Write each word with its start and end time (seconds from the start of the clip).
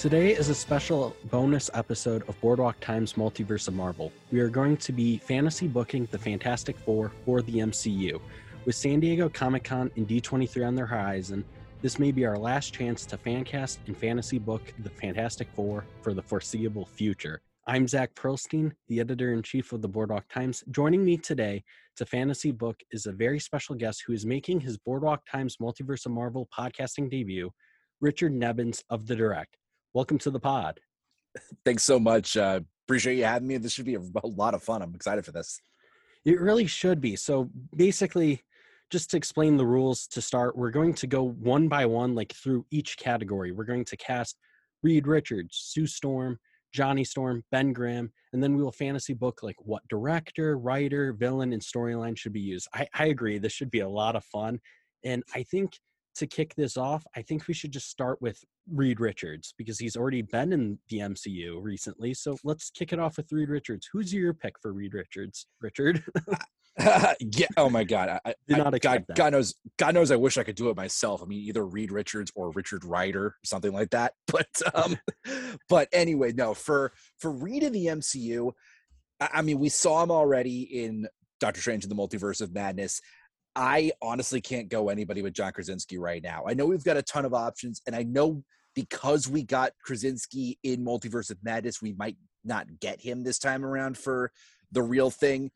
Today 0.00 0.32
is 0.32 0.48
a 0.48 0.54
special 0.54 1.14
bonus 1.24 1.68
episode 1.74 2.26
of 2.26 2.40
Boardwalk 2.40 2.80
Times 2.80 3.12
Multiverse 3.12 3.68
of 3.68 3.74
Marvel. 3.74 4.10
We 4.32 4.40
are 4.40 4.48
going 4.48 4.78
to 4.78 4.92
be 4.92 5.18
fantasy 5.18 5.68
booking 5.68 6.08
the 6.10 6.16
Fantastic 6.16 6.78
Four 6.78 7.12
for 7.26 7.42
the 7.42 7.56
MCU. 7.56 8.18
With 8.64 8.74
San 8.74 9.00
Diego 9.00 9.28
Comic 9.28 9.64
Con 9.64 9.90
and 9.96 10.08
D23 10.08 10.66
on 10.66 10.74
their 10.74 10.86
horizon, 10.86 11.44
this 11.82 11.98
may 11.98 12.12
be 12.12 12.24
our 12.24 12.38
last 12.38 12.72
chance 12.72 13.04
to 13.04 13.18
fancast 13.18 13.76
and 13.88 13.94
fantasy 13.94 14.38
book 14.38 14.72
the 14.78 14.88
Fantastic 14.88 15.48
Four 15.54 15.84
for 16.00 16.14
the 16.14 16.22
foreseeable 16.22 16.86
future. 16.86 17.42
I'm 17.66 17.86
Zach 17.86 18.14
Perilstein, 18.14 18.72
the 18.88 19.00
editor 19.00 19.34
in 19.34 19.42
chief 19.42 19.70
of 19.74 19.82
the 19.82 19.88
Boardwalk 19.88 20.26
Times. 20.30 20.64
Joining 20.70 21.04
me 21.04 21.18
today 21.18 21.62
to 21.96 22.06
fantasy 22.06 22.52
book 22.52 22.80
is 22.90 23.04
a 23.04 23.12
very 23.12 23.38
special 23.38 23.74
guest 23.74 24.04
who 24.06 24.14
is 24.14 24.24
making 24.24 24.60
his 24.60 24.78
Boardwalk 24.78 25.26
Times 25.30 25.58
Multiverse 25.58 26.06
of 26.06 26.12
Marvel 26.12 26.48
podcasting 26.58 27.10
debut, 27.10 27.50
Richard 28.00 28.32
Nebens 28.32 28.82
of 28.88 29.06
The 29.06 29.14
Direct. 29.14 29.58
Welcome 29.92 30.18
to 30.18 30.30
the 30.30 30.38
pod. 30.38 30.78
Thanks 31.64 31.82
so 31.82 31.98
much. 31.98 32.36
Uh, 32.36 32.60
appreciate 32.86 33.16
you 33.16 33.24
having 33.24 33.48
me. 33.48 33.56
This 33.56 33.72
should 33.72 33.86
be 33.86 33.96
a, 33.96 34.00
a 34.24 34.26
lot 34.26 34.54
of 34.54 34.62
fun. 34.62 34.82
I'm 34.82 34.94
excited 34.94 35.24
for 35.24 35.32
this. 35.32 35.60
It 36.24 36.40
really 36.40 36.66
should 36.66 37.00
be. 37.00 37.16
So 37.16 37.50
basically, 37.74 38.44
just 38.90 39.10
to 39.10 39.16
explain 39.16 39.56
the 39.56 39.66
rules 39.66 40.06
to 40.08 40.22
start, 40.22 40.56
we're 40.56 40.70
going 40.70 40.94
to 40.94 41.08
go 41.08 41.24
one 41.24 41.66
by 41.66 41.86
one, 41.86 42.14
like 42.14 42.32
through 42.34 42.66
each 42.70 42.98
category. 42.98 43.50
We're 43.50 43.64
going 43.64 43.84
to 43.86 43.96
cast 43.96 44.36
Reed 44.84 45.08
Richards, 45.08 45.56
Sue 45.56 45.88
Storm, 45.88 46.38
Johnny 46.72 47.02
Storm, 47.02 47.42
Ben 47.50 47.72
Grimm, 47.72 48.12
and 48.32 48.40
then 48.40 48.56
we 48.56 48.62
will 48.62 48.70
fantasy 48.70 49.14
book 49.14 49.42
like 49.42 49.56
what 49.58 49.82
director, 49.88 50.56
writer, 50.56 51.12
villain, 51.12 51.52
and 51.52 51.62
storyline 51.62 52.16
should 52.16 52.32
be 52.32 52.40
used. 52.40 52.68
I, 52.72 52.86
I 52.94 53.06
agree. 53.06 53.38
This 53.38 53.52
should 53.52 53.72
be 53.72 53.80
a 53.80 53.88
lot 53.88 54.14
of 54.14 54.24
fun. 54.24 54.60
And 55.04 55.24
I 55.34 55.42
think 55.42 55.72
to 56.20 56.26
kick 56.26 56.54
this 56.54 56.76
off, 56.76 57.04
I 57.16 57.22
think 57.22 57.46
we 57.48 57.54
should 57.54 57.72
just 57.72 57.90
start 57.90 58.22
with 58.22 58.42
Reed 58.72 59.00
Richards 59.00 59.52
because 59.58 59.78
he's 59.78 59.96
already 59.96 60.22
been 60.22 60.52
in 60.52 60.78
the 60.88 60.98
MCU 60.98 61.62
recently. 61.62 62.14
So 62.14 62.36
let's 62.44 62.70
kick 62.70 62.92
it 62.92 62.98
off 62.98 63.16
with 63.16 63.32
Reed 63.32 63.48
Richards. 63.48 63.88
Who's 63.92 64.14
your 64.14 64.32
pick 64.32 64.54
for 64.60 64.72
Reed 64.72 64.94
Richards, 64.94 65.46
Richard? 65.60 66.04
yeah. 66.78 67.46
Oh 67.56 67.68
my 67.68 67.84
God. 67.84 68.20
I, 68.24 68.34
I, 68.48 68.78
God, 68.78 69.04
God, 69.14 69.32
knows. 69.32 69.54
God 69.76 69.94
knows. 69.94 70.10
I 70.10 70.16
wish 70.16 70.38
I 70.38 70.44
could 70.44 70.54
do 70.54 70.70
it 70.70 70.76
myself. 70.76 71.22
I 71.22 71.26
mean, 71.26 71.40
either 71.40 71.64
Reed 71.64 71.90
Richards 71.90 72.30
or 72.34 72.50
Richard 72.52 72.84
Rider, 72.84 73.36
something 73.44 73.72
like 73.72 73.90
that. 73.90 74.14
But, 74.26 74.74
um, 74.74 74.96
but 75.68 75.88
anyway, 75.92 76.32
no. 76.32 76.54
For 76.54 76.92
for 77.18 77.32
Reed 77.32 77.62
in 77.64 77.72
the 77.72 77.86
MCU, 77.86 78.52
I, 79.20 79.28
I 79.34 79.42
mean, 79.42 79.58
we 79.58 79.68
saw 79.68 80.02
him 80.02 80.10
already 80.10 80.62
in 80.62 81.08
Doctor 81.40 81.60
Strange 81.60 81.82
in 81.84 81.90
the 81.90 81.96
Multiverse 81.96 82.40
of 82.40 82.54
Madness. 82.54 83.00
I 83.56 83.92
honestly 84.00 84.40
can't 84.40 84.68
go 84.68 84.88
anybody 84.88 85.22
with 85.22 85.34
John 85.34 85.52
Krasinski 85.52 85.98
right 85.98 86.22
now. 86.22 86.44
I 86.46 86.54
know 86.54 86.66
we've 86.66 86.84
got 86.84 86.96
a 86.96 87.02
ton 87.02 87.24
of 87.24 87.34
options, 87.34 87.82
and 87.86 87.96
I 87.96 88.02
know 88.04 88.44
because 88.74 89.28
we 89.28 89.42
got 89.42 89.72
Krasinski 89.84 90.58
in 90.62 90.84
Multiverse 90.84 91.30
of 91.30 91.38
Madness, 91.42 91.82
we 91.82 91.92
might 91.94 92.16
not 92.44 92.66
get 92.80 93.00
him 93.00 93.24
this 93.24 93.38
time 93.38 93.64
around 93.64 93.98
for 93.98 94.30
the 94.72 94.82
real 94.82 95.10
thing 95.10 95.50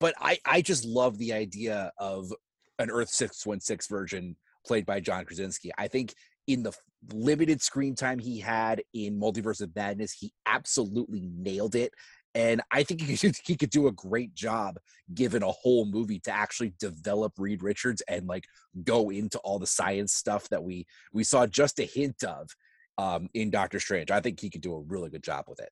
but 0.00 0.14
I 0.18 0.38
I 0.44 0.62
just 0.62 0.84
love 0.84 1.18
the 1.18 1.32
idea 1.32 1.92
of 1.98 2.32
an 2.78 2.90
Earth 2.90 3.08
six 3.08 3.46
one 3.46 3.60
six 3.60 3.86
version 3.86 4.36
played 4.66 4.86
by 4.86 5.00
John 5.00 5.24
Krasinski. 5.24 5.70
I 5.78 5.88
think 5.88 6.14
in 6.46 6.62
the 6.62 6.72
limited 7.12 7.62
screen 7.62 7.94
time 7.94 8.18
he 8.18 8.38
had 8.38 8.82
in 8.94 9.18
Multiverse 9.18 9.60
of 9.60 9.74
Madness, 9.74 10.12
he 10.12 10.32
absolutely 10.46 11.28
nailed 11.36 11.74
it. 11.74 11.92
And 12.36 12.60
I 12.70 12.82
think 12.82 13.00
he 13.00 13.16
could, 13.16 13.36
he 13.44 13.56
could 13.56 13.70
do 13.70 13.88
a 13.88 13.92
great 13.92 14.34
job 14.34 14.78
given 15.14 15.42
a 15.42 15.50
whole 15.50 15.86
movie 15.86 16.20
to 16.20 16.30
actually 16.30 16.74
develop 16.78 17.32
Reed 17.38 17.62
Richards 17.62 18.02
and 18.08 18.26
like 18.28 18.44
go 18.84 19.10
into 19.10 19.38
all 19.38 19.58
the 19.58 19.66
science 19.66 20.12
stuff 20.12 20.48
that 20.50 20.62
we 20.62 20.86
we 21.12 21.24
saw 21.24 21.46
just 21.46 21.80
a 21.80 21.84
hint 21.84 22.22
of 22.22 22.50
um, 22.98 23.28
in 23.34 23.50
Doctor 23.50 23.80
Strange. 23.80 24.10
I 24.10 24.20
think 24.20 24.38
he 24.38 24.50
could 24.50 24.60
do 24.60 24.74
a 24.74 24.80
really 24.80 25.08
good 25.08 25.24
job 25.24 25.46
with 25.48 25.60
it. 25.60 25.70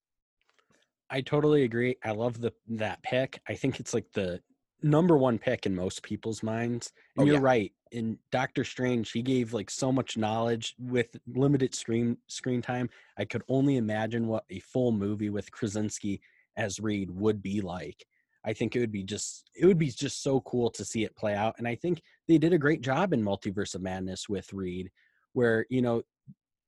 I 1.11 1.21
totally 1.21 1.65
agree. 1.65 1.97
I 2.03 2.13
love 2.13 2.41
the 2.41 2.53
that 2.69 3.03
pick. 3.03 3.41
I 3.47 3.55
think 3.55 3.79
it's 3.79 3.93
like 3.93 4.07
the 4.15 4.41
number 4.83 5.17
one 5.17 5.39
pick 5.39 5.67
in 5.67 5.75
most 5.75 6.03
people's 6.03 6.43
minds. 6.43 6.93
And 7.17 7.25
oh, 7.25 7.27
you're 7.27 7.37
yeah. 7.37 7.41
right. 7.43 7.73
In 7.93 8.19
Doctor 8.33 8.65
Strange, 8.65 9.13
he 9.13 9.23
gave 9.23 9.53
like 9.53 9.71
so 9.71 9.93
much 9.93 10.17
knowledge 10.17 10.75
with 10.79 11.09
limited 11.27 11.75
screen 11.75 12.17
screen 12.27 12.63
time. 12.63 12.89
I 13.19 13.27
could 13.27 13.43
only 13.49 13.77
imagine 13.77 14.27
what 14.27 14.45
a 14.51 14.61
full 14.61 14.93
movie 14.93 15.31
with 15.31 15.53
Krasinski 15.53 16.21
as 16.57 16.81
Reed 16.81 17.11
would 17.11 17.43
be 17.43 17.61
like. 17.61 18.05
I 18.47 18.53
think 18.53 18.77
it 18.77 18.81
would 18.81 18.93
be 18.93 19.03
just 19.03 19.49
it 19.55 19.65
would 19.65 19.79
be 19.79 19.89
just 19.89 20.23
so 20.23 20.41
cool 20.43 20.71
to 20.71 20.85
see 20.85 21.05
it 21.05 21.17
play 21.17 21.35
out. 21.35 21.55
And 21.59 21.67
I 21.67 21.75
think 21.77 22.03
they 22.29 22.39
did 22.39 22.53
a 22.53 22.59
great 22.59 22.83
job 22.83 23.13
in 23.13 23.23
Multiverse 23.23 23.75
of 23.75 23.83
Madness 23.83 24.29
with 24.29 24.53
Reed, 24.53 24.91
where 25.33 25.67
you 25.71 25.81
know 25.81 26.03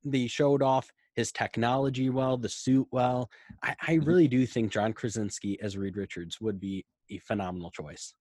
they 0.04 0.26
showed 0.26 0.62
off 0.62 0.90
his 1.14 1.32
technology 1.32 2.10
well, 2.10 2.36
the 2.36 2.48
suit 2.48 2.86
well. 2.92 3.30
I, 3.62 3.74
I 3.80 3.96
mm-hmm. 3.96 4.06
really 4.06 4.28
do 4.28 4.46
think 4.46 4.72
John 4.72 4.92
Krasinski 4.92 5.58
as 5.60 5.76
Reed 5.76 5.96
Richards 5.96 6.40
would 6.40 6.60
be 6.60 6.84
a 7.10 7.18
phenomenal 7.18 7.70
choice. 7.70 8.14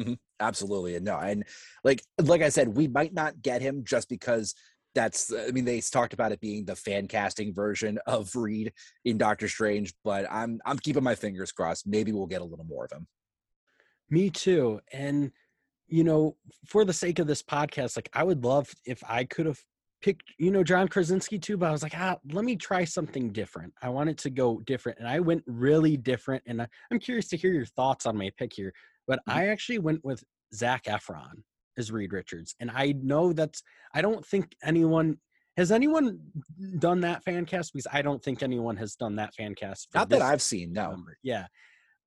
Mm-hmm. 0.00 0.14
Absolutely, 0.40 0.96
and 0.96 1.04
no, 1.04 1.16
and 1.16 1.44
like 1.84 2.02
like 2.20 2.42
I 2.42 2.50
said, 2.50 2.68
we 2.68 2.88
might 2.88 3.14
not 3.14 3.40
get 3.40 3.62
him 3.62 3.82
just 3.84 4.08
because 4.08 4.54
that's. 4.96 5.32
I 5.32 5.52
mean, 5.52 5.64
they 5.64 5.80
talked 5.80 6.12
about 6.12 6.32
it 6.32 6.40
being 6.40 6.64
the 6.64 6.74
fan 6.74 7.06
casting 7.06 7.54
version 7.54 7.98
of 8.06 8.34
Reed 8.34 8.72
in 9.04 9.18
Doctor 9.18 9.46
Strange, 9.46 9.94
but 10.02 10.26
I'm 10.30 10.58
I'm 10.66 10.78
keeping 10.78 11.04
my 11.04 11.14
fingers 11.14 11.52
crossed. 11.52 11.86
Maybe 11.86 12.10
we'll 12.10 12.26
get 12.26 12.40
a 12.40 12.44
little 12.44 12.64
more 12.64 12.86
of 12.86 12.92
him. 12.92 13.06
Me 14.10 14.30
too, 14.30 14.80
and 14.92 15.30
you 15.86 16.02
know, 16.02 16.36
for 16.66 16.84
the 16.84 16.92
sake 16.92 17.20
of 17.20 17.28
this 17.28 17.42
podcast, 17.42 17.96
like 17.96 18.08
I 18.12 18.24
would 18.24 18.42
love 18.42 18.68
if 18.84 19.00
I 19.08 19.24
could 19.24 19.46
have 19.46 19.60
picked, 20.02 20.24
you 20.38 20.50
know, 20.50 20.64
John 20.64 20.88
Krasinski 20.88 21.38
too, 21.38 21.56
but 21.56 21.68
I 21.68 21.72
was 21.72 21.82
like, 21.82 21.94
ah, 21.96 22.16
let 22.32 22.44
me 22.44 22.56
try 22.56 22.84
something 22.84 23.30
different. 23.30 23.72
I 23.82 23.88
wanted 23.88 24.18
to 24.18 24.30
go 24.30 24.60
different, 24.66 24.98
and 24.98 25.06
I 25.06 25.20
went 25.20 25.44
really 25.46 25.96
different. 25.96 26.42
And 26.46 26.62
I, 26.62 26.68
am 26.90 26.98
curious 26.98 27.28
to 27.28 27.36
hear 27.36 27.52
your 27.52 27.66
thoughts 27.66 28.06
on 28.06 28.16
my 28.16 28.30
pick 28.36 28.52
here. 28.52 28.72
But 29.06 29.20
mm-hmm. 29.20 29.38
I 29.38 29.48
actually 29.48 29.78
went 29.78 30.04
with 30.04 30.24
Zac 30.54 30.84
Efron 30.84 31.42
as 31.76 31.92
Reed 31.92 32.12
Richards, 32.12 32.54
and 32.60 32.70
I 32.70 32.94
know 33.02 33.32
that's. 33.32 33.62
I 33.94 34.02
don't 34.02 34.24
think 34.24 34.54
anyone 34.62 35.18
has 35.56 35.72
anyone 35.72 36.20
done 36.78 37.00
that 37.00 37.24
fan 37.24 37.46
cast 37.46 37.72
because 37.72 37.86
I 37.92 38.02
don't 38.02 38.22
think 38.22 38.42
anyone 38.42 38.76
has 38.76 38.94
done 38.94 39.16
that 39.16 39.34
fan 39.34 39.54
cast. 39.54 39.88
Not 39.94 40.10
that 40.10 40.22
I've 40.22 40.42
seen. 40.42 40.72
No. 40.72 40.90
Number. 40.90 41.16
Yeah. 41.22 41.46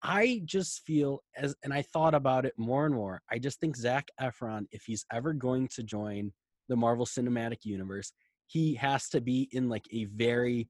I 0.02 0.41
just 0.46 0.84
feel 0.85 1.22
as, 1.35 1.56
and 1.63 1.74
I 1.74 1.81
thought 1.81 2.13
about 2.13 2.46
it 2.46 2.53
more 2.57 2.85
and 2.85 2.96
more. 2.96 3.22
I 3.30 3.38
just 3.38 3.59
think 3.59 3.75
Zac 3.75 4.07
Efron, 4.22 4.66
if 4.72 4.84
he's 4.85 5.06
ever 5.12 5.34
going 5.34 5.68
to 5.75 5.84
join 5.84 6.31
the 6.69 6.75
Marvel 6.75 7.06
Cinematic 7.06 7.66
Universe, 7.66 8.13
he 8.47 8.75
has 8.75 9.09
to 9.09 9.19
be 9.19 9.50
in 9.51 9.68
like 9.68 9.86
a 9.91 10.06
very 10.06 10.69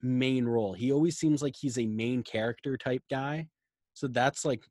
main 0.00 0.46
role. 0.46 0.72
He 0.72 0.92
always 0.92 1.18
seems 1.18 1.42
like 1.42 1.56
he's 1.58 1.78
a 1.78 1.86
main 1.86 2.22
character 2.22 2.76
type 2.76 3.02
guy. 3.10 3.48
So 3.92 4.06
that's 4.06 4.44
like, 4.44 4.64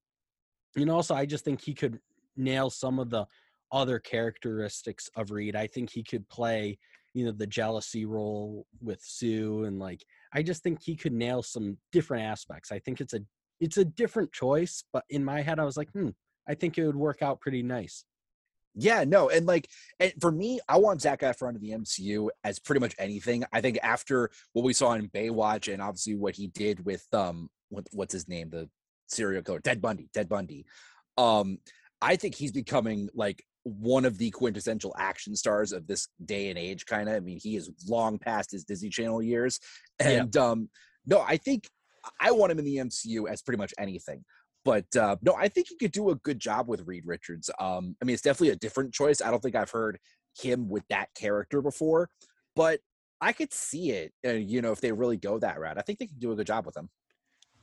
and 0.76 0.90
also 0.90 1.14
I 1.14 1.26
just 1.26 1.46
think 1.46 1.62
he 1.62 1.74
could 1.74 2.00
nail 2.36 2.70
some 2.70 2.98
of 3.00 3.10
the 3.10 3.28
other 3.74 4.00
characteristics 4.00 5.10
of 5.18 5.32
Reed. 5.32 5.56
I 5.56 5.68
think 5.68 5.90
he 5.90 6.04
could 6.04 6.30
play, 6.30 6.78
you 7.14 7.26
know, 7.26 7.32
the 7.32 7.48
jealousy 7.48 8.06
role 8.06 8.66
with 8.82 9.02
Sue 9.02 9.66
and 9.66 9.80
like 9.80 10.06
I 10.34 10.44
just 10.44 10.64
think 10.64 10.82
he 10.82 10.96
could 10.96 11.14
nail 11.14 11.44
some 11.44 11.78
different 11.92 12.24
aspects. 12.24 12.72
I 12.72 12.80
think 12.80 13.02
it's 13.02 13.14
a 13.14 13.20
it's 13.60 13.78
a 13.78 13.86
different 13.86 14.32
choice, 14.32 14.84
but 14.94 15.04
in 15.10 15.26
my 15.26 15.42
head 15.42 15.60
I 15.60 15.66
was 15.66 15.76
like, 15.76 15.92
hmm, 15.92 16.10
I 16.48 16.54
think 16.54 16.78
it 16.78 16.86
would 16.86 16.96
work 16.96 17.22
out 17.22 17.42
pretty 17.42 17.64
nice. 17.64 18.06
Yeah, 18.76 19.04
no, 19.04 19.30
and 19.30 19.46
like, 19.46 19.70
and 20.00 20.14
for 20.20 20.32
me, 20.32 20.60
I 20.68 20.78
want 20.78 21.02
Zac 21.02 21.22
Efron 21.22 21.54
to 21.54 21.60
the 21.60 21.72
MCU 21.72 22.30
as 22.44 22.58
pretty 22.58 22.80
much 22.80 22.96
anything. 22.98 23.44
I 23.54 23.62
think 23.62 23.78
after 23.84 24.32
what 24.54 24.66
we 24.66 24.74
saw 24.74 24.94
in 24.94 25.10
Baywatch, 25.10 25.72
and 25.72 25.82
obviously 25.82 26.16
what 26.16 26.36
he 26.36 26.48
did 26.48 26.84
with 26.84 27.06
um, 27.14 27.50
what, 27.70 27.86
what's 27.92 28.14
his 28.14 28.28
name, 28.28 28.50
the 28.50 28.68
serial 29.08 29.44
killer, 29.44 29.60
Ted 29.60 29.80
Bundy, 29.80 30.10
Ted 30.12 30.28
Bundy. 30.28 30.66
Um, 31.20 31.60
I 32.02 32.16
think 32.16 32.34
he's 32.34 32.52
becoming 32.52 33.10
like 33.14 33.46
one 33.64 34.06
of 34.06 34.18
the 34.18 34.30
quintessential 34.32 34.94
action 34.98 35.36
stars 35.36 35.72
of 35.72 35.88
this 35.88 36.08
day 36.26 36.50
and 36.50 36.60
age. 36.60 36.86
Kind 36.86 37.10
of, 37.10 37.16
I 37.16 37.20
mean, 37.20 37.40
he 37.42 37.56
is 37.56 37.72
long 37.88 38.20
past 38.20 38.52
his 38.52 38.64
Disney 38.64 38.90
Channel 38.90 39.22
years, 39.22 39.60
and 40.00 40.34
yeah. 40.36 40.42
um, 40.42 40.70
no, 41.06 41.22
I 41.22 41.38
think 41.38 41.70
I 42.20 42.32
want 42.32 42.52
him 42.52 42.60
in 42.60 42.66
the 42.66 42.78
MCU 42.78 43.30
as 43.30 43.42
pretty 43.42 43.58
much 43.58 43.74
anything. 43.78 44.24
But 44.66 44.96
uh, 44.96 45.18
no, 45.22 45.36
I 45.36 45.50
think 45.50 45.68
he 45.70 45.76
could 45.76 45.92
do 45.92 46.10
a 46.10 46.16
good 46.16 46.40
job 46.40 46.70
with 46.70 46.88
Reed 46.88 47.04
Richards. 47.06 47.50
Um, 47.60 47.96
I 48.02 48.06
mean, 48.06 48.14
it's 48.14 48.22
definitely 48.22 48.54
a 48.54 48.58
different 48.58 48.94
choice. 48.94 49.22
I 49.22 49.30
don't 49.30 49.42
think 49.42 49.56
I've 49.56 49.72
heard 49.72 50.00
him 50.40 50.70
with 50.70 50.84
that 50.90 51.10
character 51.16 51.62
before, 51.62 52.10
but 52.56 52.80
I 53.20 53.34
could 53.34 53.54
see 53.54 53.92
it. 53.92 54.14
Uh, 54.26 54.32
you 54.32 54.62
know, 54.62 54.72
if 54.72 54.82
they 54.82 54.92
really 54.92 55.18
go 55.18 55.38
that 55.40 55.60
route, 55.60 55.78
I 55.78 55.82
think 55.82 56.00
they 56.00 56.08
can 56.08 56.20
do 56.20 56.32
a 56.32 56.36
good 56.36 56.48
job 56.48 56.66
with 56.66 56.78
him. 56.78 56.90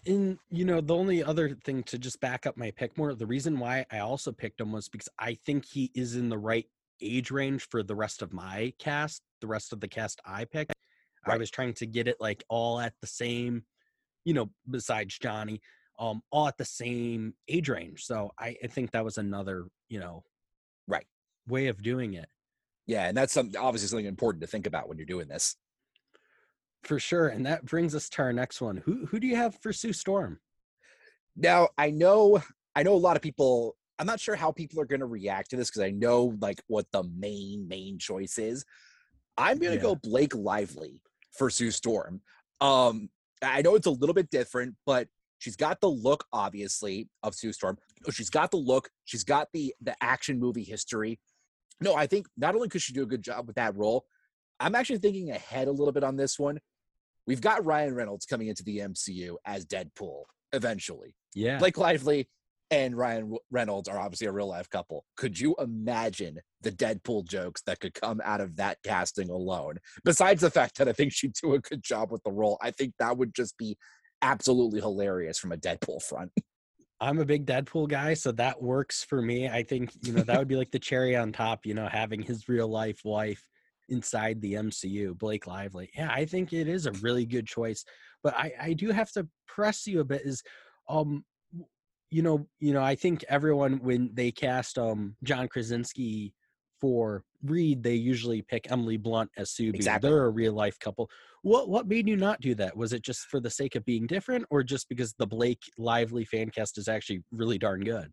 And 0.06 0.38
you 0.50 0.64
know, 0.64 0.80
the 0.80 0.96
only 0.96 1.22
other 1.22 1.56
thing 1.64 1.82
to 1.84 1.98
just 1.98 2.20
back 2.20 2.46
up 2.46 2.56
my 2.56 2.70
pick 2.70 2.96
more, 2.96 3.14
the 3.14 3.26
reason 3.26 3.58
why 3.58 3.84
I 3.90 3.98
also 3.98 4.32
picked 4.32 4.60
him 4.60 4.72
was 4.72 4.88
because 4.88 5.08
I 5.18 5.34
think 5.46 5.66
he 5.66 5.90
is 5.94 6.16
in 6.16 6.28
the 6.28 6.38
right 6.38 6.66
age 7.02 7.30
range 7.30 7.66
for 7.70 7.82
the 7.82 7.94
rest 7.94 8.22
of 8.22 8.32
my 8.32 8.72
cast, 8.78 9.22
the 9.40 9.46
rest 9.46 9.72
of 9.72 9.80
the 9.80 9.88
cast 9.88 10.20
I 10.24 10.44
picked. 10.44 10.72
Right. 11.26 11.34
I 11.34 11.38
was 11.38 11.50
trying 11.50 11.74
to 11.74 11.86
get 11.86 12.08
it 12.08 12.16
like 12.20 12.44
all 12.48 12.80
at 12.80 12.94
the 13.00 13.06
same, 13.06 13.64
you 14.24 14.32
know, 14.32 14.50
besides 14.68 15.18
Johnny, 15.18 15.60
um, 15.98 16.22
all 16.30 16.48
at 16.48 16.56
the 16.56 16.64
same 16.64 17.34
age 17.48 17.68
range. 17.68 18.04
So 18.04 18.32
I, 18.38 18.56
I 18.64 18.66
think 18.68 18.92
that 18.92 19.04
was 19.04 19.18
another, 19.18 19.66
you 19.88 20.00
know, 20.00 20.24
right 20.88 21.06
way 21.46 21.66
of 21.66 21.82
doing 21.82 22.14
it. 22.14 22.28
Yeah, 22.86 23.06
and 23.06 23.16
that's 23.16 23.34
some 23.34 23.52
obviously 23.58 23.88
something 23.88 24.06
important 24.06 24.40
to 24.42 24.48
think 24.48 24.66
about 24.66 24.88
when 24.88 24.96
you're 24.96 25.06
doing 25.06 25.28
this. 25.28 25.56
For 26.82 26.98
sure. 26.98 27.28
And 27.28 27.44
that 27.46 27.64
brings 27.64 27.94
us 27.94 28.08
to 28.10 28.22
our 28.22 28.32
next 28.32 28.60
one. 28.60 28.78
Who 28.78 29.06
who 29.06 29.20
do 29.20 29.26
you 29.26 29.36
have 29.36 29.56
for 29.60 29.72
Sue 29.72 29.92
Storm? 29.92 30.40
Now 31.36 31.68
I 31.76 31.90
know 31.90 32.42
I 32.74 32.82
know 32.82 32.94
a 32.94 32.96
lot 32.96 33.16
of 33.16 33.22
people 33.22 33.76
I'm 33.98 34.06
not 34.06 34.20
sure 34.20 34.34
how 34.34 34.50
people 34.50 34.80
are 34.80 34.86
going 34.86 35.00
to 35.00 35.06
react 35.06 35.50
to 35.50 35.56
this 35.56 35.68
because 35.68 35.82
I 35.82 35.90
know 35.90 36.36
like 36.40 36.62
what 36.68 36.86
the 36.90 37.02
main 37.02 37.68
main 37.68 37.98
choice 37.98 38.38
is. 38.38 38.64
I'm 39.36 39.58
going 39.58 39.72
to 39.72 39.76
yeah. 39.76 39.82
go 39.82 39.94
Blake 39.94 40.34
Lively 40.34 41.00
for 41.36 41.50
Sue 41.50 41.70
Storm. 41.70 42.22
Um, 42.60 43.10
I 43.42 43.62
know 43.62 43.74
it's 43.74 43.86
a 43.86 43.90
little 43.90 44.14
bit 44.14 44.30
different, 44.30 44.74
but 44.86 45.08
she's 45.38 45.56
got 45.56 45.80
the 45.80 45.88
look 45.88 46.24
obviously 46.32 47.08
of 47.22 47.34
Sue 47.34 47.52
Storm. 47.52 47.78
She's 48.10 48.30
got 48.30 48.50
the 48.50 48.56
look. 48.56 48.88
She's 49.04 49.24
got 49.24 49.48
the 49.52 49.74
the 49.82 49.94
action 50.02 50.40
movie 50.40 50.64
history. 50.64 51.20
No, 51.80 51.94
I 51.94 52.06
think 52.06 52.26
not 52.36 52.54
only 52.54 52.68
could 52.68 52.82
she 52.82 52.92
do 52.92 53.02
a 53.02 53.06
good 53.06 53.22
job 53.22 53.46
with 53.46 53.56
that 53.56 53.76
role, 53.76 54.04
I'm 54.60 54.74
actually 54.74 54.98
thinking 54.98 55.30
ahead 55.30 55.68
a 55.68 55.72
little 55.72 55.92
bit 55.92 56.04
on 56.04 56.16
this 56.16 56.38
one. 56.38 56.58
We've 57.26 57.40
got 57.40 57.64
Ryan 57.64 57.94
Reynolds 57.94 58.26
coming 58.26 58.48
into 58.48 58.64
the 58.64 58.78
MCU 58.78 59.36
as 59.44 59.66
Deadpool 59.66 60.24
eventually. 60.52 61.14
Yeah. 61.34 61.58
Blake 61.58 61.78
Lively 61.78 62.28
and 62.70 62.96
Ryan 62.96 63.36
Reynolds 63.50 63.88
are 63.88 63.98
obviously 63.98 64.28
a 64.28 64.32
real 64.32 64.46
life 64.46 64.70
couple. 64.70 65.04
Could 65.16 65.38
you 65.38 65.56
imagine 65.58 66.38
the 66.60 66.70
Deadpool 66.70 67.26
jokes 67.28 67.62
that 67.62 67.80
could 67.80 67.94
come 67.94 68.20
out 68.24 68.40
of 68.40 68.56
that 68.56 68.78
casting 68.84 69.28
alone? 69.28 69.78
Besides 70.04 70.40
the 70.40 70.50
fact 70.50 70.78
that 70.78 70.88
I 70.88 70.92
think 70.92 71.12
she'd 71.12 71.32
do 71.34 71.54
a 71.54 71.58
good 71.58 71.82
job 71.82 72.12
with 72.12 72.22
the 72.22 72.30
role, 72.30 72.58
I 72.62 72.70
think 72.70 72.94
that 72.98 73.16
would 73.16 73.34
just 73.34 73.58
be 73.58 73.76
absolutely 74.22 74.80
hilarious 74.80 75.38
from 75.38 75.52
a 75.52 75.56
Deadpool 75.56 76.02
front. 76.02 76.30
I'm 77.02 77.18
a 77.18 77.24
big 77.24 77.46
Deadpool 77.46 77.88
guy, 77.88 78.12
so 78.12 78.30
that 78.32 78.60
works 78.60 79.02
for 79.02 79.22
me. 79.22 79.48
I 79.48 79.62
think, 79.62 79.90
you 80.02 80.12
know, 80.12 80.22
that 80.22 80.38
would 80.38 80.48
be 80.48 80.56
like 80.56 80.70
the 80.70 80.78
cherry 80.78 81.16
on 81.16 81.32
top, 81.32 81.64
you 81.64 81.72
know, 81.72 81.88
having 81.88 82.20
his 82.20 82.46
real 82.46 82.68
life 82.68 83.00
wife 83.04 83.42
inside 83.90 84.40
the 84.40 84.54
MCU, 84.54 85.16
Blake 85.18 85.46
Lively. 85.46 85.90
Yeah, 85.94 86.10
I 86.10 86.24
think 86.24 86.52
it 86.52 86.68
is 86.68 86.86
a 86.86 86.92
really 86.92 87.26
good 87.26 87.46
choice. 87.46 87.84
But 88.22 88.34
I, 88.36 88.52
I 88.60 88.72
do 88.72 88.90
have 88.90 89.10
to 89.12 89.28
press 89.46 89.86
you 89.86 90.00
a 90.00 90.04
bit 90.04 90.22
is 90.24 90.42
um 90.88 91.24
you 92.12 92.22
know, 92.22 92.48
you 92.58 92.72
know, 92.72 92.82
I 92.82 92.96
think 92.96 93.24
everyone 93.28 93.78
when 93.82 94.10
they 94.14 94.32
cast 94.32 94.78
um 94.78 95.16
John 95.22 95.48
Krasinski 95.48 96.34
for 96.80 97.24
Reed, 97.44 97.82
they 97.82 97.94
usually 97.94 98.42
pick 98.42 98.70
Emily 98.70 98.96
Blunt 98.96 99.30
as 99.36 99.50
Sue. 99.50 99.70
Exactly. 99.74 100.10
They're 100.10 100.24
a 100.24 100.30
real 100.30 100.52
life 100.52 100.78
couple. 100.78 101.10
What 101.42 101.68
what 101.68 101.86
made 101.86 102.08
you 102.08 102.16
not 102.16 102.40
do 102.40 102.54
that? 102.56 102.76
Was 102.76 102.92
it 102.92 103.02
just 103.02 103.26
for 103.26 103.40
the 103.40 103.50
sake 103.50 103.76
of 103.76 103.84
being 103.84 104.06
different, 104.06 104.46
or 104.50 104.62
just 104.62 104.88
because 104.88 105.14
the 105.18 105.26
Blake 105.26 105.62
Lively 105.78 106.24
fan 106.24 106.50
cast 106.50 106.78
is 106.78 106.88
actually 106.88 107.22
really 107.30 107.58
darn 107.58 107.84
good? 107.84 108.12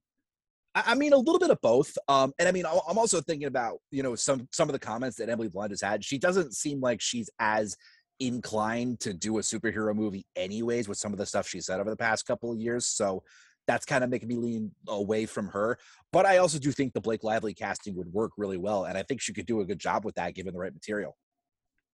I 0.85 0.95
mean, 0.95 1.13
a 1.13 1.17
little 1.17 1.39
bit 1.39 1.49
of 1.49 1.59
both. 1.61 1.97
Um, 2.07 2.33
and 2.39 2.47
I 2.47 2.51
mean, 2.51 2.65
I'm 2.65 2.97
also 2.97 3.21
thinking 3.21 3.47
about 3.47 3.79
you 3.91 4.03
know 4.03 4.15
some 4.15 4.47
some 4.51 4.69
of 4.69 4.73
the 4.73 4.79
comments 4.79 5.17
that 5.17 5.29
Emily 5.29 5.49
Blunt 5.49 5.71
has 5.71 5.81
had. 5.81 6.03
She 6.03 6.17
doesn't 6.17 6.53
seem 6.53 6.79
like 6.79 7.01
she's 7.01 7.29
as 7.39 7.75
inclined 8.19 8.99
to 8.99 9.13
do 9.13 9.37
a 9.37 9.41
superhero 9.41 9.95
movie, 9.95 10.25
anyways, 10.35 10.87
with 10.87 10.97
some 10.97 11.13
of 11.13 11.19
the 11.19 11.25
stuff 11.25 11.47
she 11.47 11.61
said 11.61 11.79
over 11.79 11.89
the 11.89 11.97
past 11.97 12.25
couple 12.25 12.51
of 12.51 12.57
years. 12.57 12.87
So 12.87 13.23
that's 13.67 13.85
kind 13.85 14.03
of 14.03 14.09
making 14.09 14.29
me 14.29 14.35
lean 14.35 14.71
away 14.87 15.25
from 15.25 15.47
her. 15.49 15.77
But 16.11 16.25
I 16.25 16.37
also 16.37 16.57
do 16.57 16.71
think 16.71 16.93
the 16.93 17.01
Blake 17.01 17.23
Lively 17.23 17.53
casting 17.53 17.95
would 17.95 18.11
work 18.11 18.31
really 18.37 18.57
well, 18.57 18.85
and 18.85 18.97
I 18.97 19.03
think 19.03 19.21
she 19.21 19.33
could 19.33 19.45
do 19.45 19.61
a 19.61 19.65
good 19.65 19.79
job 19.79 20.05
with 20.05 20.15
that 20.15 20.35
given 20.35 20.53
the 20.53 20.59
right 20.59 20.73
material. 20.73 21.17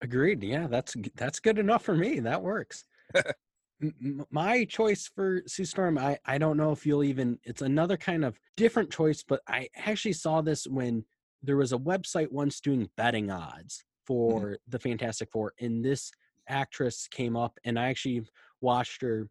Agreed. 0.02 0.44
Yeah, 0.44 0.68
that's 0.68 0.96
that's 1.16 1.40
good 1.40 1.58
enough 1.58 1.84
for 1.84 1.96
me. 1.96 2.20
That 2.20 2.42
works. 2.42 2.84
my 4.32 4.66
choice 4.66 5.10
for 5.14 5.42
Sue 5.48 5.66
Storm, 5.66 5.98
I 5.98 6.18
I 6.26 6.38
don't 6.38 6.58
know 6.58 6.72
if 6.72 6.86
you'll 6.86 7.04
even. 7.04 7.40
It's 7.44 7.62
another 7.62 7.98
kind 7.98 8.24
of 8.24 8.40
different 8.58 8.92
choice, 8.92 9.24
but 9.28 9.42
I 9.48 9.70
actually 9.76 10.14
saw 10.14 10.42
this 10.42 10.66
when 10.66 11.06
there 11.42 11.58
was 11.58 11.74
a 11.74 11.78
website 11.78 12.32
once 12.32 12.62
doing 12.62 12.90
betting 12.96 13.30
odds 13.30 13.78
mm-hmm. 13.78 14.08
for 14.08 14.42
mm-hmm. 14.42 14.54
the 14.68 14.80
Fantastic 14.80 15.30
Four, 15.32 15.54
and 15.60 15.84
this 15.84 16.12
actress 16.48 17.08
came 17.10 17.36
up, 17.36 17.58
and 17.64 17.78
I 17.78 17.90
actually 17.90 18.24
watched 18.62 19.02
her 19.02 19.30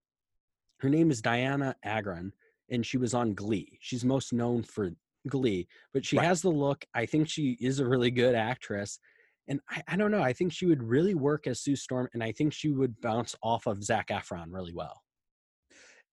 her 0.83 0.89
name 0.89 1.13
is 1.13 1.23
Dianna 1.23 1.75
Agron, 1.85 2.33
and 2.69 2.85
she 2.85 2.99
was 2.99 3.15
on 3.15 3.35
Glee. 3.35 3.79
She's 3.81 4.05
most 4.05 4.33
known 4.33 4.65
for 4.65 4.91
Glee, 5.29 5.69
but 5.93 6.05
she 6.05 6.17
right. 6.17 6.27
has 6.27 6.43
the 6.43 6.51
look. 6.51 6.85
I 6.93 7.07
think 7.07 7.29
she 7.29 7.57
is 7.61 7.79
a 7.79 7.87
really 7.87 8.11
good 8.11 8.35
actress. 8.35 8.99
And 9.49 9.61
I, 9.69 9.83
I, 9.89 9.97
don't 9.97 10.11
know. 10.11 10.23
I 10.23 10.33
think 10.33 10.53
she 10.53 10.67
would 10.67 10.83
really 10.83 11.15
work 11.15 11.47
as 11.47 11.61
Sue 11.61 11.77
Storm, 11.77 12.09
and 12.15 12.23
I 12.23 12.33
think 12.33 12.53
she 12.53 12.71
would 12.71 13.01
bounce 13.01 13.35
off 13.43 13.67
of 13.67 13.83
Zac 13.83 14.09
Efron 14.09 14.47
really 14.49 14.73
well. 14.73 15.03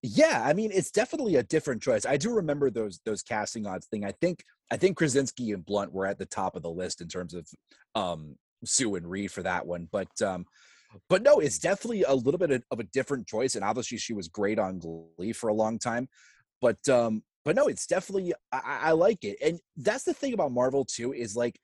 Yeah, 0.02 0.42
I 0.44 0.54
mean, 0.54 0.70
it's 0.72 0.90
definitely 0.90 1.36
a 1.36 1.42
different 1.42 1.82
choice. 1.82 2.06
I 2.06 2.16
do 2.16 2.32
remember 2.32 2.70
those 2.70 3.00
those 3.04 3.22
casting 3.22 3.66
odds 3.66 3.86
thing. 3.86 4.04
I 4.04 4.12
think 4.12 4.42
I 4.70 4.76
think 4.76 4.96
Krasinski 4.96 5.52
and 5.52 5.64
Blunt 5.64 5.92
were 5.92 6.06
at 6.06 6.18
the 6.18 6.26
top 6.26 6.56
of 6.56 6.62
the 6.62 6.70
list 6.70 7.02
in 7.02 7.08
terms 7.08 7.34
of 7.34 7.46
um, 7.94 8.36
Sue 8.64 8.94
and 8.94 9.08
Reed 9.08 9.30
for 9.30 9.42
that 9.42 9.66
one. 9.66 9.88
But 9.92 10.08
um, 10.22 10.46
but 11.08 11.22
no, 11.22 11.38
it's 11.38 11.58
definitely 11.58 12.04
a 12.04 12.14
little 12.14 12.38
bit 12.38 12.50
of 12.70 12.80
a 12.80 12.84
different 12.84 13.26
choice. 13.26 13.54
And 13.56 13.64
obviously, 13.64 13.98
she 13.98 14.14
was 14.14 14.28
great 14.28 14.58
on 14.58 14.78
Glee 14.78 15.32
for 15.32 15.48
a 15.48 15.54
long 15.54 15.78
time. 15.78 16.08
But 16.62 16.88
um, 16.88 17.22
but 17.44 17.54
no, 17.56 17.68
it's 17.68 17.86
definitely 17.86 18.32
I, 18.52 18.60
I 18.64 18.92
like 18.92 19.24
it. 19.24 19.36
And 19.42 19.60
that's 19.76 20.04
the 20.04 20.14
thing 20.14 20.32
about 20.32 20.52
Marvel 20.52 20.84
too 20.84 21.12
is 21.12 21.36
like 21.36 21.58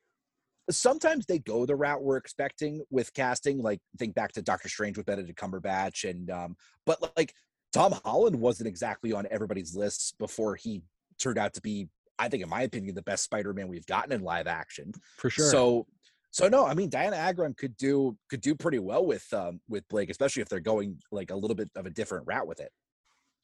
sometimes 0.71 1.27
they 1.27 1.39
go 1.39 1.67
the 1.67 1.77
route 1.77 2.03
we're 2.03 2.17
expecting 2.17 2.83
with 2.91 3.13
casting. 3.15 3.59
Like 3.59 3.81
think 3.99 4.15
back 4.15 4.33
to 4.33 4.43
Doctor 4.43 4.69
Strange 4.69 4.97
with 4.97 5.07
Benedict 5.07 5.39
Cumberbatch, 5.39 6.09
and 6.09 6.31
um, 6.31 6.57
but 6.85 7.13
like 7.17 7.33
Tom 7.73 7.95
Holland 8.05 8.37
wasn't 8.37 8.69
exactly 8.69 9.13
on 9.13 9.27
everybody's 9.31 9.77
lists 9.77 10.13
before 10.19 10.57
he 10.57 10.83
turned 11.19 11.39
out 11.39 11.55
to 11.55 11.61
be, 11.61 11.89
I 12.19 12.29
think, 12.29 12.43
in 12.43 12.49
my 12.49 12.63
opinion, 12.63 12.95
the 12.95 13.03
best 13.03 13.25
Spider-Man 13.25 13.69
we've 13.69 13.87
gotten 13.87 14.13
in 14.13 14.23
live 14.23 14.47
action. 14.47 14.93
For 15.19 15.31
sure. 15.31 15.51
So 15.51 15.87
so 16.31 16.49
no, 16.49 16.67
I 16.67 16.75
mean 16.75 16.91
Dianna 16.91 17.17
Agron 17.17 17.55
could 17.55 17.77
do 17.77 18.17
could 18.29 18.41
do 18.41 18.55
pretty 18.55 18.79
well 18.79 19.07
with 19.07 19.27
um, 19.33 19.61
with 19.69 19.89
Blake, 19.89 20.11
especially 20.11 20.43
if 20.43 20.49
they're 20.49 20.61
going 20.61 20.99
like 21.11 21.31
a 21.31 21.37
little 21.37 21.55
bit 21.55 21.71
of 21.77 21.87
a 21.87 21.91
different 21.91 22.27
route 22.27 22.47
with 22.47 22.61
it. 22.61 22.71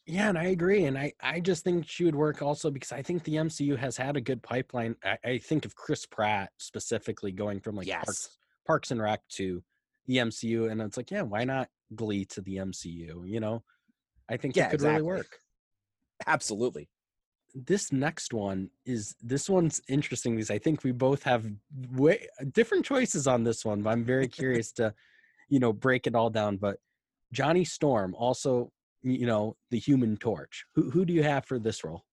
Yeah, 0.06 0.28
and 0.28 0.38
I 0.38 0.46
agree, 0.46 0.84
and 0.84 0.98
I 0.98 1.12
I 1.20 1.38
just 1.38 1.62
think 1.62 1.88
she 1.88 2.04
would 2.04 2.16
work 2.16 2.42
also 2.42 2.70
because 2.70 2.90
I 2.90 3.02
think 3.02 3.22
the 3.22 3.36
MCU 3.36 3.78
has 3.78 3.96
had 3.96 4.16
a 4.16 4.20
good 4.20 4.42
pipeline. 4.42 4.96
I, 5.04 5.18
I 5.24 5.38
think 5.38 5.64
of 5.64 5.76
Chris 5.76 6.06
Pratt 6.06 6.50
specifically 6.58 7.30
going 7.30 7.60
from 7.60 7.76
like 7.76 7.86
yes. 7.86 8.04
Parks, 8.04 8.38
Parks 8.66 8.90
and 8.90 9.00
Rec 9.00 9.20
to 9.36 9.62
the 10.06 10.16
MCU, 10.16 10.70
and 10.70 10.82
it's 10.82 10.96
like, 10.96 11.12
yeah, 11.12 11.22
why 11.22 11.44
not 11.44 11.68
Glee 11.94 12.24
to 12.26 12.40
the 12.40 12.56
MCU? 12.56 13.28
You 13.28 13.38
know, 13.38 13.62
I 14.28 14.36
think 14.36 14.56
yeah, 14.56 14.66
it 14.66 14.70
could 14.70 14.80
exactly. 14.80 15.02
really 15.02 15.18
work. 15.18 15.38
Absolutely 16.26 16.88
this 17.54 17.92
next 17.92 18.32
one 18.32 18.70
is 18.86 19.14
this 19.22 19.48
one's 19.48 19.80
interesting 19.88 20.34
because 20.34 20.50
I 20.50 20.58
think 20.58 20.84
we 20.84 20.92
both 20.92 21.22
have 21.24 21.46
way 21.92 22.26
different 22.52 22.84
choices 22.84 23.26
on 23.26 23.44
this 23.44 23.64
one, 23.64 23.82
but 23.82 23.90
I'm 23.90 24.04
very 24.04 24.28
curious 24.40 24.72
to, 24.72 24.94
you 25.48 25.58
know, 25.58 25.72
break 25.72 26.06
it 26.06 26.14
all 26.14 26.30
down. 26.30 26.56
But 26.56 26.78
Johnny 27.32 27.64
Storm, 27.64 28.14
also, 28.16 28.72
you 29.02 29.26
know, 29.26 29.56
the 29.70 29.78
Human 29.78 30.16
Torch. 30.16 30.64
Who 30.74 30.90
who 30.90 31.04
do 31.04 31.12
you 31.12 31.22
have 31.22 31.44
for 31.44 31.58
this 31.58 31.84
role? 31.84 32.04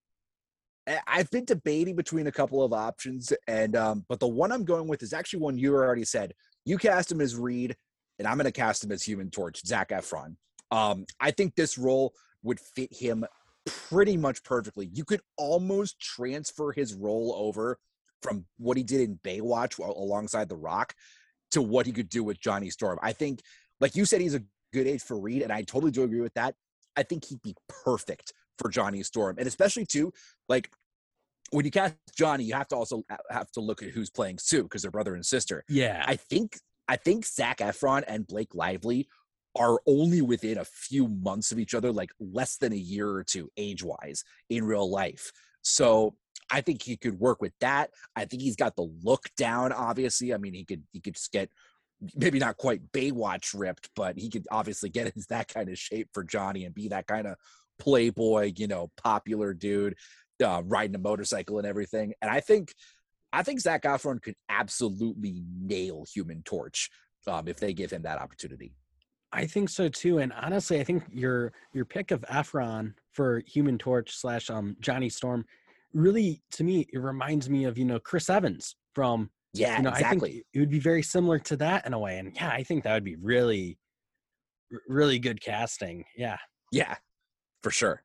I've 1.05 1.29
been 1.29 1.46
debating 1.46 1.96
between 1.96 2.27
a 2.27 2.31
couple 2.31 2.63
of 2.63 2.74
options, 2.74 3.31
and 3.48 3.75
um, 3.75 4.05
but 4.10 4.19
the 4.19 4.27
one 4.27 4.51
I'm 4.51 4.65
going 4.65 4.88
with 4.88 5.03
is 5.03 5.13
actually 5.13 5.41
one 5.41 5.58
you 5.58 5.75
already 5.75 6.05
said. 6.05 6.34
You 6.65 6.77
cast 6.77 7.12
him 7.12 7.22
as 7.22 7.36
Reed, 7.36 7.75
and 8.17 8.27
I'm 8.27 8.38
going 8.38 8.46
to 8.46 8.51
cast 8.51 8.84
him 8.84 8.91
as 8.91 9.03
Human 9.03 9.29
Torch, 9.29 9.65
Zac 9.65 9.89
Efron. 9.89 10.36
Um, 10.72 11.05
I 11.19 11.31
think 11.31 11.55
this 11.55 11.77
role 11.77 12.13
would 12.43 12.60
fit 12.60 12.91
him 12.91 13.25
pretty 13.65 14.17
much 14.17 14.43
perfectly. 14.43 14.89
You 14.93 15.05
could 15.05 15.22
almost 15.38 16.00
transfer 16.00 16.72
his 16.72 16.93
role 16.93 17.36
over 17.38 17.77
from 18.22 18.46
what 18.58 18.77
he 18.77 18.84
did 18.84 19.01
in 19.01 19.19
Baywatch 19.24 19.79
alongside 19.79 20.50
The 20.50 20.58
Rock 20.58 20.93
to 21.51 21.62
what 21.62 21.86
he 21.86 21.91
could 21.91 22.10
do 22.10 22.24
with 22.24 22.39
Johnny 22.39 22.69
Storm. 22.69 23.00
I 23.01 23.13
think, 23.13 23.41
like 23.79 23.96
you 23.96 24.05
said, 24.05 24.22
he's 24.22 24.36
a 24.36 24.43
good 24.74 24.88
age 24.88 25.01
for 25.01 25.19
Reed, 25.19 25.41
and 25.41 25.51
I 25.51 25.63
totally 25.63 25.91
do 25.91 26.03
agree 26.03 26.22
with 26.22 26.34
that. 26.34 26.55
I 27.00 27.03
think 27.03 27.25
he'd 27.25 27.41
be 27.41 27.56
perfect 27.86 28.34
for 28.58 28.70
Johnny 28.70 29.01
Storm, 29.03 29.38
and 29.39 29.48
especially 29.48 29.86
too, 29.86 30.12
like 30.50 30.70
when 31.51 31.63
you 31.63 31.72
cast 31.72 31.96
Johnny, 32.15 32.44
you 32.44 32.53
have 32.53 32.68
to 32.68 32.75
also 32.75 33.03
have 33.29 33.50
to 33.51 33.62
look 33.62 33.82
at 33.82 33.89
who's 33.89 34.10
playing 34.10 34.38
Sue 34.38 34.63
because 34.63 34.82
they're 34.82 34.91
brother 34.91 35.15
and 35.15 35.25
sister. 35.25 35.63
Yeah, 35.70 36.03
I 36.06 36.18
think 36.18 36.60
I 36.89 36.98
think 36.98 37.25
Zac 37.25 37.60
Efron 37.60 38.03
and 38.06 38.27
Blake 38.27 38.53
Lively 38.53 39.08
are 39.58 39.79
only 39.88 40.22
within 40.22 40.58
a 40.58 40.65
few 40.65 41.08
months 41.08 41.51
of 41.51 41.60
each 41.60 41.74
other, 41.74 41.91
like 41.91 42.12
less 42.20 42.58
than 42.58 42.74
a 42.74 42.77
year 42.77 43.10
or 43.10 43.24
two 43.24 43.50
age 43.56 43.84
wise 43.84 44.24
in 44.50 44.65
real 44.65 44.89
life. 44.89 45.32
So 45.62 46.15
I 46.51 46.62
think 46.62 46.82
he 46.82 46.98
could 46.98 47.20
work 47.20 47.41
with 47.41 47.53
that. 47.62 47.91
I 48.15 48.25
think 48.25 48.41
he's 48.41 48.56
got 48.56 48.75
the 48.75 48.89
look 49.03 49.24
down, 49.38 49.72
obviously. 49.72 50.34
I 50.34 50.38
mean, 50.38 50.53
he 50.53 50.65
could 50.65 50.84
he 50.91 51.00
could 51.00 51.15
just 51.15 51.32
get 51.32 51.50
maybe 52.15 52.39
not 52.39 52.58
quite 52.58 52.91
Baywatch 52.91 53.53
ripped, 53.58 53.89
but 53.96 54.18
he 54.18 54.29
could 54.29 54.48
obviously 54.51 54.89
get 54.89 55.08
into 55.08 55.25
that 55.29 55.48
kind 55.48 55.70
of 55.70 55.77
shape 55.77 56.10
for 56.13 56.24
Johnny 56.24 56.65
and 56.65 56.75
be 56.75 56.89
that 56.89 57.08
kind 57.08 57.27
of 57.27 57.36
playboy, 57.77 58.53
you 58.56 58.68
know, 58.68 58.91
popular 58.98 59.53
dude, 59.53 59.96
uh, 60.44 60.62
riding 60.65 60.96
a 60.96 61.00
motorcycle 61.00 61.58
and 61.58 61.68
everything. 61.68 62.13
And 62.22 62.29
I 62.29 62.39
think 62.39 62.74
I 63.32 63.44
think 63.44 63.60
Zac 63.60 63.84
Efron 63.84 64.22
could 64.22 64.36
absolutely 64.50 65.44
nail 65.60 66.06
Human 66.13 66.41
Torch 66.44 66.89
um, 67.27 67.48
if 67.48 67.60
they 67.60 67.74
give 67.74 67.91
him 67.91 68.01
that 68.03 68.20
opportunity. 68.20 68.74
I 69.32 69.46
think 69.46 69.70
so 69.70 69.89
too. 69.89 70.18
And 70.18 70.34
honestly, 70.34 70.79
I 70.79 70.84
think 70.84 71.03
your 71.12 71.53
your 71.74 71.86
pick 71.86 72.12
of 72.12 72.22
Efron 72.22 72.94
for 73.12 73.44
Human 73.48 73.77
Torch 73.77 74.15
slash 74.15 74.50
um 74.50 74.75
Johnny 74.79 75.10
Storm 75.10 75.46
really 75.94 76.41
to 76.51 76.63
me 76.63 76.86
it 76.94 77.00
reminds 77.00 77.50
me 77.50 77.65
of 77.65 77.77
you 77.77 77.86
know 77.86 78.00
Chris 78.00 78.29
Evans 78.29 78.75
from 78.94 79.29
yeah 79.53 79.77
you 79.77 79.84
know 79.84 79.89
exactly. 79.89 80.29
I 80.29 80.34
think 80.34 80.46
it 80.53 80.60
would 80.60 80.70
be 80.70 80.79
very 80.79 81.01
similar 81.01 81.39
to 81.39 81.58
that 81.58 81.86
in 81.86 81.94
a 81.94 82.00
way. 82.00 82.20
And 82.20 82.34
yeah, 82.36 82.50
I 82.50 82.63
think 82.63 82.84
that 82.84 82.94
would 82.94 83.03
be 83.03 83.15
really 83.15 83.77
really 84.88 85.20
good 85.20 85.41
casting. 85.41 86.06
Yeah. 86.15 86.38
Yeah, 86.72 86.96
for 87.63 87.72
sure. 87.72 88.03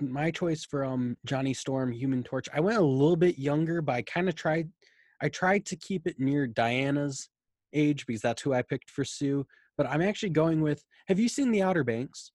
My 0.00 0.30
choice 0.30 0.64
for 0.64 0.84
um 0.84 1.16
Johnny 1.26 1.52
Storm, 1.52 1.92
Human 1.92 2.22
Torch. 2.22 2.48
I 2.52 2.60
went 2.60 2.78
a 2.78 2.82
little 2.82 3.16
bit 3.16 3.38
younger, 3.38 3.82
but 3.82 3.92
I 3.92 4.02
kind 4.02 4.28
of 4.28 4.34
tried. 4.34 4.70
I 5.20 5.28
tried 5.28 5.66
to 5.66 5.76
keep 5.76 6.06
it 6.06 6.18
near 6.18 6.46
Dianna's 6.46 7.28
age 7.72 8.06
because 8.06 8.22
that's 8.22 8.42
who 8.42 8.54
I 8.54 8.62
picked 8.62 8.90
for 8.90 9.04
Sue. 9.04 9.46
But 9.76 9.86
I'm 9.86 10.02
actually 10.02 10.30
going 10.30 10.62
with. 10.62 10.82
Have 11.08 11.18
you 11.18 11.28
seen 11.28 11.50
The 11.50 11.62
Outer 11.62 11.84
Banks? 11.84 12.32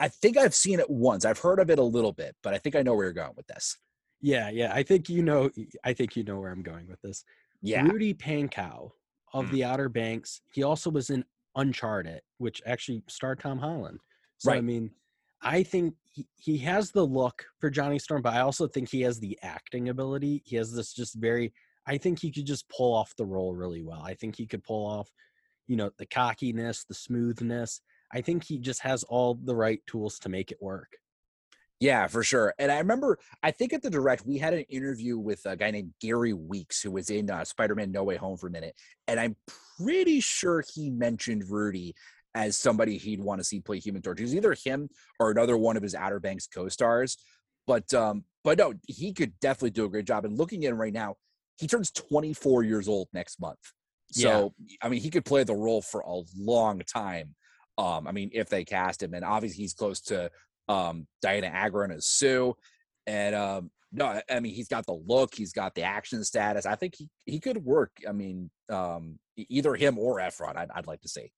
I 0.00 0.08
think 0.08 0.36
I've 0.36 0.54
seen 0.54 0.80
it 0.80 0.90
once. 0.90 1.24
I've 1.24 1.38
heard 1.38 1.58
of 1.60 1.70
it 1.70 1.78
a 1.78 1.82
little 1.82 2.12
bit, 2.12 2.36
but 2.42 2.54
I 2.54 2.58
think 2.58 2.76
I 2.76 2.82
know 2.82 2.94
where 2.94 3.04
you're 3.04 3.12
going 3.12 3.34
with 3.36 3.46
this. 3.46 3.76
Yeah, 4.20 4.50
yeah. 4.50 4.72
I 4.74 4.82
think 4.82 5.08
you 5.08 5.22
know. 5.22 5.50
I 5.84 5.92
think 5.92 6.16
you 6.16 6.24
know 6.24 6.38
where 6.40 6.50
I'm 6.50 6.62
going 6.62 6.88
with 6.88 7.00
this. 7.02 7.24
Yeah. 7.62 7.82
Rudy 7.82 8.14
Pankow 8.14 8.90
of 9.32 9.46
Mm. 9.46 9.50
The 9.52 9.64
Outer 9.64 9.88
Banks. 9.88 10.40
He 10.52 10.62
also 10.62 10.90
was 10.90 11.10
in 11.10 11.24
Uncharted, 11.56 12.20
which 12.38 12.62
actually 12.66 13.02
starred 13.08 13.40
Tom 13.40 13.58
Holland. 13.58 14.00
So 14.38 14.52
I 14.52 14.60
mean, 14.60 14.90
I 15.42 15.62
think 15.62 15.94
he, 16.04 16.26
he 16.36 16.58
has 16.58 16.90
the 16.90 17.04
look 17.04 17.44
for 17.60 17.70
Johnny 17.70 17.98
Storm, 17.98 18.22
but 18.22 18.34
I 18.34 18.40
also 18.40 18.66
think 18.66 18.88
he 18.88 19.02
has 19.02 19.20
the 19.20 19.38
acting 19.42 19.88
ability. 19.88 20.42
He 20.44 20.56
has 20.56 20.72
this 20.72 20.92
just 20.92 21.14
very. 21.14 21.52
I 21.86 21.96
think 21.96 22.20
he 22.20 22.30
could 22.30 22.46
just 22.46 22.68
pull 22.68 22.94
off 22.94 23.14
the 23.16 23.24
role 23.26 23.54
really 23.54 23.82
well. 23.82 24.02
I 24.02 24.14
think 24.14 24.36
he 24.36 24.46
could 24.46 24.62
pull 24.62 24.86
off, 24.86 25.10
you 25.66 25.76
know, 25.76 25.90
the 25.98 26.06
cockiness, 26.06 26.84
the 26.84 26.94
smoothness. 26.94 27.80
I 28.12 28.20
think 28.20 28.44
he 28.44 28.58
just 28.58 28.82
has 28.82 29.04
all 29.04 29.34
the 29.34 29.56
right 29.56 29.80
tools 29.86 30.18
to 30.20 30.28
make 30.28 30.50
it 30.50 30.58
work. 30.60 30.96
Yeah, 31.80 32.08
for 32.08 32.24
sure. 32.24 32.54
And 32.58 32.72
I 32.72 32.78
remember, 32.78 33.18
I 33.42 33.52
think 33.52 33.72
at 33.72 33.82
the 33.82 33.90
direct, 33.90 34.26
we 34.26 34.36
had 34.38 34.52
an 34.52 34.64
interview 34.68 35.16
with 35.16 35.46
a 35.46 35.56
guy 35.56 35.70
named 35.70 35.94
Gary 36.00 36.32
Weeks, 36.32 36.82
who 36.82 36.90
was 36.90 37.08
in 37.08 37.30
uh, 37.30 37.44
Spider 37.44 37.76
Man 37.76 37.92
No 37.92 38.02
Way 38.02 38.16
Home 38.16 38.36
for 38.36 38.48
a 38.48 38.50
minute. 38.50 38.74
And 39.06 39.20
I'm 39.20 39.36
pretty 39.80 40.20
sure 40.20 40.64
he 40.74 40.90
mentioned 40.90 41.44
Rudy 41.48 41.94
as 42.34 42.56
somebody 42.56 42.98
he'd 42.98 43.20
want 43.20 43.40
to 43.40 43.44
see 43.44 43.60
play 43.60 43.78
Human 43.78 44.02
Torch. 44.02 44.18
It 44.18 44.24
was 44.24 44.34
either 44.34 44.54
him 44.54 44.88
or 45.20 45.30
another 45.30 45.56
one 45.56 45.76
of 45.76 45.82
his 45.82 45.94
Outer 45.94 46.18
Banks 46.18 46.48
co 46.48 46.68
stars. 46.68 47.16
But, 47.66 47.94
um, 47.94 48.24
but 48.42 48.58
no, 48.58 48.74
he 48.88 49.12
could 49.12 49.38
definitely 49.40 49.70
do 49.70 49.84
a 49.84 49.88
great 49.88 50.06
job. 50.06 50.24
And 50.24 50.36
looking 50.36 50.64
at 50.64 50.72
him 50.72 50.80
right 50.80 50.92
now, 50.92 51.14
he 51.58 51.68
turns 51.68 51.90
24 51.92 52.64
years 52.64 52.88
old 52.88 53.08
next 53.12 53.40
month. 53.40 53.58
So, 54.10 54.54
I 54.82 54.88
mean, 54.88 55.00
he 55.00 55.10
could 55.10 55.24
play 55.24 55.44
the 55.44 55.54
role 55.54 55.82
for 55.82 56.00
a 56.00 56.22
long 56.36 56.80
time. 56.80 57.34
Um, 57.76 58.08
I 58.08 58.12
mean, 58.12 58.30
if 58.32 58.48
they 58.48 58.64
cast 58.64 59.02
him, 59.02 59.14
and 59.14 59.24
obviously 59.24 59.62
he's 59.62 59.74
close 59.74 60.00
to 60.02 60.30
um, 60.68 61.06
Dianna 61.24 61.50
Agron 61.52 61.90
as 61.90 62.06
Sue. 62.06 62.54
And 63.06 63.34
um, 63.34 63.70
no, 63.92 64.20
I- 64.30 64.40
mean 64.40 64.54
he's 64.54 64.68
got 64.68 64.86
the 64.86 64.98
look, 65.06 65.34
he's 65.34 65.52
got 65.52 65.74
the 65.74 65.82
action 65.82 66.22
status. 66.24 66.66
I 66.66 66.74
think 66.74 66.94
he 66.96 67.08
he 67.24 67.40
could 67.40 67.64
work. 67.64 67.92
I 68.08 68.12
mean, 68.12 68.50
um, 68.68 69.18
either 69.36 69.74
him 69.74 69.98
or 69.98 70.16
Efron. 70.18 70.56
I'd, 70.56 70.70
I'd 70.74 70.86
like 70.86 71.00
to 71.02 71.08
see. 71.08 71.32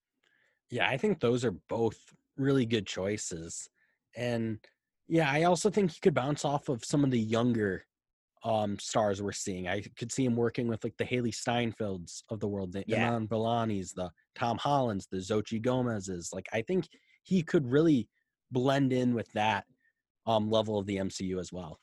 Yeah, 0.71 0.89
I 0.89 0.97
think 0.97 1.21
those 1.21 1.45
are 1.45 1.55
both 1.69 1.99
really 2.37 2.65
good 2.67 2.87
choices. 2.87 3.69
And 4.17 4.59
yeah, 5.09 5.31
I 5.31 5.45
also 5.45 5.71
think 5.71 5.91
he 5.93 6.01
could 6.01 6.15
bounce 6.15 6.45
off 6.45 6.69
of 6.69 6.85
some 6.85 7.05
of 7.05 7.11
the 7.11 7.21
younger 7.21 7.85
um 8.43 8.79
stars 8.79 9.21
we're 9.21 9.33
seeing. 9.33 9.69
I 9.69 9.83
could 9.99 10.11
see 10.11 10.25
him 10.25 10.35
working 10.35 10.67
with 10.67 10.83
like 10.83 10.97
the 10.97 11.05
Hailee 11.05 11.35
Steinfelds 11.35 12.23
of 12.31 12.41
the 12.41 12.49
world, 12.49 12.73
the 12.73 12.85
Yeah. 12.87 13.09
Iman 13.09 13.29
the 13.29 14.11
Tom 14.35 14.57
Hollands, 14.59 15.07
the 15.11 15.19
Xochitl 15.19 15.61
Gomez's. 15.63 16.31
Like 16.33 16.49
I 16.53 16.63
think 16.63 16.89
he 17.23 17.43
could 17.43 17.71
really 17.71 18.09
blend 18.53 18.93
in 18.93 19.15
with 19.15 19.31
that 19.33 19.65
um 20.27 20.51
level 20.51 20.79
of 20.79 20.87
the 20.87 20.97
MCU 20.97 21.39
as 21.41 21.53
well. 21.53 21.79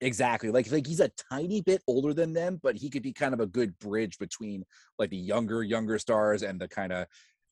Exactly. 0.00 0.50
Like 0.50 0.70
like 0.72 0.86
he's 0.86 1.00
a 1.00 1.10
tiny 1.30 1.60
bit 1.60 1.82
older 1.86 2.14
than 2.14 2.32
them, 2.32 2.58
but 2.62 2.76
he 2.76 2.88
could 2.88 3.02
be 3.02 3.12
kind 3.12 3.34
of 3.34 3.40
a 3.40 3.46
good 3.46 3.78
bridge 3.78 4.18
between 4.18 4.64
like 4.98 5.10
the 5.10 5.16
younger 5.16 5.62
younger 5.62 5.98
stars 5.98 6.42
and 6.42 6.58
the 6.60 6.68
kind 6.68 6.92
of 6.92 7.06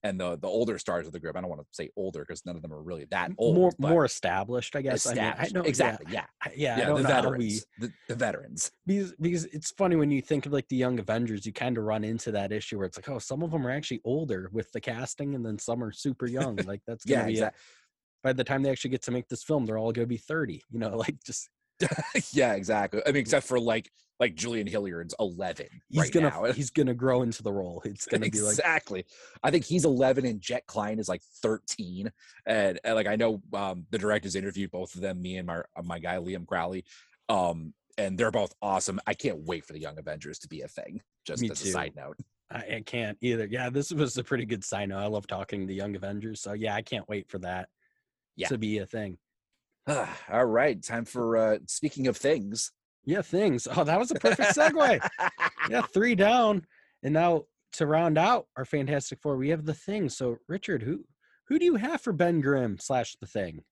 and 0.04 0.18
the 0.18 0.38
the 0.38 0.46
older 0.48 0.78
stars 0.78 1.06
of 1.06 1.12
the 1.12 1.20
group. 1.20 1.36
I 1.36 1.40
don't 1.42 1.50
want 1.50 1.60
to 1.60 1.66
say 1.72 1.90
older 1.94 2.20
because 2.20 2.46
none 2.46 2.56
of 2.56 2.62
them 2.62 2.72
are 2.72 2.80
really 2.82 3.04
that 3.10 3.32
old. 3.36 3.54
more 3.54 3.72
more 3.78 4.04
established, 4.06 4.74
I 4.76 4.80
guess. 4.82 5.06
I 5.06 5.10
mean, 5.10 5.18
I 5.24 5.28
established. 5.30 5.54
know 5.54 5.62
exactly. 5.62 6.06
Yeah. 6.12 6.24
Yeah, 6.56 6.76
I 6.76 6.78
Yeah. 6.78 6.86
don't 6.86 7.02
the 7.02 7.08
veterans. 7.08 7.66
we 7.78 7.86
The, 7.86 7.92
the 8.08 8.14
veterans. 8.14 8.70
because 8.86 9.12
because 9.20 9.44
it's 9.46 9.70
funny 9.72 9.96
when 9.96 10.10
you 10.10 10.22
think 10.22 10.46
of 10.46 10.52
like 10.52 10.68
the 10.68 10.76
young 10.76 10.98
avengers 10.98 11.44
you 11.44 11.52
kind 11.52 11.76
of 11.76 11.84
run 11.84 12.02
into 12.02 12.32
that 12.32 12.50
issue 12.52 12.78
where 12.78 12.86
it's 12.86 12.96
like 12.96 13.08
oh 13.10 13.18
some 13.18 13.42
of 13.42 13.50
them 13.50 13.66
are 13.66 13.70
actually 13.70 14.00
older 14.04 14.48
with 14.54 14.72
the 14.72 14.80
casting 14.80 15.34
and 15.34 15.44
then 15.44 15.58
some 15.58 15.84
are 15.84 15.92
super 15.92 16.26
young 16.26 16.56
like 16.64 16.80
that's 16.86 17.04
gonna 17.04 17.20
Yeah. 17.22 17.26
be 17.26 17.32
a- 17.32 17.34
Exactly. 17.34 17.60
By 18.22 18.32
the 18.32 18.44
time 18.44 18.62
they 18.62 18.70
actually 18.70 18.90
get 18.90 19.02
to 19.02 19.10
make 19.10 19.28
this 19.28 19.44
film 19.44 19.64
they're 19.64 19.78
all 19.78 19.92
gonna 19.92 20.06
be 20.06 20.16
30 20.16 20.62
you 20.70 20.78
know 20.78 20.96
like 20.96 21.16
just 21.24 21.48
yeah, 22.32 22.54
exactly. 22.54 23.02
I 23.06 23.12
mean, 23.12 23.20
except 23.20 23.46
for 23.46 23.58
like 23.58 23.90
like 24.20 24.34
Julian 24.34 24.66
Hilliard's 24.66 25.14
eleven 25.20 25.68
he's 25.88 26.02
right 26.02 26.12
gonna 26.12 26.30
now. 26.30 26.52
he's 26.52 26.70
gonna 26.70 26.94
grow 26.94 27.22
into 27.22 27.42
the 27.44 27.52
role 27.52 27.80
it's 27.84 28.06
gonna 28.06 28.28
be 28.28 28.40
like 28.40 28.52
exactly. 28.52 29.04
I 29.42 29.50
think 29.50 29.64
he's 29.64 29.84
eleven 29.84 30.26
and 30.26 30.40
Jett 30.40 30.66
Klyne 30.66 30.98
is 30.98 31.08
like 31.08 31.22
thirteen, 31.42 32.10
and, 32.46 32.80
and 32.82 32.94
like 32.94 33.06
I 33.06 33.16
know 33.16 33.40
um, 33.52 33.86
the 33.90 33.98
directors 33.98 34.34
interviewed 34.34 34.72
both 34.72 34.94
of 34.94 35.00
them, 35.00 35.22
me 35.22 35.36
and 35.36 35.46
my 35.46 35.58
uh, 35.58 35.82
my 35.84 36.00
guy 36.00 36.16
Liam 36.16 36.46
Crowley, 36.46 36.84
um, 37.28 37.72
and 37.96 38.18
they're 38.18 38.32
both 38.32 38.52
awesome. 38.60 38.98
I 39.06 39.14
can't 39.14 39.40
wait 39.40 39.64
for 39.64 39.72
the 39.72 39.80
Young 39.80 39.98
Avengers 39.98 40.40
to 40.40 40.48
be 40.48 40.62
a 40.62 40.68
thing. 40.68 41.00
Just 41.24 41.42
Me 41.42 41.50
as 41.50 41.62
too. 41.62 41.68
a 41.68 41.72
side 41.72 41.92
note. 41.94 42.16
I, 42.50 42.58
I 42.76 42.82
can't 42.84 43.18
either 43.20 43.46
yeah 43.48 43.68
this 43.68 43.92
was 43.92 44.16
a 44.16 44.24
pretty 44.24 44.46
good 44.46 44.64
sign 44.64 44.90
i 44.90 45.06
love 45.06 45.26
talking 45.26 45.66
to 45.66 45.74
young 45.74 45.94
avengers 45.96 46.40
so 46.40 46.54
yeah 46.54 46.74
i 46.74 46.80
can't 46.80 47.06
wait 47.06 47.28
for 47.28 47.38
that 47.40 47.68
Yeah. 48.38 48.48
to 48.48 48.56
be 48.58 48.78
a 48.78 48.86
thing 48.86 49.18
All 50.30 50.46
right, 50.46 50.82
time 50.82 51.04
for 51.04 51.36
uh, 51.36 51.58
speaking 51.66 52.06
of 52.08 52.16
things. 52.16 52.72
yeah 53.04 53.22
things 53.22 53.66
oh 53.74 53.84
that 53.84 53.98
was 53.98 54.10
a 54.10 54.14
perfect 54.16 54.54
segue 54.56 55.00
yeah, 55.70 55.82
three 55.94 56.14
down. 56.14 56.66
And 57.02 57.14
now 57.14 57.44
to 57.74 57.86
round 57.86 58.18
out 58.18 58.46
our 58.56 58.64
Fantastic 58.64 59.20
Four, 59.20 59.36
we 59.36 59.50
have 59.50 59.64
the 59.64 59.74
thing. 59.74 60.08
So 60.08 60.36
Richard, 60.48 60.82
who 60.82 61.04
who 61.48 61.58
do 61.58 61.64
you 61.64 61.76
have 61.76 62.00
for 62.00 62.12
Ben 62.12 62.40
Grimm 62.40 62.76
slash 62.78 63.16
the 63.20 63.26
thing? 63.26 63.62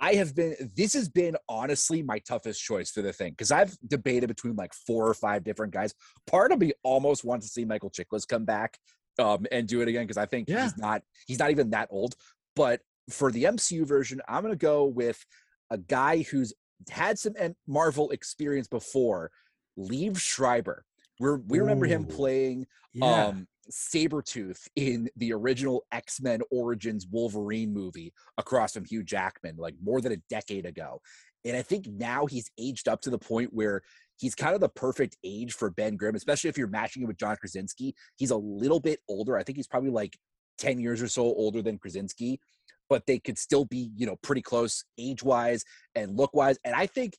I 0.00 0.14
have 0.14 0.34
been 0.34 0.54
this 0.76 0.92
has 0.94 1.08
been 1.08 1.36
honestly 1.48 2.02
my 2.02 2.18
toughest 2.18 2.62
choice 2.62 2.90
for 2.90 3.00
the 3.02 3.12
thing 3.12 3.32
because 3.32 3.50
I've 3.52 3.76
debated 3.86 4.26
between 4.28 4.56
like 4.56 4.74
four 4.74 5.06
or 5.08 5.14
five 5.14 5.44
different 5.44 5.72
guys. 5.72 5.94
Part 6.26 6.52
of 6.52 6.58
me 6.58 6.72
almost 6.82 7.24
wants 7.24 7.46
to 7.46 7.52
see 7.52 7.64
Michael 7.64 7.90
Chiklis 7.90 8.26
come 8.28 8.44
back 8.44 8.78
um 9.18 9.46
and 9.52 9.66
do 9.68 9.80
it 9.80 9.88
again 9.88 10.02
because 10.04 10.16
I 10.18 10.26
think 10.26 10.48
Yeah. 10.48 10.64
he's 10.64 10.76
not 10.76 11.02
he's 11.26 11.38
not 11.38 11.50
even 11.52 11.70
that 11.70 11.88
old. 11.90 12.14
But 12.56 12.80
for 13.10 13.30
the 13.30 13.44
MCU 13.44 13.86
version, 13.86 14.20
I'm 14.28 14.42
gonna 14.42 14.56
go 14.56 14.84
with 14.84 15.24
a 15.70 15.78
guy 15.78 16.22
who's 16.22 16.52
had 16.90 17.18
some 17.18 17.34
Marvel 17.66 18.10
experience 18.10 18.68
before, 18.68 19.30
Liev 19.78 20.18
Schreiber. 20.18 20.84
We're, 21.20 21.36
we 21.38 21.60
remember 21.60 21.86
him 21.86 22.04
playing 22.04 22.66
Yeah. 22.92 23.26
um 23.26 23.46
Sabretooth 23.70 24.68
in 24.76 25.08
the 25.16 25.32
original 25.32 25.86
X-Men 25.92 26.40
Origins 26.50 27.06
Wolverine 27.10 27.72
movie 27.72 28.12
across 28.36 28.74
from 28.74 28.84
Hugh 28.84 29.02
Jackman 29.02 29.56
like 29.56 29.74
more 29.82 30.00
than 30.02 30.12
a 30.12 30.18
decade 30.28 30.66
ago. 30.66 31.00
And 31.46 31.56
I 31.56 31.62
think 31.62 31.86
now 31.86 32.26
he's 32.26 32.50
aged 32.58 32.88
up 32.88 33.00
to 33.02 33.10
the 33.10 33.18
point 33.18 33.54
where 33.54 33.80
he's 34.16 34.34
kind 34.34 34.54
of 34.54 34.60
the 34.60 34.68
perfect 34.68 35.16
age 35.24 35.52
for 35.54 35.70
Ben 35.70 35.96
Grimm, 35.96 36.14
especially 36.14 36.50
if 36.50 36.58
you're 36.58 36.66
matching 36.68 37.02
him 37.02 37.08
with 37.08 37.16
John 37.18 37.36
Krasinski. 37.36 37.94
He's 38.16 38.30
a 38.30 38.36
little 38.36 38.80
bit 38.80 39.00
older. 39.08 39.36
I 39.36 39.42
think 39.44 39.56
he's 39.56 39.66
probably 39.66 39.90
like 39.90 40.16
10 40.58 40.78
years 40.78 41.00
or 41.02 41.08
so 41.08 41.22
older 41.22 41.62
than 41.62 41.78
Krasinski, 41.78 42.40
but 42.88 43.06
they 43.06 43.18
could 43.18 43.38
still 43.38 43.64
be, 43.64 43.90
you 43.96 44.06
know, 44.06 44.16
pretty 44.22 44.42
close 44.42 44.84
age-wise 44.98 45.64
and 45.94 46.16
look-wise. 46.16 46.58
And 46.64 46.74
I 46.74 46.86
think 46.86 47.14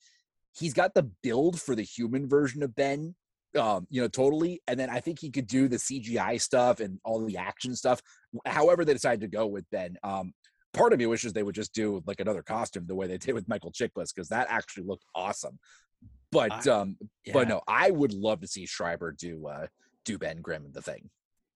he's 0.58 0.74
got 0.74 0.94
the 0.94 1.10
build 1.24 1.60
for 1.60 1.76
the 1.76 1.82
human 1.84 2.28
version 2.28 2.64
of 2.64 2.76
Ben 2.76 3.16
um, 3.58 3.88
you 3.90 4.02
know, 4.02 4.08
totally. 4.08 4.62
And 4.68 4.80
then 4.80 4.90
I 4.90 5.00
think 5.00 5.20
he 5.20 5.32
could 5.32 5.48
do 5.48 5.68
the 5.68 5.78
CGI 5.78 6.42
stuff 6.42 6.80
and 6.80 7.00
all 7.06 7.26
the 7.26 7.38
action 7.38 7.76
stuff. 7.76 8.02
However, 8.46 8.84
they 8.84 8.94
decide 8.94 9.22
to 9.22 9.28
go 9.28 9.48
with 9.48 9.66
Ben. 9.72 9.96
Um, 10.04 10.34
part 10.74 10.92
of 10.92 11.00
me 11.00 11.06
wishes 11.06 11.32
they 11.32 11.44
would 11.44 11.56
just 11.56 11.74
do 11.74 12.04
like 12.06 12.20
another 12.20 12.44
costume 12.44 12.86
the 12.86 12.96
way 12.96 13.08
they 13.08 13.18
did 13.18 13.34
with 13.34 13.48
Michael 13.48 13.72
Chiklis 13.72 14.14
because 14.14 14.28
that 14.30 14.48
actually 14.50 14.84
looked 14.84 15.06
awesome. 15.16 15.58
But 16.32 16.68
I- 16.68 16.72
um, 16.72 16.98
but 17.34 17.48
no, 17.48 17.62
I 17.68 17.92
would 17.92 18.14
love 18.14 18.42
to 18.42 18.48
see 18.48 18.66
Schreiber 18.66 19.14
do 19.14 19.48
uh 19.48 19.68
do 20.04 20.18
Ben 20.18 20.42
Grimm 20.42 20.70
the 20.72 20.82
thing. 20.82 21.10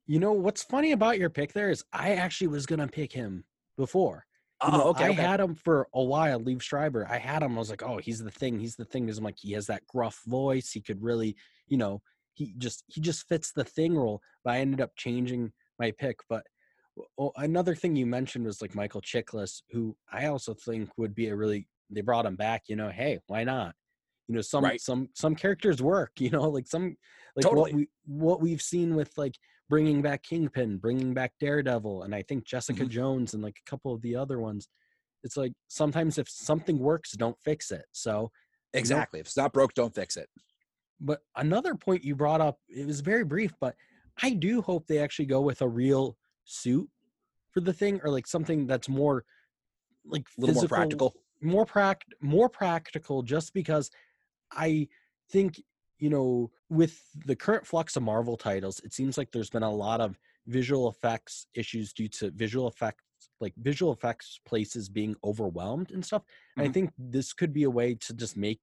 You 0.08 0.20
know 0.20 0.32
what's 0.32 0.64
funny 0.64 0.94
about 0.94 1.20
your 1.20 1.30
pick 1.30 1.54
there 1.54 1.70
is 1.70 1.84
I 1.92 2.14
actually 2.14 2.48
was 2.48 2.66
gonna 2.66 2.88
pick 2.88 3.12
him 3.12 3.44
before. 3.80 4.26
You 4.66 4.72
know, 4.74 4.84
Oh, 4.84 4.90
okay, 4.90 5.06
I 5.06 5.10
okay. 5.12 5.22
had 5.22 5.40
him 5.40 5.56
for 5.56 5.88
a 5.94 6.04
while, 6.04 6.40
Liev 6.42 6.62
Schreiber. 6.62 7.08
I 7.10 7.18
had 7.18 7.42
him. 7.44 7.56
I 7.56 7.60
was 7.60 7.70
like, 7.70 7.82
oh, 7.82 7.98
he's 7.98 8.20
the 8.22 8.30
thing. 8.30 8.60
He's 8.60 8.76
the 8.76 8.84
thing. 8.86 9.06
Because 9.06 9.18
I'm 9.18 9.24
like, 9.24 9.38
he 9.40 9.54
has 9.54 9.68
that 9.68 9.88
gruff 9.88 10.20
voice. 10.28 10.72
He 10.72 10.82
could 10.82 11.02
really, 11.02 11.36
you 11.68 11.78
know, 11.78 12.02
he 12.34 12.54
just 12.58 12.84
he 12.88 13.00
just 13.02 13.28
fits 13.28 13.52
the 13.54 13.64
thing 13.64 13.98
role. 13.98 14.22
But 14.44 14.52
I 14.56 14.58
ended 14.60 14.82
up 14.82 14.92
changing 14.98 15.54
my 15.80 15.92
pick. 15.92 16.20
But 16.30 16.44
oh, 17.18 17.32
another 17.38 17.74
thing 17.74 17.96
you 17.96 18.06
mentioned 18.06 18.46
was 18.46 18.62
like 18.62 18.76
Michael 18.76 19.02
Chiklis, 19.02 19.62
who 19.72 19.96
I 20.12 20.26
also 20.26 20.54
think 20.54 20.90
would 20.98 21.16
be 21.16 21.28
a 21.28 21.36
really. 21.36 21.68
They 21.90 22.02
brought 22.02 22.26
him 22.26 22.36
back. 22.36 22.64
You 22.68 22.76
know, 22.76 22.90
hey, 22.90 23.20
why 23.28 23.46
not? 23.46 23.74
You 24.28 24.36
know, 24.36 24.42
some 24.42 24.64
Right. 24.66 24.82
some 24.82 25.08
some 25.16 25.36
characters 25.36 25.82
work. 25.82 26.12
You 26.20 26.32
know, 26.32 26.50
like 26.50 26.68
some 26.68 26.98
like 27.36 27.44
Totally. 27.46 27.62
what 27.62 27.74
we 27.74 27.88
what 28.06 28.42
we've 28.42 28.62
seen 28.62 28.94
with 28.96 29.12
like 29.18 29.36
bringing 29.70 30.02
back 30.02 30.24
Kingpin, 30.24 30.78
bringing 30.78 31.14
back 31.14 31.34
Daredevil, 31.40 32.04
and 32.04 32.14
I 32.16 32.24
think 32.24 32.44
Jessica 32.44 32.84
Mhm. 32.84 32.90
Jones 32.90 33.34
and 33.34 33.44
like 33.44 33.60
a 33.66 33.70
couple 33.70 33.94
of 33.94 34.02
the 34.02 34.16
other 34.16 34.40
ones. 34.40 34.68
It's 35.24 35.38
like 35.38 35.54
sometimes 35.68 36.18
if 36.18 36.28
something 36.30 36.80
works, 36.80 37.12
don't 37.12 37.40
fix 37.40 37.72
it. 37.72 37.86
So, 37.92 38.32
Exactly. 38.74 39.20
If 39.20 39.26
it's 39.28 39.38
not 39.38 39.52
broke, 39.54 39.74
don't 39.74 39.94
fix 39.96 40.16
it. 40.18 40.30
but 41.02 41.24
another 41.38 41.76
point 41.76 42.04
you 42.04 42.14
brought 42.14 42.42
up, 42.42 42.60
it 42.68 42.86
was 42.86 43.00
very 43.00 43.24
brief, 43.24 43.54
but 43.62 43.74
I 44.22 44.32
do 44.32 44.62
hope 44.62 44.86
they 44.86 44.98
actually 45.00 45.28
go 45.28 45.40
with 45.42 45.62
a 45.62 45.68
real 45.68 46.18
suit 46.44 46.90
for 47.52 47.62
the 47.62 47.72
thing 47.72 48.02
or 48.04 48.10
like 48.10 48.28
something 48.28 48.68
that's 48.68 48.90
more 48.90 49.24
like 50.04 50.28
a 50.38 50.42
little 50.42 50.56
physical, 50.56 50.68
more 50.78 50.78
practical 50.78 51.14
more 51.42 51.66
pract 51.66 52.02
more 52.20 52.50
practical 52.50 53.22
just 53.24 53.54
because 53.54 53.90
i 54.52 54.86
think 55.32 55.62
you 56.00 56.10
know 56.10 56.50
with 56.70 57.02
the 57.26 57.36
current 57.36 57.66
flux 57.66 57.96
of 57.96 58.04
marvel 58.04 58.38
titles 58.38 58.82
it 58.84 58.94
seems 58.94 59.18
like 59.18 59.32
there's 59.32 59.50
been 59.50 59.64
a 59.64 59.72
lot 59.72 60.02
of 60.02 60.18
visual 60.48 60.90
effects 60.90 61.48
issues 61.54 61.94
due 61.94 62.08
to 62.08 62.32
visual 62.32 62.68
effects 62.68 63.04
like 63.42 63.54
visual 63.58 63.92
effects 63.92 64.40
places 64.46 64.90
being 64.90 65.16
overwhelmed 65.24 65.92
and 65.92 66.04
stuff 66.04 66.24
mm-hmm. 66.24 66.62
and 66.62 66.70
i 66.70 66.72
think 66.72 66.92
this 66.98 67.34
could 67.34 67.54
be 67.54 67.64
a 67.64 67.70
way 67.70 67.94
to 67.94 68.14
just 68.14 68.36
make 68.38 68.60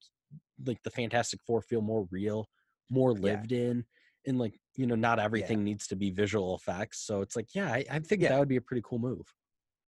like 0.67 0.83
the 0.83 0.91
fantastic 0.91 1.41
four 1.47 1.61
feel 1.61 1.83
more 1.83 2.09
real 2.11 2.49
more 2.91 3.13
lived 3.13 3.53
yeah. 3.53 3.59
in 3.59 3.85
and 4.27 4.39
like 4.39 4.59
you 4.77 4.87
know 4.87 4.95
not 4.95 5.19
everything 5.19 5.59
yeah. 5.59 5.65
needs 5.65 5.87
to 5.87 5.97
be 5.97 6.11
visual 6.11 6.57
effects 6.57 7.05
so 7.07 7.21
it's 7.21 7.37
like 7.37 7.55
yeah 7.55 7.73
i, 7.73 7.85
I 7.91 7.99
think 7.99 8.23
yeah. 8.23 8.31
that 8.31 8.39
would 8.39 8.49
be 8.49 8.57
a 8.57 8.61
pretty 8.63 8.83
cool 8.85 8.99
move 8.99 9.27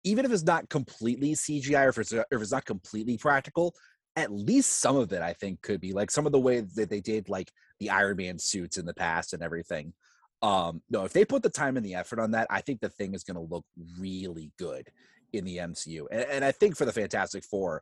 even 0.05 0.25
if 0.25 0.31
it's 0.31 0.43
not 0.43 0.69
completely 0.69 1.33
cgi 1.33 1.85
or 1.85 1.89
if 1.89 1.97
it's, 1.97 2.13
if 2.13 2.25
it's 2.31 2.51
not 2.51 2.65
completely 2.65 3.17
practical 3.17 3.73
at 4.15 4.31
least 4.31 4.79
some 4.79 4.95
of 4.95 5.11
it 5.11 5.21
i 5.21 5.33
think 5.33 5.61
could 5.61 5.81
be 5.81 5.93
like 5.93 6.11
some 6.11 6.25
of 6.25 6.31
the 6.31 6.39
way 6.39 6.61
that 6.75 6.89
they 6.89 7.01
did 7.01 7.29
like 7.29 7.51
the 7.79 7.89
iron 7.89 8.17
man 8.17 8.37
suits 8.37 8.77
in 8.77 8.85
the 8.85 8.93
past 8.93 9.33
and 9.33 9.43
everything 9.43 9.93
um 10.41 10.81
no 10.89 11.05
if 11.05 11.13
they 11.13 11.25
put 11.25 11.43
the 11.43 11.49
time 11.49 11.77
and 11.77 11.85
the 11.85 11.95
effort 11.95 12.19
on 12.19 12.31
that 12.31 12.47
i 12.49 12.61
think 12.61 12.79
the 12.79 12.89
thing 12.89 13.13
is 13.13 13.23
going 13.23 13.35
to 13.35 13.53
look 13.53 13.65
really 13.99 14.51
good 14.57 14.89
in 15.33 15.43
the 15.45 15.57
mcu 15.57 16.05
and, 16.11 16.21
and 16.23 16.45
i 16.45 16.51
think 16.51 16.75
for 16.77 16.85
the 16.85 16.91
fantastic 16.91 17.43
four 17.43 17.81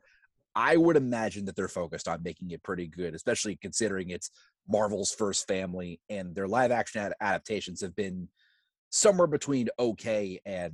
I 0.54 0.76
would 0.76 0.96
imagine 0.96 1.46
that 1.46 1.56
they're 1.56 1.68
focused 1.68 2.08
on 2.08 2.22
making 2.22 2.50
it 2.50 2.62
pretty 2.62 2.86
good, 2.86 3.14
especially 3.14 3.56
considering 3.56 4.10
it's 4.10 4.30
Marvel's 4.68 5.12
first 5.12 5.48
family 5.48 6.00
and 6.10 6.34
their 6.34 6.48
live 6.48 6.70
action 6.70 7.00
ad- 7.00 7.14
adaptations 7.20 7.80
have 7.80 7.96
been 7.96 8.28
somewhere 8.90 9.26
between 9.26 9.68
okay 9.78 10.40
and 10.44 10.72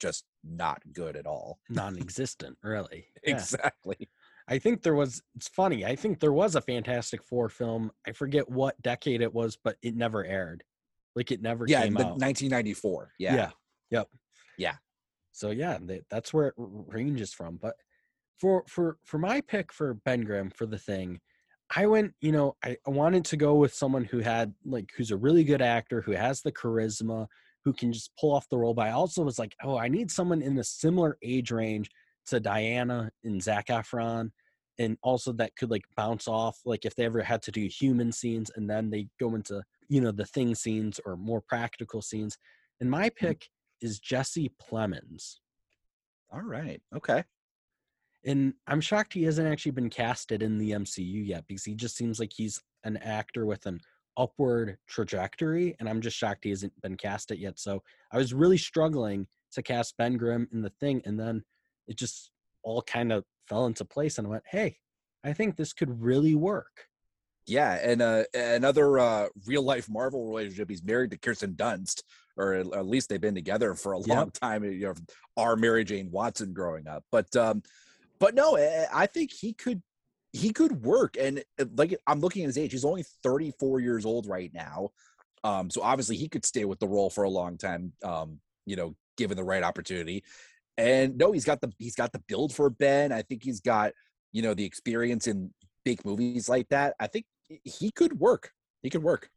just 0.00 0.24
not 0.44 0.80
good 0.92 1.16
at 1.16 1.26
all. 1.26 1.58
Non-existent, 1.68 2.56
really. 2.62 3.06
Yeah. 3.24 3.34
Exactly. 3.34 4.08
I 4.48 4.58
think 4.58 4.82
there 4.82 4.94
was 4.94 5.22
it's 5.36 5.48
funny. 5.48 5.84
I 5.84 5.94
think 5.94 6.20
there 6.20 6.32
was 6.32 6.54
a 6.54 6.60
Fantastic 6.60 7.22
Four 7.22 7.48
film. 7.48 7.90
I 8.06 8.12
forget 8.12 8.48
what 8.48 8.80
decade 8.82 9.20
it 9.20 9.32
was, 9.32 9.58
but 9.62 9.76
it 9.82 9.94
never 9.94 10.24
aired. 10.24 10.64
Like 11.14 11.30
it 11.30 11.42
never 11.42 11.66
yeah, 11.68 11.82
came 11.82 11.96
out. 11.96 12.18
1994. 12.18 13.12
Yeah. 13.18 13.34
Yeah. 13.34 13.50
Yep. 13.90 14.08
Yeah. 14.56 14.74
So 15.32 15.50
yeah, 15.50 15.78
that's 16.10 16.32
where 16.32 16.48
it 16.48 16.54
ranges 16.56 17.32
from. 17.32 17.58
But 17.60 17.74
for 18.38 18.64
for 18.66 18.96
for 19.04 19.18
my 19.18 19.40
pick 19.42 19.72
for 19.72 19.94
Ben 19.94 20.22
Grimm 20.22 20.50
for 20.50 20.66
the 20.66 20.78
thing, 20.78 21.20
I 21.74 21.86
went, 21.86 22.14
you 22.20 22.32
know, 22.32 22.56
I, 22.64 22.76
I 22.86 22.90
wanted 22.90 23.24
to 23.26 23.36
go 23.36 23.54
with 23.54 23.74
someone 23.74 24.04
who 24.04 24.20
had 24.20 24.54
like 24.64 24.90
who's 24.96 25.10
a 25.10 25.16
really 25.16 25.44
good 25.44 25.62
actor, 25.62 26.00
who 26.00 26.12
has 26.12 26.40
the 26.40 26.52
charisma, 26.52 27.26
who 27.64 27.72
can 27.72 27.92
just 27.92 28.12
pull 28.18 28.34
off 28.34 28.48
the 28.48 28.58
role. 28.58 28.74
But 28.74 28.86
I 28.86 28.92
also 28.92 29.22
was 29.22 29.38
like, 29.38 29.54
oh, 29.62 29.76
I 29.76 29.88
need 29.88 30.10
someone 30.10 30.40
in 30.40 30.54
the 30.54 30.64
similar 30.64 31.18
age 31.22 31.50
range 31.50 31.90
to 32.28 32.40
Dianna 32.40 33.10
and 33.24 33.42
Zac 33.42 33.66
Efron, 33.68 34.30
and 34.78 34.96
also 35.02 35.32
that 35.32 35.56
could 35.56 35.70
like 35.70 35.84
bounce 35.96 36.28
off, 36.28 36.58
like 36.64 36.84
if 36.84 36.94
they 36.94 37.04
ever 37.04 37.22
had 37.22 37.42
to 37.42 37.52
do 37.52 37.66
human 37.66 38.12
scenes 38.12 38.50
and 38.54 38.68
then 38.68 38.90
they 38.90 39.08
go 39.18 39.34
into 39.34 39.62
you 39.88 40.00
know 40.00 40.12
the 40.12 40.26
thing 40.26 40.54
scenes 40.54 41.00
or 41.04 41.16
more 41.16 41.40
practical 41.40 42.02
scenes. 42.02 42.36
And 42.80 42.90
my 42.90 43.08
mm-hmm. 43.08 43.26
pick 43.26 43.48
is 43.80 43.98
Jesse 43.98 44.52
Plemons. 44.70 45.36
All 46.32 46.42
right. 46.42 46.80
Okay 46.94 47.24
and 48.24 48.54
I'm 48.66 48.80
shocked 48.80 49.14
he 49.14 49.22
hasn't 49.24 49.48
actually 49.48 49.72
been 49.72 49.90
casted 49.90 50.42
in 50.42 50.58
the 50.58 50.72
MCU 50.72 51.26
yet 51.26 51.44
because 51.46 51.64
he 51.64 51.74
just 51.74 51.96
seems 51.96 52.18
like 52.18 52.32
he's 52.34 52.60
an 52.84 52.96
actor 52.98 53.46
with 53.46 53.66
an 53.66 53.80
upward 54.16 54.76
trajectory, 54.88 55.76
and 55.78 55.88
I'm 55.88 56.00
just 56.00 56.16
shocked 56.16 56.44
he 56.44 56.50
hasn't 56.50 56.72
been 56.82 56.96
casted 56.96 57.38
yet. 57.38 57.58
So 57.58 57.82
I 58.12 58.18
was 58.18 58.34
really 58.34 58.58
struggling 58.58 59.26
to 59.52 59.62
cast 59.62 59.96
Ben 59.96 60.16
Grimm 60.16 60.48
in 60.52 60.62
the 60.62 60.72
thing, 60.80 61.00
and 61.04 61.18
then 61.18 61.42
it 61.88 61.96
just 61.96 62.30
all 62.62 62.82
kind 62.82 63.12
of 63.12 63.24
fell 63.48 63.66
into 63.66 63.84
place, 63.84 64.18
and 64.18 64.26
I 64.26 64.30
went, 64.30 64.44
"Hey, 64.46 64.78
I 65.24 65.32
think 65.32 65.56
this 65.56 65.72
could 65.72 66.00
really 66.00 66.34
work." 66.34 66.86
Yeah, 67.46 67.78
and 67.82 68.02
uh, 68.02 68.24
another 68.34 68.98
uh, 68.98 69.28
real 69.46 69.62
life 69.62 69.88
Marvel 69.88 70.26
relationship. 70.26 70.68
He's 70.68 70.84
married 70.84 71.10
to 71.12 71.18
Kirsten 71.18 71.54
Dunst, 71.54 72.02
or 72.36 72.54
at 72.54 72.86
least 72.86 73.08
they've 73.08 73.20
been 73.20 73.34
together 73.34 73.74
for 73.74 73.92
a 73.92 73.98
long 73.98 74.26
yep. 74.26 74.32
time. 74.34 74.64
You 74.64 74.88
know, 74.88 74.94
our 75.36 75.56
Mary 75.56 75.84
Jane 75.84 76.10
Watson 76.10 76.52
growing 76.52 76.86
up, 76.86 77.04
but 77.10 77.34
um, 77.36 77.62
but 78.18 78.34
no, 78.34 78.56
eh, 78.56 78.86
I 78.92 79.06
think 79.06 79.32
he 79.32 79.54
could 79.54 79.82
he 80.32 80.52
could 80.52 80.84
work. 80.84 81.16
And 81.18 81.42
eh, 81.58 81.64
like 81.76 81.98
I'm 82.06 82.20
looking 82.20 82.42
at 82.42 82.48
his 82.48 82.58
age, 82.58 82.72
he's 82.72 82.84
only 82.84 83.04
34 83.22 83.80
years 83.80 84.04
old 84.04 84.26
right 84.26 84.52
now. 84.52 84.90
Um, 85.44 85.70
so 85.70 85.82
obviously 85.82 86.16
he 86.16 86.28
could 86.28 86.44
stay 86.44 86.64
with 86.64 86.78
the 86.80 86.88
role 86.88 87.10
for 87.10 87.24
a 87.24 87.30
long 87.30 87.56
time. 87.56 87.92
Um, 88.04 88.40
you 88.66 88.76
know, 88.76 88.94
given 89.16 89.36
the 89.36 89.44
right 89.44 89.62
opportunity. 89.62 90.22
And 90.78 91.18
no, 91.18 91.32
he's 91.32 91.44
got 91.44 91.60
the 91.60 91.70
he's 91.78 91.96
got 91.96 92.12
the 92.12 92.22
build 92.26 92.54
for 92.54 92.70
Ben. 92.70 93.12
I 93.12 93.20
think 93.20 93.42
he's 93.42 93.60
got 93.60 93.92
you 94.32 94.40
know 94.40 94.54
the 94.54 94.64
experience 94.64 95.26
in 95.26 95.52
big 95.84 96.02
movies 96.06 96.48
like 96.48 96.68
that. 96.70 96.94
I 96.98 97.06
think 97.08 97.26
he 97.64 97.90
could 97.90 98.18
work. 98.18 98.52
He 98.82 98.88
could 98.88 99.02
work. 99.02 99.28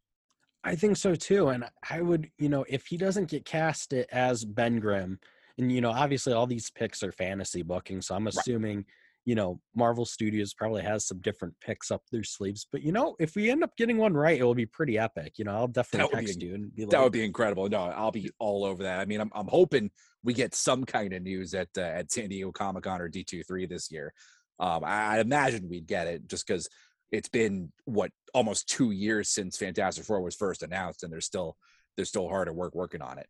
I 0.64 0.76
think 0.76 0.96
so 0.96 1.14
too. 1.16 1.48
And 1.48 1.64
I 1.90 2.00
would, 2.00 2.30
you 2.38 2.48
know, 2.48 2.64
if 2.68 2.86
he 2.86 2.96
doesn't 2.96 3.28
get 3.28 3.44
casted 3.44 4.06
as 4.12 4.44
Ben 4.44 4.78
Grimm, 4.78 5.18
and 5.58 5.72
you 5.72 5.80
know 5.80 5.90
obviously 5.90 6.32
all 6.32 6.46
these 6.46 6.70
picks 6.70 7.02
are 7.02 7.12
fantasy 7.12 7.62
booking 7.62 8.00
so 8.00 8.14
i'm 8.14 8.26
assuming 8.26 8.76
right. 8.78 8.86
You 9.24 9.34
know 9.34 9.60
marvel 9.74 10.04
studios 10.04 10.52
probably 10.52 10.82
has 10.82 11.06
some 11.06 11.20
different 11.20 11.54
picks 11.60 11.90
up 11.90 12.02
their 12.10 12.24
sleeves 12.24 12.66
but 12.72 12.82
you 12.82 12.92
know 12.92 13.14
if 13.20 13.36
we 13.36 13.50
end 13.50 13.62
up 13.62 13.76
getting 13.76 13.96
one 13.96 14.14
right 14.14 14.40
it 14.40 14.44
will 14.44 14.54
be 14.54 14.66
pretty 14.66 14.98
epic 14.98 15.34
you 15.36 15.44
know 15.44 15.52
i'll 15.52 15.68
definitely 15.68 16.12
text 16.12 16.40
be, 16.40 16.46
you 16.46 16.54
and 16.54 16.74
be 16.74 16.82
like, 16.82 16.90
that 16.90 17.02
would 17.02 17.12
be 17.12 17.24
incredible 17.24 17.68
no 17.68 17.82
i'll 17.82 18.10
be 18.10 18.30
all 18.38 18.64
over 18.64 18.82
that 18.82 18.98
i 19.00 19.04
mean 19.04 19.20
i'm, 19.20 19.30
I'm 19.34 19.46
hoping 19.46 19.90
we 20.24 20.34
get 20.34 20.54
some 20.54 20.84
kind 20.84 21.12
of 21.12 21.22
news 21.22 21.54
at 21.54 21.68
uh, 21.76 21.82
at 21.82 22.10
san 22.10 22.28
diego 22.28 22.50
comic-con 22.50 23.00
or 23.00 23.08
d23 23.08 23.68
this 23.68 23.90
year 23.90 24.12
um 24.58 24.84
i, 24.84 25.16
I 25.16 25.20
imagine 25.20 25.68
we'd 25.68 25.86
get 25.86 26.08
it 26.08 26.26
just 26.26 26.46
because 26.46 26.68
it's 27.12 27.28
been 27.28 27.70
what 27.84 28.10
almost 28.34 28.68
two 28.68 28.90
years 28.90 29.28
since 29.28 29.56
fantastic 29.56 30.04
four 30.04 30.20
was 30.20 30.34
first 30.34 30.62
announced 30.62 31.04
and 31.04 31.12
they're 31.12 31.20
still 31.20 31.56
they're 31.96 32.06
still 32.06 32.28
hard 32.28 32.48
at 32.48 32.54
work 32.54 32.74
working 32.74 33.02
on 33.02 33.18
it 33.18 33.26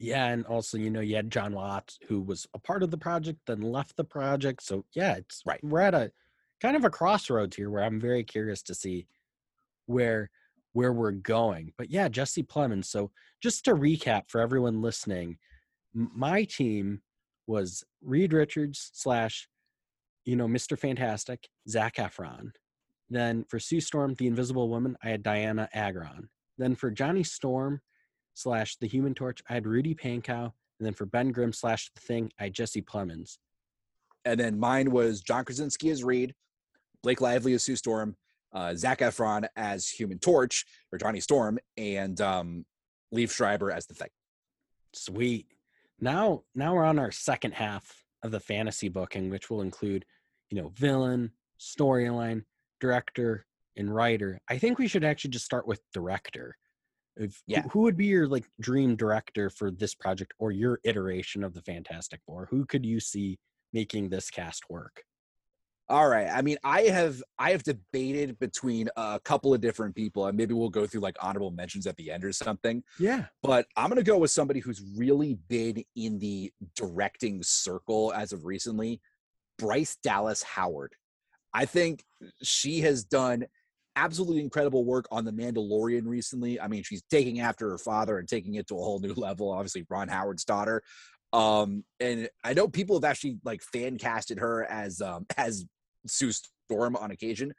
yeah, 0.00 0.28
and 0.28 0.46
also 0.46 0.78
you 0.78 0.90
know 0.90 1.00
you 1.00 1.14
had 1.14 1.30
John 1.30 1.52
Watts 1.52 1.98
who 2.08 2.22
was 2.22 2.46
a 2.54 2.58
part 2.58 2.82
of 2.82 2.90
the 2.90 2.96
project 2.96 3.38
then 3.46 3.60
left 3.60 3.96
the 3.96 4.04
project. 4.04 4.62
So 4.62 4.86
yeah, 4.94 5.16
it's 5.16 5.42
right. 5.44 5.62
We're 5.62 5.82
at 5.82 5.94
a 5.94 6.10
kind 6.62 6.74
of 6.74 6.84
a 6.84 6.90
crossroads 6.90 7.56
here 7.56 7.68
where 7.68 7.84
I'm 7.84 8.00
very 8.00 8.24
curious 8.24 8.62
to 8.62 8.74
see 8.74 9.06
where 9.84 10.30
where 10.72 10.94
we're 10.94 11.12
going. 11.12 11.74
But 11.76 11.90
yeah, 11.90 12.08
Jesse 12.08 12.42
Plemons. 12.42 12.86
So 12.86 13.10
just 13.42 13.64
to 13.66 13.74
recap 13.74 14.22
for 14.28 14.40
everyone 14.40 14.80
listening, 14.80 15.36
my 15.92 16.44
team 16.44 17.02
was 17.46 17.84
Reed 18.02 18.32
Richards 18.32 18.90
slash 18.94 19.48
you 20.24 20.34
know 20.34 20.48
Mr. 20.48 20.78
Fantastic, 20.78 21.46
Zac 21.68 21.96
Efron. 21.96 22.52
Then 23.10 23.44
for 23.50 23.60
Sue 23.60 23.82
Storm, 23.82 24.14
the 24.14 24.28
Invisible 24.28 24.70
Woman, 24.70 24.96
I 25.04 25.10
had 25.10 25.22
Dianna 25.22 25.68
Agron. 25.74 26.30
Then 26.56 26.74
for 26.74 26.90
Johnny 26.90 27.24
Storm, 27.24 27.82
slash 28.34 28.76
the 28.76 28.86
Human 28.86 29.14
Torch, 29.14 29.42
I 29.48 29.54
had 29.54 29.66
Rudy 29.66 29.94
Pankow, 29.94 30.52
and 30.78 30.86
then 30.86 30.94
for 30.94 31.06
Ben 31.06 31.30
Grimm 31.30 31.52
slash 31.52 31.90
the 31.94 32.00
Thing, 32.00 32.32
I 32.38 32.44
had 32.44 32.54
Jesse 32.54 32.82
Plemons. 32.82 33.38
And 34.24 34.38
then 34.38 34.58
mine 34.58 34.90
was 34.90 35.20
John 35.20 35.44
Krasinski 35.44 35.90
as 35.90 36.04
Reed, 36.04 36.34
Blake 37.02 37.20
Lively 37.20 37.54
as 37.54 37.62
Sue 37.62 37.76
Storm, 37.76 38.16
uh, 38.52 38.74
Zac 38.74 39.00
Efron 39.00 39.46
as 39.56 39.88
Human 39.88 40.18
Torch 40.18 40.64
or 40.92 40.98
Johnny 40.98 41.20
Storm, 41.20 41.58
and 41.76 42.20
um, 42.20 42.64
Liev 43.14 43.30
Schreiber 43.30 43.70
as 43.70 43.86
the 43.86 43.94
Thing. 43.94 44.10
Sweet. 44.92 45.46
Now, 46.00 46.42
now 46.54 46.74
we're 46.74 46.84
on 46.84 46.98
our 46.98 47.12
second 47.12 47.52
half 47.52 48.04
of 48.22 48.30
the 48.30 48.40
fantasy 48.40 48.88
booking, 48.88 49.30
which 49.30 49.50
will 49.50 49.60
include, 49.60 50.04
you 50.50 50.60
know, 50.60 50.72
villain, 50.74 51.32
storyline, 51.58 52.44
director, 52.80 53.46
and 53.76 53.94
writer. 53.94 54.40
I 54.48 54.58
think 54.58 54.78
we 54.78 54.88
should 54.88 55.04
actually 55.04 55.30
just 55.30 55.44
start 55.44 55.66
with 55.66 55.80
director 55.92 56.56
if, 57.16 57.42
yeah. 57.46 57.62
Who, 57.62 57.68
who 57.70 57.80
would 57.80 57.96
be 57.96 58.06
your 58.06 58.26
like 58.26 58.44
dream 58.60 58.96
director 58.96 59.50
for 59.50 59.70
this 59.70 59.94
project 59.94 60.32
or 60.38 60.52
your 60.52 60.80
iteration 60.84 61.44
of 61.44 61.54
the 61.54 61.62
Fantastic 61.62 62.20
Four? 62.26 62.48
Who 62.50 62.64
could 62.66 62.84
you 62.84 63.00
see 63.00 63.38
making 63.72 64.08
this 64.08 64.30
cast 64.30 64.64
work? 64.70 65.02
All 65.88 66.08
right. 66.08 66.28
I 66.32 66.40
mean, 66.40 66.56
I 66.62 66.82
have 66.82 67.20
I 67.36 67.50
have 67.50 67.64
debated 67.64 68.38
between 68.38 68.88
a 68.96 69.20
couple 69.24 69.52
of 69.52 69.60
different 69.60 69.96
people, 69.96 70.26
and 70.26 70.36
maybe 70.36 70.54
we'll 70.54 70.70
go 70.70 70.86
through 70.86 71.00
like 71.00 71.16
honorable 71.20 71.50
mentions 71.50 71.84
at 71.88 71.96
the 71.96 72.12
end 72.12 72.24
or 72.24 72.32
something. 72.32 72.84
Yeah. 73.00 73.24
But 73.42 73.66
I'm 73.76 73.88
gonna 73.88 74.04
go 74.04 74.16
with 74.16 74.30
somebody 74.30 74.60
who's 74.60 74.80
really 74.96 75.34
been 75.48 75.82
in 75.96 76.20
the 76.20 76.52
directing 76.76 77.42
circle 77.42 78.12
as 78.14 78.32
of 78.32 78.44
recently, 78.44 79.00
Bryce 79.58 79.96
Dallas 80.00 80.44
Howard. 80.44 80.94
I 81.52 81.64
think 81.64 82.04
she 82.40 82.82
has 82.82 83.02
done 83.02 83.46
absolutely 84.00 84.42
incredible 84.42 84.84
work 84.84 85.06
on 85.10 85.24
The 85.24 85.32
Mandalorian 85.32 86.06
recently. 86.06 86.60
I 86.60 86.68
mean, 86.68 86.82
she's 86.82 87.02
taking 87.10 87.40
after 87.40 87.70
her 87.70 87.78
father 87.78 88.18
and 88.18 88.26
taking 88.26 88.54
it 88.54 88.66
to 88.68 88.74
a 88.74 88.82
whole 88.82 88.98
new 88.98 89.14
level. 89.16 89.50
Obviously, 89.50 89.86
Ron 89.88 90.08
Howard's 90.08 90.44
daughter. 90.44 90.82
Um, 91.32 91.84
and 92.00 92.28
I 92.42 92.54
know 92.54 92.66
people 92.66 92.96
have 92.96 93.04
actually 93.04 93.38
like 93.44 93.62
fan 93.62 93.98
casted 93.98 94.38
her 94.38 94.64
as 94.64 95.00
um 95.00 95.26
as 95.36 95.64
Sue 96.06 96.32
Storm 96.32 96.96
on 96.96 97.12
occasion, 97.12 97.52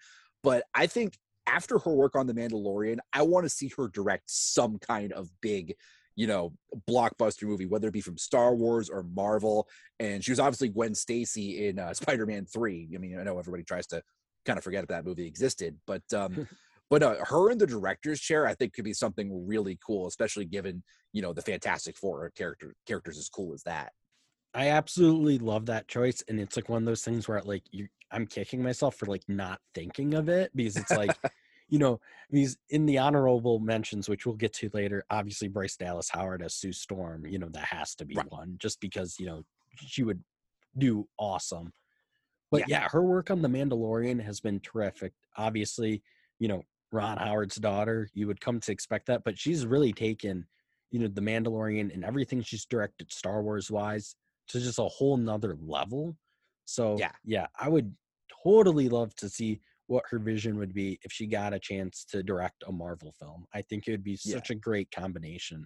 but 0.43 0.63
I 0.73 0.87
think 0.87 1.17
after 1.47 1.79
her 1.79 1.91
work 1.91 2.15
on 2.15 2.27
The 2.27 2.33
Mandalorian, 2.33 2.97
I 3.13 3.21
want 3.21 3.45
to 3.45 3.49
see 3.49 3.71
her 3.77 3.87
direct 3.87 4.23
some 4.27 4.77
kind 4.77 5.13
of 5.13 5.29
big, 5.41 5.75
you 6.15 6.27
know, 6.27 6.53
blockbuster 6.89 7.43
movie, 7.43 7.65
whether 7.65 7.87
it 7.87 7.93
be 7.93 8.01
from 8.01 8.17
Star 8.17 8.53
Wars 8.53 8.89
or 8.89 9.03
Marvel. 9.03 9.67
And 9.99 10.23
she 10.23 10.31
was 10.31 10.39
obviously 10.39 10.69
Gwen 10.69 10.95
Stacy 10.95 11.67
in 11.67 11.79
uh, 11.79 11.93
Spider-Man 11.93 12.45
Three. 12.45 12.89
I 12.93 12.97
mean, 12.97 13.17
I 13.19 13.23
know 13.23 13.39
everybody 13.39 13.63
tries 13.63 13.87
to 13.87 14.01
kind 14.45 14.57
of 14.57 14.63
forget 14.63 14.83
if 14.83 14.89
that 14.89 15.05
movie 15.05 15.25
existed, 15.25 15.77
but 15.85 16.03
um, 16.13 16.47
but 16.89 17.03
uh, 17.03 17.15
her 17.25 17.51
in 17.51 17.57
the 17.57 17.67
director's 17.67 18.19
chair, 18.19 18.47
I 18.47 18.53
think, 18.53 18.73
could 18.73 18.85
be 18.85 18.93
something 18.93 19.47
really 19.47 19.79
cool, 19.85 20.07
especially 20.07 20.45
given 20.45 20.83
you 21.13 21.21
know 21.21 21.33
the 21.33 21.41
Fantastic 21.41 21.97
Four 21.97 22.31
character 22.35 22.75
characters 22.87 23.17
as 23.17 23.29
cool 23.29 23.53
as 23.53 23.63
that. 23.63 23.93
I 24.53 24.69
absolutely 24.69 25.37
love 25.37 25.67
that 25.67 25.87
choice, 25.87 26.23
and 26.27 26.39
it's 26.39 26.55
like 26.55 26.69
one 26.69 26.81
of 26.81 26.85
those 26.85 27.03
things 27.03 27.27
where 27.27 27.41
like 27.41 27.63
you, 27.71 27.87
I'm 28.11 28.27
kicking 28.27 28.61
myself 28.61 28.95
for 28.95 29.05
like 29.05 29.23
not 29.27 29.59
thinking 29.73 30.13
of 30.13 30.29
it 30.29 30.51
because 30.55 30.77
it's 30.77 30.91
like. 30.91 31.15
you 31.71 31.79
know, 31.79 32.01
these 32.29 32.57
in 32.69 32.85
the 32.85 32.97
honorable 32.97 33.57
mentions, 33.59 34.09
which 34.09 34.25
we'll 34.25 34.35
get 34.35 34.51
to 34.51 34.69
later, 34.73 35.05
obviously 35.09 35.47
Bryce 35.47 35.77
Dallas 35.77 36.09
Howard 36.09 36.43
as 36.43 36.53
Sue 36.53 36.73
Storm, 36.73 37.25
you 37.25 37.39
know, 37.39 37.47
that 37.53 37.63
has 37.63 37.95
to 37.95 38.05
be 38.05 38.15
right. 38.15 38.29
one 38.29 38.57
just 38.59 38.81
because, 38.81 39.15
you 39.17 39.25
know, 39.25 39.41
she 39.77 40.03
would 40.03 40.21
do 40.77 41.07
awesome. 41.17 41.71
But 42.51 42.67
yeah. 42.67 42.81
yeah, 42.81 42.87
her 42.89 43.01
work 43.01 43.31
on 43.31 43.41
The 43.41 43.47
Mandalorian 43.47 44.21
has 44.23 44.39
been 44.39 44.59
terrific. 44.59 45.13
Obviously, 45.37 46.03
you 46.37 46.49
know, 46.49 46.63
Ron 46.91 47.17
Howard's 47.17 47.55
daughter, 47.55 48.09
you 48.13 48.27
would 48.27 48.41
come 48.41 48.59
to 48.59 48.71
expect 48.71 49.07
that, 49.07 49.23
but 49.23 49.39
she's 49.39 49.65
really 49.65 49.93
taken, 49.93 50.45
you 50.91 50.99
know, 50.99 51.07
The 51.07 51.21
Mandalorian 51.21 51.93
and 51.93 52.03
everything 52.03 52.41
she's 52.41 52.65
directed 52.65 53.11
Star 53.11 53.41
Wars 53.41 53.71
wise 53.71 54.15
to 54.49 54.59
just 54.59 54.79
a 54.79 54.83
whole 54.83 55.15
nother 55.15 55.55
level. 55.61 56.17
So 56.65 56.97
yeah, 56.99 57.11
yeah, 57.23 57.47
I 57.57 57.69
would 57.69 57.95
totally 58.43 58.89
love 58.89 59.15
to 59.15 59.29
see 59.29 59.61
what 59.87 60.03
her 60.09 60.19
vision 60.19 60.57
would 60.57 60.73
be 60.73 60.99
if 61.03 61.11
she 61.11 61.27
got 61.27 61.53
a 61.53 61.59
chance 61.59 62.05
to 62.09 62.23
direct 62.23 62.63
a 62.67 62.71
Marvel 62.71 63.13
film. 63.19 63.45
I 63.53 63.61
think 63.61 63.87
it 63.87 63.91
would 63.91 64.03
be 64.03 64.15
such 64.15 64.49
yeah. 64.49 64.55
a 64.55 64.59
great 64.59 64.89
combination. 64.91 65.65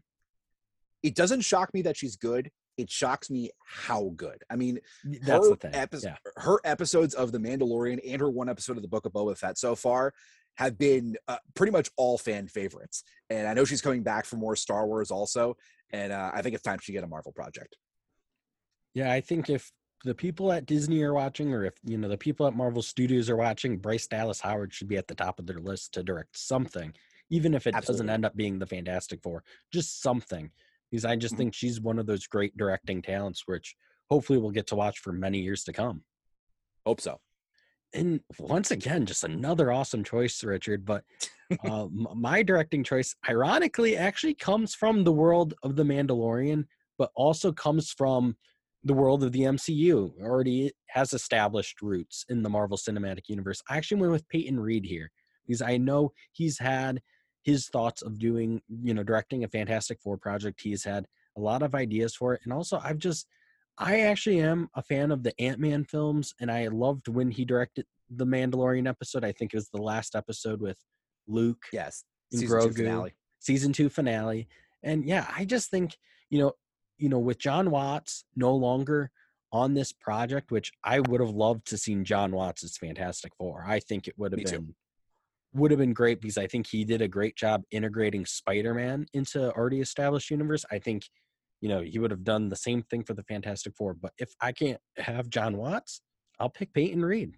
It 1.03 1.15
doesn't 1.15 1.41
shock 1.41 1.73
me 1.73 1.83
that 1.83 1.97
she's 1.97 2.15
good. 2.15 2.49
It 2.77 2.89
shocks 2.89 3.29
me 3.29 3.51
how 3.65 4.11
good. 4.15 4.43
I 4.49 4.55
mean, 4.55 4.79
that's 5.21 5.49
the 5.49 5.55
thing. 5.55 5.71
Epi- 5.73 5.99
yeah. 6.03 6.17
Her 6.37 6.59
episodes 6.65 7.13
of 7.13 7.31
The 7.31 7.37
Mandalorian 7.37 7.99
and 8.05 8.19
her 8.21 8.29
one 8.29 8.49
episode 8.49 8.75
of 8.75 8.81
the 8.81 8.89
Book 8.89 9.05
of 9.05 9.13
Boba 9.13 9.37
Fett 9.37 9.57
so 9.57 9.75
far 9.75 10.13
have 10.55 10.77
been 10.77 11.17
uh, 11.27 11.37
pretty 11.53 11.71
much 11.71 11.89
all 11.97 12.17
fan 12.17 12.47
favorites. 12.47 13.03
And 13.29 13.47
I 13.47 13.53
know 13.53 13.65
she's 13.65 13.81
coming 13.81 14.03
back 14.03 14.25
for 14.25 14.37
more 14.37 14.55
Star 14.55 14.87
Wars 14.87 15.11
also. 15.11 15.57
And 15.91 16.11
uh, 16.11 16.31
I 16.33 16.41
think 16.41 16.55
it's 16.55 16.63
time 16.63 16.79
she 16.81 16.93
get 16.93 17.03
a 17.03 17.07
Marvel 17.07 17.31
project. 17.31 17.77
Yeah, 18.93 19.11
I 19.11 19.21
think 19.21 19.49
if 19.49 19.71
the 20.05 20.15
people 20.15 20.51
at 20.51 20.65
Disney 20.65 21.01
are 21.03 21.13
watching, 21.13 21.53
or 21.53 21.65
if 21.65 21.73
you 21.83 21.97
know 21.97 22.07
the 22.07 22.17
people 22.17 22.47
at 22.47 22.55
Marvel 22.55 22.81
Studios 22.81 23.29
are 23.29 23.35
watching, 23.35 23.77
Bryce 23.77 24.07
Dallas 24.07 24.39
Howard 24.39 24.73
should 24.73 24.87
be 24.87 24.97
at 24.97 25.07
the 25.07 25.15
top 25.15 25.39
of 25.39 25.47
their 25.47 25.59
list 25.59 25.93
to 25.93 26.03
direct 26.03 26.37
something, 26.37 26.93
even 27.29 27.53
if 27.53 27.67
it 27.67 27.75
Absolutely. 27.75 27.93
doesn't 27.93 28.09
end 28.09 28.25
up 28.25 28.35
being 28.35 28.59
the 28.59 28.65
Fantastic 28.65 29.21
Four, 29.21 29.43
just 29.73 30.01
something. 30.01 30.51
Because 30.89 31.05
I 31.05 31.15
just 31.15 31.33
mm-hmm. 31.33 31.39
think 31.39 31.53
she's 31.53 31.81
one 31.81 31.99
of 31.99 32.05
those 32.05 32.27
great 32.27 32.55
directing 32.57 33.01
talents, 33.01 33.43
which 33.45 33.75
hopefully 34.09 34.39
we'll 34.39 34.51
get 34.51 34.67
to 34.67 34.75
watch 34.75 34.99
for 34.99 35.11
many 35.11 35.39
years 35.39 35.63
to 35.63 35.73
come. 35.73 36.03
Hope 36.85 37.01
so. 37.01 37.19
And 37.93 38.19
once 38.39 38.71
again, 38.71 39.05
just 39.05 39.23
another 39.23 39.71
awesome 39.71 40.03
choice, 40.03 40.43
Richard. 40.43 40.85
But 40.85 41.03
uh, 41.63 41.87
my 41.91 42.43
directing 42.43 42.83
choice, 42.83 43.15
ironically, 43.27 43.95
actually 43.95 44.33
comes 44.33 44.75
from 44.75 45.03
the 45.03 45.13
world 45.13 45.53
of 45.63 45.75
The 45.75 45.83
Mandalorian, 45.83 46.65
but 46.97 47.11
also 47.15 47.51
comes 47.51 47.91
from 47.91 48.35
the 48.83 48.93
world 48.93 49.23
of 49.23 49.31
the 49.31 49.41
MCU 49.41 50.11
already 50.21 50.71
has 50.87 51.11
established 51.13 51.81
roots 51.81 52.23
in 52.29 52.43
the 52.43 52.49
Marvel 52.49 52.77
Cinematic 52.77 53.27
Universe. 53.27 53.61
I 53.67 53.77
actually 53.77 54.01
went 54.01 54.13
with 54.13 54.29
Peyton 54.29 54.59
Reed 54.59 54.85
here 54.85 55.11
because 55.45 55.61
I 55.61 55.77
know 55.77 56.11
he's 56.33 56.59
had 56.59 57.01
his 57.45 57.69
thoughts 57.69 58.01
of 58.01 58.19
doing, 58.19 58.61
you 58.83 58.93
know, 58.93 59.03
directing 59.03 59.43
a 59.43 59.47
Fantastic 59.47 60.01
Four 60.01 60.17
project. 60.17 60.59
He's 60.61 60.83
had 60.83 61.05
a 61.37 61.39
lot 61.39 61.61
of 61.61 61.75
ideas 61.75 62.15
for 62.15 62.33
it. 62.33 62.41
And 62.43 62.51
also, 62.51 62.81
I've 62.83 62.97
just, 62.97 63.27
I 63.77 64.01
actually 64.01 64.41
am 64.41 64.67
a 64.75 64.81
fan 64.81 65.11
of 65.11 65.21
the 65.21 65.39
Ant 65.39 65.59
Man 65.59 65.85
films, 65.85 66.33
and 66.41 66.51
I 66.51 66.67
loved 66.67 67.07
when 67.07 67.29
he 67.29 67.45
directed 67.45 67.85
the 68.09 68.25
Mandalorian 68.25 68.89
episode. 68.89 69.23
I 69.23 69.31
think 69.31 69.53
it 69.53 69.57
was 69.57 69.69
the 69.69 69.81
last 69.81 70.15
episode 70.15 70.59
with 70.59 70.77
Luke. 71.27 71.63
Yes. 71.71 72.03
Season 72.33 72.47
Grogu, 72.47 72.75
two 72.75 72.83
finale. 72.83 73.13
Season 73.39 73.71
two 73.71 73.89
finale. 73.89 74.47
And 74.81 75.05
yeah, 75.05 75.27
I 75.35 75.45
just 75.45 75.69
think, 75.69 75.95
you 76.31 76.39
know, 76.39 76.53
you 76.97 77.09
know, 77.09 77.19
with 77.19 77.37
John 77.37 77.69
Watts 77.69 78.25
no 78.35 78.55
longer 78.55 79.11
on 79.51 79.75
this 79.75 79.93
project, 79.93 80.51
which 80.51 80.71
I 80.83 80.99
would 80.99 81.21
have 81.21 81.29
loved 81.29 81.67
to 81.67 81.77
seen 81.77 82.05
John 82.05 82.31
Watts 82.31 82.63
as 82.63 82.77
Fantastic 82.77 83.33
Four. 83.37 83.63
I 83.67 83.79
think 83.79 84.07
it 84.07 84.15
would 84.17 84.31
have 84.31 84.39
Me 84.39 84.45
been 84.45 84.53
too. 84.53 84.75
Would 85.55 85.71
have 85.71 85.79
been 85.79 85.93
great 85.93 86.21
because 86.21 86.37
I 86.37 86.47
think 86.47 86.67
he 86.67 86.83
did 86.83 87.01
a 87.01 87.07
great 87.07 87.35
job 87.35 87.63
integrating 87.71 88.25
Spider-Man 88.25 89.07
into 89.13 89.51
already 89.53 89.79
established 89.79 90.29
universe. 90.29 90.65
I 90.69 90.79
think, 90.79 91.07
you 91.61 91.69
know, 91.69 91.81
he 91.81 91.97
would 91.97 92.11
have 92.11 92.23
done 92.23 92.49
the 92.49 92.55
same 92.55 92.83
thing 92.83 93.03
for 93.03 93.13
the 93.13 93.23
Fantastic 93.23 93.73
Four. 93.75 93.93
But 93.93 94.11
if 94.17 94.33
I 94.41 94.51
can't 94.51 94.79
have 94.97 95.29
John 95.29 95.57
Watts, 95.57 96.01
I'll 96.39 96.49
pick 96.49 96.73
Peyton 96.73 97.03
Reed. 97.03 97.37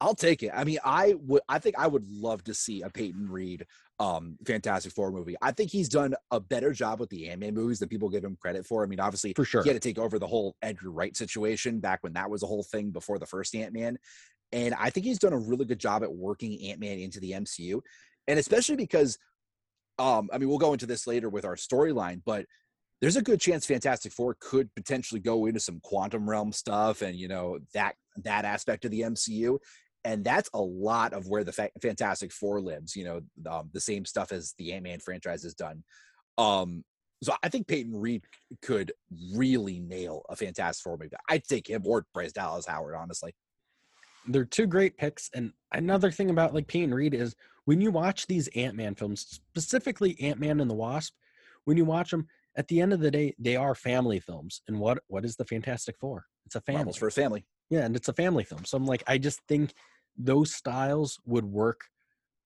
I'll 0.00 0.14
take 0.14 0.44
it. 0.44 0.52
I 0.54 0.62
mean, 0.62 0.78
I 0.84 1.16
would. 1.26 1.42
I 1.48 1.58
think 1.58 1.74
I 1.76 1.88
would 1.88 2.06
love 2.08 2.44
to 2.44 2.54
see 2.54 2.82
a 2.82 2.88
Peyton 2.88 3.28
Reed 3.28 3.66
um 3.98 4.36
Fantastic 4.46 4.92
Four 4.92 5.10
movie. 5.10 5.34
I 5.42 5.50
think 5.50 5.72
he's 5.72 5.88
done 5.88 6.14
a 6.30 6.38
better 6.38 6.72
job 6.72 7.00
with 7.00 7.10
the 7.10 7.28
Ant-Man 7.28 7.52
movies 7.52 7.80
than 7.80 7.88
people 7.88 8.08
give 8.08 8.22
him 8.22 8.36
credit 8.40 8.64
for. 8.64 8.84
I 8.84 8.86
mean, 8.86 9.00
obviously, 9.00 9.32
for 9.34 9.44
sure, 9.44 9.64
he 9.64 9.68
had 9.68 9.74
to 9.74 9.88
take 9.88 9.98
over 9.98 10.20
the 10.20 10.26
whole 10.28 10.54
Edgar 10.62 10.92
Wright 10.92 11.16
situation 11.16 11.80
back 11.80 12.04
when 12.04 12.12
that 12.12 12.30
was 12.30 12.44
a 12.44 12.46
whole 12.46 12.62
thing 12.62 12.90
before 12.90 13.18
the 13.18 13.26
first 13.26 13.56
Ant-Man. 13.56 13.98
And 14.52 14.74
I 14.74 14.90
think 14.90 15.06
he's 15.06 15.18
done 15.18 15.32
a 15.32 15.38
really 15.38 15.64
good 15.64 15.78
job 15.78 16.02
at 16.02 16.12
working 16.12 16.58
Ant-Man 16.70 16.98
into 16.98 17.20
the 17.20 17.32
MCU. 17.32 17.80
And 18.26 18.38
especially 18.38 18.76
because 18.76 19.18
um, 19.98 20.30
I 20.32 20.38
mean, 20.38 20.48
we'll 20.48 20.58
go 20.58 20.72
into 20.72 20.86
this 20.86 21.06
later 21.06 21.28
with 21.28 21.44
our 21.44 21.56
storyline, 21.56 22.22
but 22.24 22.46
there's 23.00 23.16
a 23.16 23.22
good 23.22 23.40
chance 23.40 23.66
Fantastic 23.66 24.12
Four 24.12 24.36
could 24.40 24.72
potentially 24.74 25.20
go 25.20 25.46
into 25.46 25.60
some 25.60 25.80
quantum 25.82 26.28
realm 26.28 26.52
stuff 26.52 27.02
and 27.02 27.16
you 27.16 27.28
know 27.28 27.58
that 27.74 27.94
that 28.24 28.44
aspect 28.44 28.84
of 28.84 28.90
the 28.90 29.02
MCU 29.02 29.58
and 30.04 30.24
that's 30.24 30.48
a 30.54 30.60
lot 30.60 31.12
of 31.12 31.28
where 31.28 31.44
the 31.44 31.52
fa- 31.52 31.70
Fantastic 31.82 32.32
Four 32.32 32.60
lives. 32.60 32.96
You 32.96 33.04
know, 33.04 33.20
um, 33.50 33.70
the 33.72 33.80
same 33.80 34.04
stuff 34.04 34.32
as 34.32 34.54
the 34.58 34.72
Ant 34.72 34.84
Man 34.84 35.00
franchise 35.00 35.42
has 35.42 35.54
done. 35.54 35.82
Um, 36.36 36.84
so 37.22 37.34
I 37.42 37.48
think 37.48 37.66
Peyton 37.66 38.00
Reed 38.00 38.22
could 38.62 38.92
really 39.34 39.80
nail 39.80 40.22
a 40.28 40.36
Fantastic 40.36 40.82
Four 40.82 40.98
movie. 40.98 41.16
I'd 41.28 41.44
take 41.44 41.68
him 41.68 41.82
or 41.84 42.06
Bryce 42.14 42.32
Dallas 42.32 42.66
Howard, 42.66 42.94
honestly. 42.94 43.34
They're 44.28 44.44
two 44.44 44.66
great 44.66 44.96
picks. 44.96 45.30
And 45.34 45.52
another 45.72 46.10
thing 46.10 46.30
about 46.30 46.54
like 46.54 46.66
Peyton 46.66 46.94
Reed 46.94 47.14
is 47.14 47.34
when 47.64 47.80
you 47.80 47.90
watch 47.90 48.26
these 48.26 48.48
Ant 48.48 48.76
Man 48.76 48.94
films, 48.94 49.20
specifically 49.20 50.16
Ant 50.20 50.38
Man 50.38 50.60
and 50.60 50.70
the 50.70 50.74
Wasp, 50.74 51.14
when 51.64 51.76
you 51.76 51.84
watch 51.84 52.10
them, 52.10 52.26
at 52.56 52.68
the 52.68 52.80
end 52.80 52.92
of 52.92 53.00
the 53.00 53.10
day, 53.10 53.34
they 53.38 53.56
are 53.56 53.74
family 53.74 54.20
films. 54.20 54.62
And 54.68 54.80
what 54.80 54.98
what 55.06 55.24
is 55.24 55.36
the 55.36 55.44
Fantastic 55.44 55.96
Four? 55.98 56.26
It's 56.46 56.56
a 56.56 56.60
family. 56.60 56.78
Marvel's 56.78 56.96
for 56.96 57.08
a 57.08 57.12
family. 57.12 57.46
Yeah, 57.70 57.84
and 57.84 57.94
it's 57.94 58.08
a 58.08 58.14
family 58.14 58.44
film. 58.44 58.64
So 58.64 58.76
I'm 58.76 58.86
like, 58.86 59.04
I 59.06 59.18
just 59.18 59.40
think 59.48 59.74
those 60.16 60.54
styles 60.54 61.18
would 61.26 61.44
work, 61.44 61.82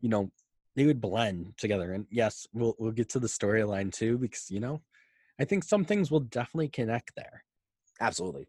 you 0.01 0.09
know, 0.09 0.31
they 0.75 0.87
would 0.87 1.01
blend 1.01 1.55
together. 1.57 1.92
And 1.92 2.07
yes, 2.11 2.47
we'll 2.53 2.75
we'll 2.79 2.92
get 2.92 3.09
to 3.11 3.21
the 3.21 3.29
storyline 3.29 3.92
too, 3.92 4.18
because 4.18 4.51
you 4.51 4.61
know, 4.61 4.83
I 5.40 5.45
think 5.45 5.64
some 5.64 5.85
things 5.85 6.11
will 6.11 6.21
definitely 6.21 6.68
connect 6.68 7.12
there. 7.16 7.45
Absolutely. 8.01 8.47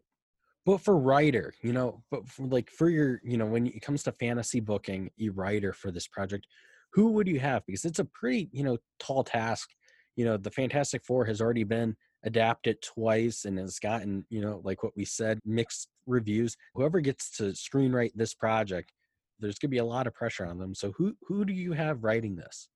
But 0.66 0.80
for 0.80 0.96
writer, 0.96 1.52
you 1.62 1.72
know, 1.72 2.02
but 2.10 2.26
for 2.28 2.46
like 2.46 2.70
for 2.70 2.88
your, 2.88 3.20
you 3.22 3.36
know, 3.36 3.46
when 3.46 3.66
it 3.66 3.82
comes 3.82 4.02
to 4.04 4.12
fantasy 4.12 4.60
booking, 4.60 5.10
a 5.20 5.28
writer 5.28 5.72
for 5.72 5.90
this 5.90 6.06
project, 6.06 6.46
who 6.92 7.10
would 7.12 7.28
you 7.28 7.38
have? 7.40 7.66
Because 7.66 7.84
it's 7.84 7.98
a 7.98 8.04
pretty, 8.04 8.48
you 8.52 8.62
know, 8.62 8.78
tall 8.98 9.24
task. 9.24 9.70
You 10.16 10.24
know, 10.24 10.36
the 10.36 10.50
Fantastic 10.50 11.04
Four 11.04 11.24
has 11.26 11.40
already 11.40 11.64
been 11.64 11.96
adapted 12.24 12.80
twice 12.80 13.44
and 13.44 13.58
has 13.58 13.78
gotten, 13.78 14.24
you 14.30 14.40
know, 14.40 14.60
like 14.64 14.82
what 14.82 14.96
we 14.96 15.04
said, 15.04 15.40
mixed 15.44 15.88
reviews. 16.06 16.56
Whoever 16.74 17.00
gets 17.00 17.36
to 17.36 17.52
screenwrite 17.52 18.12
this 18.14 18.32
project 18.32 18.92
there's 19.40 19.58
going 19.58 19.68
to 19.68 19.74
be 19.74 19.78
a 19.78 19.84
lot 19.84 20.06
of 20.06 20.14
pressure 20.14 20.46
on 20.46 20.58
them. 20.58 20.74
So 20.74 20.92
who 20.92 21.14
who 21.26 21.44
do 21.44 21.52
you 21.52 21.72
have 21.72 22.04
writing 22.04 22.36
this? 22.36 22.68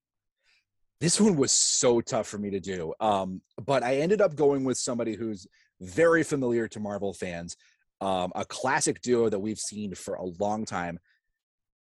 This 1.01 1.20
one 1.20 1.37
was 1.37 1.53
so 1.53 2.01
tough 2.01 2.27
for 2.27 2.38
me 2.38 2.51
to 2.51 2.61
do. 2.61 2.92
Um, 3.01 3.40
but 3.64 3.83
I 3.83 3.96
ended 3.96 4.20
up 4.20 4.35
going 4.35 4.64
with 4.64 4.79
somebody 4.79 5.14
who's 5.14 5.46
very 5.81 6.24
familiar 6.24 6.66
to 6.68 6.81
Marvel 6.81 7.12
fans, 7.12 7.57
um, 8.00 8.32
a 8.34 8.44
classic 8.44 9.00
duo 9.00 9.28
that 9.28 9.38
we've 9.38 9.58
seen 9.58 9.94
for 9.94 10.14
a 10.14 10.24
long 10.24 10.64
time, 10.64 10.98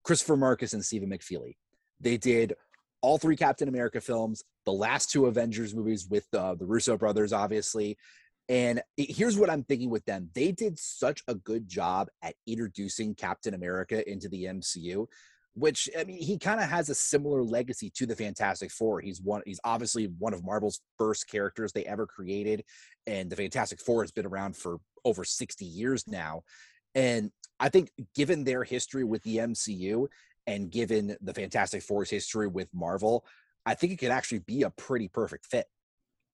Christopher 0.04 0.38
Markus 0.38 0.74
and 0.74 0.84
Stephen 0.84 1.10
McFeely. 1.10 1.56
They 2.00 2.18
did 2.18 2.54
all 3.02 3.18
three 3.18 3.36
Captain 3.36 3.68
America 3.68 4.02
films, 4.02 4.44
the 4.66 4.74
last 4.74 5.10
two 5.10 5.26
Avengers 5.26 5.76
movies 5.76 6.08
with 6.10 6.26
uh, 6.34 6.56
the 6.56 6.66
Russo 6.66 6.98
brothers, 6.98 7.34
obviously, 7.34 7.98
and 8.50 8.82
here's 8.98 9.38
what 9.38 9.52
I'm 9.52 9.64
thinking 9.64 9.92
with 9.92 10.04
them. 10.06 10.32
They 10.34 10.52
did 10.52 10.80
such 10.80 11.22
a 11.28 11.36
good 11.36 11.70
job 11.70 12.10
at 12.24 12.34
introducing 12.48 13.14
Captain 13.14 13.54
America 13.54 14.10
into 14.10 14.28
the 14.28 14.46
MCU, 14.46 15.06
which 15.60 15.90
I 15.98 16.04
mean, 16.04 16.22
he 16.22 16.38
kind 16.38 16.60
of 16.60 16.70
has 16.70 16.90
a 16.90 16.96
similar 16.96 17.44
legacy 17.44 17.92
to 17.96 18.06
the 18.06 18.16
Fantastic 18.16 18.72
Four. 18.72 19.02
He's 19.02 19.22
one 19.22 19.42
he's 19.46 19.60
obviously 19.64 20.06
one 20.18 20.34
of 20.34 20.44
Marvel's 20.44 20.80
first 20.98 21.28
characters 21.28 21.72
they 21.72 21.86
ever 21.86 22.08
created, 22.08 22.64
and 23.06 23.30
the 23.30 23.36
Fantastic 23.36 23.82
Four 23.82 24.04
has 24.04 24.12
been 24.12 24.26
around 24.26 24.56
for 24.56 24.78
over 25.06 25.24
60 25.24 25.66
years 25.66 26.08
now. 26.08 26.42
And 26.96 27.32
I 27.60 27.70
think 27.70 27.92
given 28.16 28.44
their 28.44 28.64
history 28.64 29.04
with 29.04 29.22
the 29.24 29.38
MCU 29.38 30.08
and 30.48 30.72
given 30.72 31.16
the 31.22 31.34
Fantastic 31.34 31.84
Four's 31.84 32.10
history 32.10 32.48
with 32.48 32.70
Marvel, 32.74 33.26
I 33.66 33.76
think 33.76 33.94
it 33.94 33.98
could 33.98 34.12
actually 34.12 34.40
be 34.40 34.64
a 34.64 34.70
pretty 34.72 35.08
perfect 35.08 35.46
fit. 35.46 35.68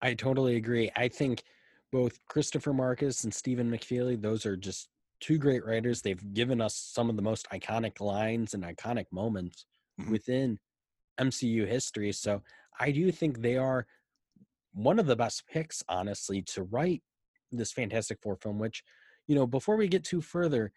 I 0.02 0.14
totally 0.14 0.56
agree. 0.56 0.92
I 0.96 1.08
think 1.08 1.44
both 1.92 2.20
Christopher 2.28 2.74
Markus 2.74 3.24
and 3.24 3.34
Stephen 3.34 3.72
McFeely, 3.72 4.22
those 4.22 4.46
are 4.46 4.56
just 4.56 4.90
two 5.20 5.38
great 5.38 5.66
writers. 5.66 6.02
They've 6.02 6.34
given 6.34 6.62
us 6.62 6.76
some 6.76 7.10
of 7.10 7.16
the 7.16 7.22
most 7.22 7.48
iconic 7.52 8.00
lines 8.00 8.54
and 8.54 8.64
iconic 8.64 9.06
moments 9.12 9.66
mm-hmm. 10.00 10.12
within 10.12 10.60
MCU 11.20 11.68
history. 11.68 12.12
So 12.12 12.42
I 12.80 12.92
do 12.92 13.12
think 13.12 13.42
they 13.42 13.58
are 13.58 13.86
one 14.74 15.00
of 15.00 15.06
the 15.08 15.16
best 15.16 15.48
picks, 15.48 15.84
honestly, 15.88 16.42
to 16.42 16.64
write 16.64 17.02
this 17.52 17.72
Fantastic 17.72 18.20
Four 18.22 18.36
film, 18.36 18.60
which, 18.60 18.84
you 19.28 19.36
know, 19.36 19.48
before 19.48 19.78
we 19.78 19.88
get 19.88 20.04
too 20.04 20.22
further, 20.22 20.72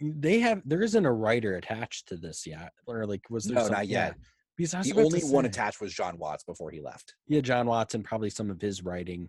they 0.00 0.40
have 0.40 0.62
there 0.64 0.82
isn't 0.82 1.06
a 1.06 1.12
writer 1.12 1.56
attached 1.56 2.08
to 2.08 2.16
this 2.16 2.46
yet. 2.46 2.72
Or 2.86 3.06
like 3.06 3.22
was 3.30 3.44
there 3.44 3.56
no, 3.56 3.68
not 3.68 3.88
yet. 3.88 4.14
Because 4.56 4.86
the 4.86 5.00
only 5.00 5.20
one 5.20 5.46
attached 5.46 5.80
was 5.80 5.92
John 5.92 6.16
Watts 6.16 6.44
before 6.44 6.70
he 6.70 6.80
left. 6.80 7.14
Yeah, 7.26 7.40
John 7.40 7.66
Watts 7.66 7.94
and 7.94 8.04
probably 8.04 8.30
some 8.30 8.50
of 8.50 8.60
his 8.60 8.84
writing 8.84 9.28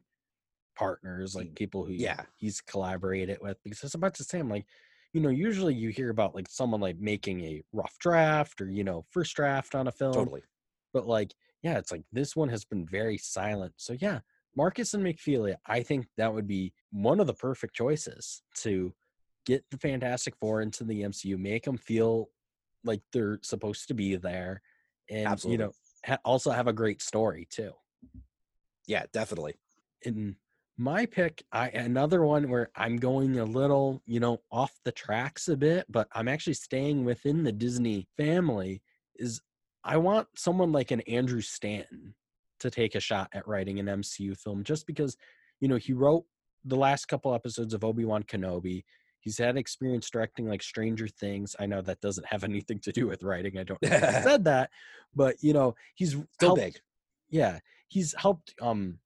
partners, 0.76 1.36
like 1.36 1.48
mm, 1.48 1.56
people 1.56 1.86
who 1.86 1.94
yeah 1.94 2.22
he's 2.38 2.62
collaborated 2.62 3.38
with. 3.42 3.58
Because 3.64 3.84
it's 3.84 3.96
about 3.96 4.16
the 4.16 4.24
same. 4.24 4.50
Like, 4.50 4.66
you 5.14 5.22
know, 5.22 5.30
usually 5.30 5.74
you 5.74 5.90
hear 5.90 6.10
about 6.10 6.36
like 6.36 6.48
someone 6.50 6.82
like 6.82 7.00
making 7.00 7.42
a 7.42 7.64
rough 7.74 7.98
draft 8.00 8.62
or 8.62 8.70
you 8.70 8.84
know 8.84 9.06
first 9.12 9.36
draft 9.36 9.76
on 9.76 9.88
a 9.88 9.92
film. 9.92 10.14
Totally. 10.14 10.42
But 10.94 11.08
like, 11.08 11.34
yeah, 11.62 11.78
it's 11.78 11.92
like 11.92 12.04
this 12.12 12.36
one 12.36 12.50
has 12.50 12.66
been 12.66 12.86
very 12.86 13.18
silent. 13.18 13.74
So 13.78 13.96
yeah, 14.00 14.20
Markus 14.56 14.94
and 14.94 15.04
McFeely, 15.04 15.56
I 15.66 15.84
think 15.84 16.08
that 16.18 16.34
would 16.34 16.48
be 16.48 16.74
one 16.92 17.20
of 17.20 17.28
the 17.28 17.34
perfect 17.34 17.76
choices 17.76 18.42
to 18.58 18.94
get 19.46 19.64
the 19.70 19.78
Fantastic 19.78 20.36
Four 20.38 20.62
into 20.62 20.84
the 20.84 21.02
MCU, 21.02 21.38
make 21.38 21.64
them 21.66 21.78
feel 21.78 22.30
like 22.84 23.02
they're 23.12 23.40
supposed 23.42 23.88
to 23.88 23.94
be 23.94 24.16
there, 24.16 24.62
and 25.10 25.28
Absolutely. 25.28 25.52
you 25.52 25.58
know, 25.58 25.72
ha- 26.06 26.20
also 26.24 26.52
have 26.52 26.68
a 26.68 26.74
great 26.74 27.02
story 27.02 27.48
too. 27.50 27.72
Yeah, 28.88 29.06
definitely. 29.12 29.56
And 30.06 30.36
my 30.78 31.06
pick, 31.06 31.44
I 31.52 31.70
another 31.70 32.24
one 32.24 32.50
where 32.50 32.70
I'm 32.76 32.98
going 32.98 33.40
a 33.40 33.46
little, 33.46 34.02
you 34.06 34.20
know, 34.20 34.42
off 34.52 34.74
the 34.84 34.92
tracks 34.92 35.48
a 35.48 35.56
bit, 35.56 35.86
but 35.90 36.08
I'm 36.14 36.28
actually 36.28 36.56
staying 36.56 37.06
within 37.06 37.44
the 37.44 37.52
Disney 37.52 38.08
family. 38.18 38.82
Is 39.16 39.42
I 39.84 39.98
want 39.98 40.28
someone 40.36 40.72
like 40.72 40.92
an 40.92 41.02
Andrew 41.02 41.42
Stanton 41.42 42.14
to 42.60 42.70
take 42.70 42.96
a 42.96 43.00
shot 43.00 43.30
at 43.34 43.48
writing 43.48 43.80
an 43.80 43.86
MCU 43.86 44.38
film, 44.38 44.64
just 44.64 44.86
because, 44.86 45.16
you 45.62 45.68
know, 45.68 45.78
he 45.78 45.94
wrote 45.94 46.26
the 46.66 46.76
last 46.76 47.06
couple 47.06 47.34
episodes 47.34 47.74
of 47.74 47.84
Obi 47.84 48.04
Wan 48.04 48.24
Kenobi. 48.24 48.84
He's 49.20 49.38
had 49.38 49.58
experience 49.58 50.10
directing 50.10 50.48
like 50.48 50.62
Stranger 50.62 51.08
Things. 51.08 51.56
I 51.60 51.68
know 51.68 51.82
that 51.82 52.02
doesn't 52.02 52.28
have 52.28 52.44
anything 52.44 52.80
to 52.80 52.92
do 52.92 53.08
with 53.08 53.24
writing. 53.24 53.58
I 53.58 53.64
don't 53.64 53.82
know 53.82 53.90
if 53.92 54.24
said 54.24 54.44
that, 54.44 54.72
but 55.16 55.36
you 55.42 55.54
know, 55.54 55.76
he's 55.96 56.10
still 56.10 56.50
helped, 56.50 56.62
big. 56.62 56.80
Yeah, 57.30 57.60
he's 57.88 58.14
helped. 58.18 58.54
Um, 58.62 59.00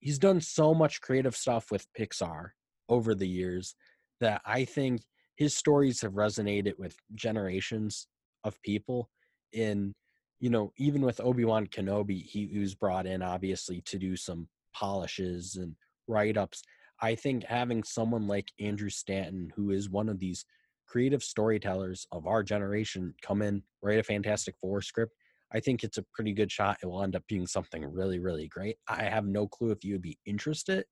he's 0.00 0.18
done 0.18 0.40
so 0.40 0.74
much 0.74 1.00
creative 1.00 1.36
stuff 1.36 1.70
with 1.70 1.86
Pixar 1.98 2.50
over 2.88 3.14
the 3.14 3.28
years 3.28 3.74
that 4.20 4.42
I 4.44 4.64
think 4.64 5.02
his 5.36 5.56
stories 5.56 6.00
have 6.02 6.12
resonated 6.12 6.78
with 6.78 6.96
generations 7.14 8.06
of 8.44 8.60
people. 8.62 9.08
In 9.52 9.94
you 10.38 10.50
know, 10.50 10.72
even 10.78 11.02
with 11.02 11.20
Obi 11.20 11.44
Wan 11.44 11.66
Kenobi, 11.66 12.22
he, 12.22 12.46
he 12.46 12.58
was 12.58 12.74
brought 12.74 13.06
in 13.06 13.20
obviously 13.22 13.82
to 13.86 13.98
do 13.98 14.16
some 14.16 14.48
polishes 14.74 15.56
and 15.56 15.74
write 16.08 16.36
ups 16.36 16.62
I 17.02 17.14
think 17.14 17.44
having 17.44 17.82
someone 17.82 18.26
like 18.26 18.52
Andrew 18.60 18.90
Stanton, 18.90 19.52
who 19.56 19.70
is 19.70 19.88
one 19.88 20.08
of 20.08 20.18
these 20.18 20.44
creative 20.86 21.22
storytellers 21.22 22.06
of 22.12 22.26
our 22.26 22.42
generation, 22.42 23.14
come 23.22 23.42
in, 23.42 23.62
write 23.82 23.98
a 23.98 24.02
Fantastic 24.02 24.54
Four 24.60 24.82
script, 24.82 25.14
I 25.52 25.60
think 25.60 25.82
it's 25.82 25.98
a 25.98 26.04
pretty 26.14 26.32
good 26.32 26.50
shot. 26.50 26.78
It 26.82 26.86
will 26.86 27.02
end 27.02 27.16
up 27.16 27.24
being 27.28 27.46
something 27.46 27.84
really, 27.84 28.18
really 28.18 28.46
great. 28.48 28.76
I 28.88 29.04
have 29.04 29.26
no 29.26 29.48
clue 29.48 29.70
if 29.70 29.84
you 29.84 29.94
would 29.94 30.02
be 30.02 30.18
interested 30.24 30.84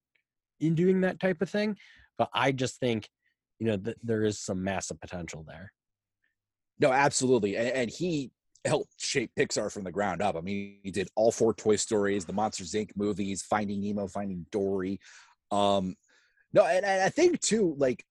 in 0.60 0.74
doing 0.74 1.02
that 1.02 1.20
type 1.20 1.40
of 1.40 1.48
thing, 1.48 1.76
but 2.16 2.28
I 2.34 2.52
just 2.52 2.80
think, 2.80 3.08
you 3.60 3.66
know, 3.66 3.76
that 3.76 3.96
there 4.02 4.24
is 4.24 4.40
some 4.40 4.64
massive 4.64 5.00
potential 5.00 5.44
there. 5.46 5.72
No, 6.80 6.92
absolutely. 6.92 7.56
And, 7.56 7.68
and 7.68 7.90
he 7.90 8.32
helped 8.64 9.00
shape 9.00 9.30
Pixar 9.38 9.72
from 9.72 9.84
the 9.84 9.92
ground 9.92 10.22
up. 10.22 10.36
I 10.36 10.40
mean, 10.40 10.80
he 10.82 10.90
did 10.90 11.08
all 11.14 11.30
four 11.30 11.54
Toy 11.54 11.76
Stories, 11.76 12.24
the 12.24 12.32
Monsters 12.32 12.72
Inc. 12.72 12.90
movies, 12.96 13.42
Finding 13.42 13.80
Nemo, 13.80 14.08
Finding 14.08 14.46
Dory. 14.50 14.98
Um, 15.50 15.94
no, 16.52 16.64
and, 16.64 16.84
and 16.84 17.02
I 17.02 17.08
think 17.08 17.40
too, 17.40 17.76
like, 17.78 18.04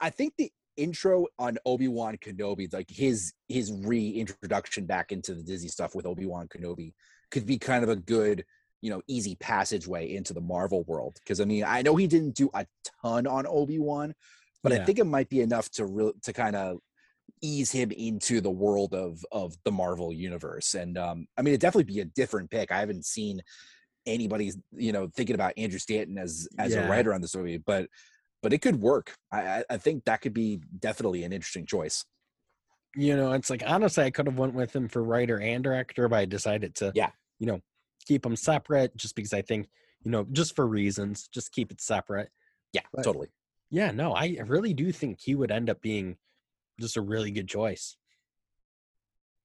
I 0.00 0.10
think 0.10 0.34
the 0.36 0.52
intro 0.80 1.26
on 1.38 1.58
Obi 1.66 1.88
Wan 1.88 2.16
Kenobi, 2.16 2.72
like 2.72 2.90
his 2.90 3.32
his 3.48 3.72
reintroduction 3.72 4.86
back 4.86 5.12
into 5.12 5.34
the 5.34 5.42
Disney 5.42 5.68
stuff 5.68 5.94
with 5.94 6.06
Obi 6.06 6.26
Wan 6.26 6.48
Kenobi, 6.48 6.94
could 7.30 7.46
be 7.46 7.58
kind 7.58 7.84
of 7.84 7.90
a 7.90 7.96
good, 7.96 8.44
you 8.80 8.90
know, 8.90 9.02
easy 9.06 9.36
passageway 9.36 10.14
into 10.14 10.32
the 10.32 10.40
Marvel 10.40 10.82
world. 10.84 11.16
Because 11.22 11.40
I 11.40 11.44
mean, 11.44 11.64
I 11.64 11.82
know 11.82 11.96
he 11.96 12.06
didn't 12.06 12.34
do 12.34 12.50
a 12.54 12.66
ton 13.02 13.26
on 13.26 13.46
Obi 13.46 13.78
Wan, 13.78 14.14
but 14.62 14.72
yeah. 14.72 14.80
I 14.80 14.84
think 14.84 14.98
it 14.98 15.04
might 15.04 15.28
be 15.28 15.40
enough 15.40 15.70
to 15.72 15.84
real 15.84 16.12
to 16.22 16.32
kind 16.32 16.56
of 16.56 16.78
ease 17.42 17.70
him 17.70 17.90
into 17.90 18.40
the 18.40 18.50
world 18.50 18.94
of 18.94 19.24
of 19.30 19.54
the 19.64 19.72
Marvel 19.72 20.12
universe. 20.12 20.74
And 20.74 20.96
um, 20.96 21.26
I 21.36 21.42
mean, 21.42 21.52
it'd 21.52 21.60
definitely 21.60 21.92
be 21.92 22.00
a 22.00 22.06
different 22.06 22.50
pick. 22.50 22.72
I 22.72 22.80
haven't 22.80 23.04
seen 23.04 23.42
anybody's 24.06 24.56
you 24.72 24.92
know 24.92 25.08
thinking 25.14 25.34
about 25.34 25.52
Andrew 25.56 25.78
Stanton 25.78 26.18
as 26.18 26.48
as 26.58 26.72
yeah. 26.72 26.86
a 26.86 26.88
writer 26.88 27.12
on 27.12 27.20
this 27.20 27.36
movie, 27.36 27.58
but 27.58 27.86
but 28.42 28.52
it 28.52 28.58
could 28.58 28.80
work. 28.80 29.14
I 29.32 29.64
I 29.68 29.76
think 29.76 30.04
that 30.04 30.20
could 30.20 30.34
be 30.34 30.60
definitely 30.78 31.24
an 31.24 31.32
interesting 31.32 31.66
choice. 31.66 32.04
You 32.96 33.16
know, 33.16 33.32
it's 33.32 33.50
like 33.50 33.62
honestly, 33.66 34.04
I 34.04 34.10
could 34.10 34.26
have 34.26 34.38
went 34.38 34.54
with 34.54 34.74
him 34.74 34.88
for 34.88 35.02
writer 35.02 35.40
and 35.40 35.62
director, 35.62 36.08
but 36.08 36.18
I 36.18 36.24
decided 36.24 36.74
to 36.76 36.92
yeah, 36.94 37.10
you 37.38 37.46
know, 37.46 37.60
keep 38.06 38.22
them 38.22 38.36
separate 38.36 38.96
just 38.96 39.14
because 39.14 39.32
I 39.32 39.42
think 39.42 39.68
you 40.02 40.10
know 40.10 40.26
just 40.32 40.56
for 40.56 40.66
reasons, 40.66 41.28
just 41.28 41.52
keep 41.52 41.70
it 41.70 41.80
separate. 41.80 42.30
Yeah, 42.72 42.82
but, 42.92 43.04
totally. 43.04 43.28
Yeah, 43.70 43.92
no, 43.92 44.14
I 44.14 44.38
really 44.46 44.74
do 44.74 44.90
think 44.90 45.20
he 45.20 45.34
would 45.34 45.52
end 45.52 45.70
up 45.70 45.80
being 45.80 46.16
just 46.80 46.96
a 46.96 47.00
really 47.00 47.30
good 47.30 47.48
choice. 47.48 47.96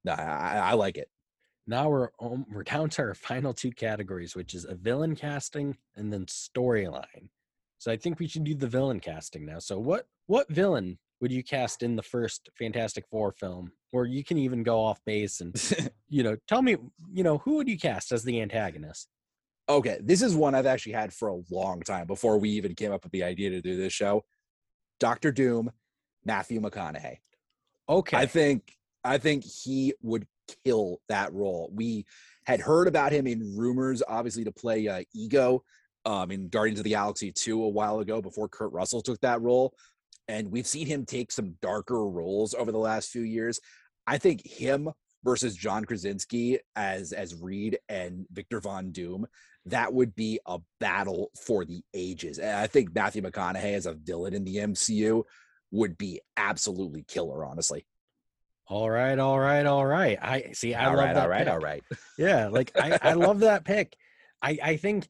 No, 0.03 0.13
I, 0.13 0.71
I 0.71 0.73
like 0.73 0.97
it 0.97 1.09
now 1.67 1.89
we're 1.89 2.09
we're 2.51 2.63
down 2.63 2.89
to 2.89 3.01
our 3.01 3.13
final 3.13 3.53
two 3.53 3.71
categories, 3.71 4.35
which 4.35 4.53
is 4.53 4.65
a 4.65 4.75
villain 4.75 5.15
casting 5.15 5.77
and 5.95 6.11
then 6.11 6.25
storyline. 6.25 7.29
So 7.85 7.91
I 7.91 7.97
think 7.97 8.17
we 8.17 8.27
should 8.27 8.45
do 8.45 8.55
the 8.55 8.65
villain 8.65 8.99
casting 8.99 9.45
now. 9.45 9.59
So 9.59 9.77
what 9.77 10.07
what 10.25 10.49
villain 10.49 10.97
would 11.21 11.31
you 11.31 11.43
cast 11.43 11.83
in 11.83 11.95
the 11.95 12.01
first 12.01 12.49
Fantastic 12.57 13.05
Four 13.11 13.31
film? 13.31 13.71
Or 13.93 14.07
you 14.07 14.23
can 14.23 14.39
even 14.39 14.63
go 14.63 14.83
off 14.83 14.99
base 15.05 15.39
and 15.39 15.53
you 16.09 16.23
know 16.23 16.35
tell 16.47 16.63
me 16.63 16.77
you 17.13 17.23
know 17.23 17.37
who 17.37 17.57
would 17.57 17.69
you 17.69 17.77
cast 17.77 18.11
as 18.11 18.23
the 18.23 18.41
antagonist? 18.41 19.07
Okay, 19.69 19.99
this 20.01 20.23
is 20.23 20.35
one 20.35 20.55
I've 20.55 20.65
actually 20.65 20.93
had 20.93 21.13
for 21.13 21.27
a 21.27 21.41
long 21.51 21.81
time 21.81 22.07
before 22.07 22.39
we 22.39 22.49
even 22.49 22.73
came 22.73 22.91
up 22.91 23.03
with 23.03 23.11
the 23.11 23.21
idea 23.21 23.51
to 23.51 23.61
do 23.61 23.77
this 23.77 23.93
show. 23.93 24.23
Doctor 24.99 25.31
Doom, 25.31 25.69
Matthew 26.23 26.59
McConaughey. 26.61 27.17
Okay, 27.87 28.17
I 28.17 28.25
think 28.25 28.73
I 29.03 29.19
think 29.19 29.43
he 29.43 29.93
would 30.01 30.25
kill 30.65 31.01
that 31.07 31.31
role. 31.35 31.69
We 31.71 32.07
had 32.47 32.61
heard 32.61 32.87
about 32.87 33.11
him 33.11 33.27
in 33.27 33.55
rumors, 33.55 34.01
obviously, 34.07 34.43
to 34.45 34.51
play 34.51 34.87
uh, 34.87 35.03
Ego 35.13 35.63
um, 36.05 36.31
in 36.31 36.49
Guardians 36.49 36.79
of 36.79 36.83
the 36.83 36.91
Galaxy 36.91 37.31
2 37.31 37.63
a 37.63 37.69
while 37.69 37.99
ago 37.99 38.21
before 38.21 38.47
Kurt 38.47 38.71
Russell 38.71 39.01
took 39.01 39.19
that 39.21 39.41
role. 39.41 39.73
And 40.27 40.51
we've 40.51 40.67
seen 40.67 40.87
him 40.87 41.05
take 41.05 41.31
some 41.31 41.55
darker 41.61 42.07
roles 42.07 42.53
over 42.53 42.71
the 42.71 42.77
last 42.77 43.09
few 43.09 43.21
years. 43.21 43.59
I 44.07 44.17
think 44.17 44.45
him 44.45 44.89
versus 45.23 45.55
John 45.55 45.85
Krasinski 45.85 46.59
as 46.75 47.11
as 47.11 47.35
Reed 47.35 47.79
and 47.89 48.25
Victor 48.31 48.61
Von 48.61 48.91
Doom, 48.91 49.25
that 49.65 49.93
would 49.93 50.15
be 50.15 50.39
a 50.45 50.59
battle 50.79 51.31
for 51.43 51.65
the 51.65 51.83
ages. 51.93 52.39
And 52.39 52.55
I 52.55 52.67
think 52.67 52.93
Matthew 52.93 53.23
McConaughey 53.23 53.73
as 53.73 53.87
a 53.87 53.93
villain 53.93 54.33
in 54.33 54.45
the 54.45 54.57
MCU 54.57 55.23
would 55.71 55.97
be 55.97 56.21
absolutely 56.37 57.03
killer, 57.03 57.43
honestly. 57.43 57.85
All 58.67 58.89
right, 58.89 59.17
all 59.17 59.39
right, 59.39 59.65
all 59.65 59.85
right. 59.85 60.17
I 60.21 60.51
see. 60.53 60.73
I 60.73 60.85
all 60.85 60.95
love 60.95 61.05
right, 61.05 61.13
that 61.13 61.23
all 61.23 61.29
right, 61.29 61.45
pick. 61.45 61.53
all 61.53 61.59
right. 61.59 61.83
Yeah, 62.17 62.47
like 62.47 62.71
I, 62.75 62.97
I 63.01 63.13
love 63.13 63.39
that 63.39 63.63
pick. 63.63 63.95
I, 64.41 64.57
I 64.63 64.77
think 64.77 65.07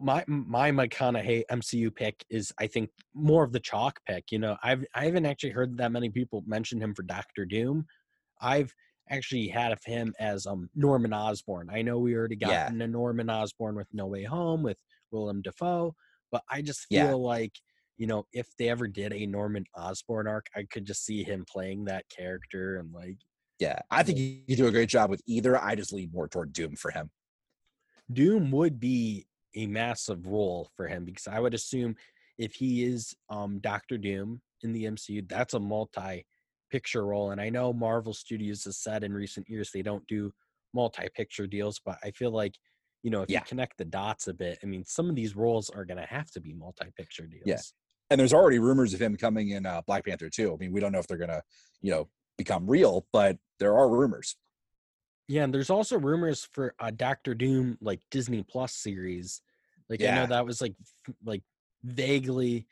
my 0.00 0.24
my 0.26 0.70
McConaughey 0.70 1.42
MCU 1.50 1.94
pick 1.94 2.24
is 2.30 2.52
I 2.58 2.66
think 2.66 2.90
more 3.14 3.44
of 3.44 3.52
the 3.52 3.60
chalk 3.60 4.00
pick. 4.06 4.24
You 4.30 4.38
know, 4.38 4.56
I've 4.62 4.84
I 4.94 5.04
haven't 5.04 5.26
actually 5.26 5.50
heard 5.50 5.76
that 5.78 5.92
many 5.92 6.08
people 6.08 6.42
mention 6.46 6.80
him 6.80 6.94
for 6.94 7.02
Doctor 7.02 7.44
Doom. 7.44 7.86
I've 8.40 8.72
actually 9.10 9.48
had 9.48 9.72
of 9.72 9.80
him 9.84 10.14
as 10.18 10.46
um 10.46 10.68
Norman 10.74 11.12
Osborn. 11.12 11.68
I 11.70 11.82
know 11.82 11.98
we 11.98 12.14
already 12.14 12.36
got 12.36 12.50
yeah. 12.50 12.68
into 12.68 12.86
Norman 12.86 13.28
Osborn 13.28 13.76
with 13.76 13.88
No 13.92 14.06
Way 14.06 14.24
Home 14.24 14.62
with 14.62 14.78
Willem 15.10 15.42
Dafoe, 15.42 15.94
but 16.30 16.42
I 16.50 16.62
just 16.62 16.86
feel 16.88 17.06
yeah. 17.06 17.12
like 17.12 17.52
you 17.98 18.06
know, 18.06 18.26
if 18.32 18.48
they 18.58 18.68
ever 18.68 18.88
did 18.88 19.12
a 19.12 19.26
Norman 19.26 19.64
Osborn 19.76 20.26
arc, 20.26 20.46
I 20.56 20.64
could 20.70 20.84
just 20.84 21.04
see 21.04 21.22
him 21.22 21.44
playing 21.48 21.84
that 21.84 22.04
character 22.08 22.78
and 22.78 22.92
like. 22.92 23.18
Yeah, 23.58 23.78
I 23.90 24.02
think 24.02 24.18
you 24.18 24.56
do 24.56 24.66
a 24.66 24.72
great 24.72 24.88
job 24.88 25.08
with 25.08 25.22
either. 25.26 25.56
I 25.56 25.76
just 25.76 25.92
lean 25.92 26.10
more 26.12 26.26
toward 26.26 26.52
Doom 26.52 26.74
for 26.74 26.90
him. 26.90 27.10
Doom 28.12 28.50
would 28.50 28.80
be 28.80 29.26
a 29.54 29.66
massive 29.66 30.26
role 30.26 30.70
for 30.76 30.86
him 30.86 31.04
because 31.04 31.26
I 31.26 31.40
would 31.40 31.54
assume 31.54 31.96
if 32.38 32.54
he 32.54 32.84
is 32.84 33.14
um, 33.28 33.58
Doctor 33.60 33.98
Doom 33.98 34.40
in 34.62 34.72
the 34.72 34.84
MCU, 34.84 35.28
that's 35.28 35.54
a 35.54 35.60
multi 35.60 36.24
picture 36.70 37.04
role. 37.04 37.30
And 37.30 37.40
I 37.40 37.50
know 37.50 37.72
Marvel 37.72 38.14
Studios 38.14 38.64
has 38.64 38.78
said 38.78 39.04
in 39.04 39.12
recent 39.12 39.48
years 39.48 39.70
they 39.72 39.82
don't 39.82 40.06
do 40.06 40.32
multi 40.72 41.08
picture 41.14 41.46
deals, 41.46 41.80
but 41.84 41.98
I 42.02 42.10
feel 42.12 42.30
like 42.30 42.54
you 43.02 43.10
know, 43.10 43.22
if 43.22 43.30
yeah. 43.30 43.40
you 43.40 43.44
connect 43.46 43.78
the 43.78 43.84
dots 43.84 44.28
a 44.28 44.34
bit, 44.34 44.58
I 44.62 44.66
mean, 44.66 44.84
some 44.84 45.10
of 45.10 45.16
these 45.16 45.34
roles 45.34 45.70
are 45.70 45.84
going 45.84 45.98
to 45.98 46.06
have 46.06 46.30
to 46.32 46.40
be 46.40 46.54
multi-picture 46.54 47.26
deals. 47.26 47.42
Yeah. 47.44 47.58
And 48.10 48.20
there's 48.20 48.32
already 48.32 48.58
rumors 48.58 48.94
of 48.94 49.00
him 49.00 49.16
coming 49.16 49.50
in 49.50 49.66
uh, 49.66 49.82
Black 49.86 50.04
Panther 50.04 50.30
too. 50.30 50.52
I 50.52 50.56
mean, 50.56 50.72
we 50.72 50.80
don't 50.80 50.92
know 50.92 50.98
if 50.98 51.06
they're 51.06 51.18
going 51.18 51.30
to, 51.30 51.42
you 51.80 51.90
know, 51.90 52.08
become 52.38 52.68
real, 52.68 53.06
but 53.12 53.38
there 53.58 53.76
are 53.76 53.88
rumors. 53.88 54.36
Yeah, 55.28 55.44
and 55.44 55.54
there's 55.54 55.70
also 55.70 55.98
rumors 55.98 56.48
for 56.52 56.74
a 56.80 56.90
Doctor 56.90 57.34
Doom 57.34 57.78
like 57.80 58.00
Disney 58.10 58.42
Plus 58.42 58.74
series. 58.74 59.40
Like 59.88 60.00
yeah. 60.00 60.12
I 60.12 60.20
know 60.20 60.26
that 60.26 60.46
was 60.46 60.60
like 60.60 60.74
like 61.24 61.42
vaguely 61.84 62.66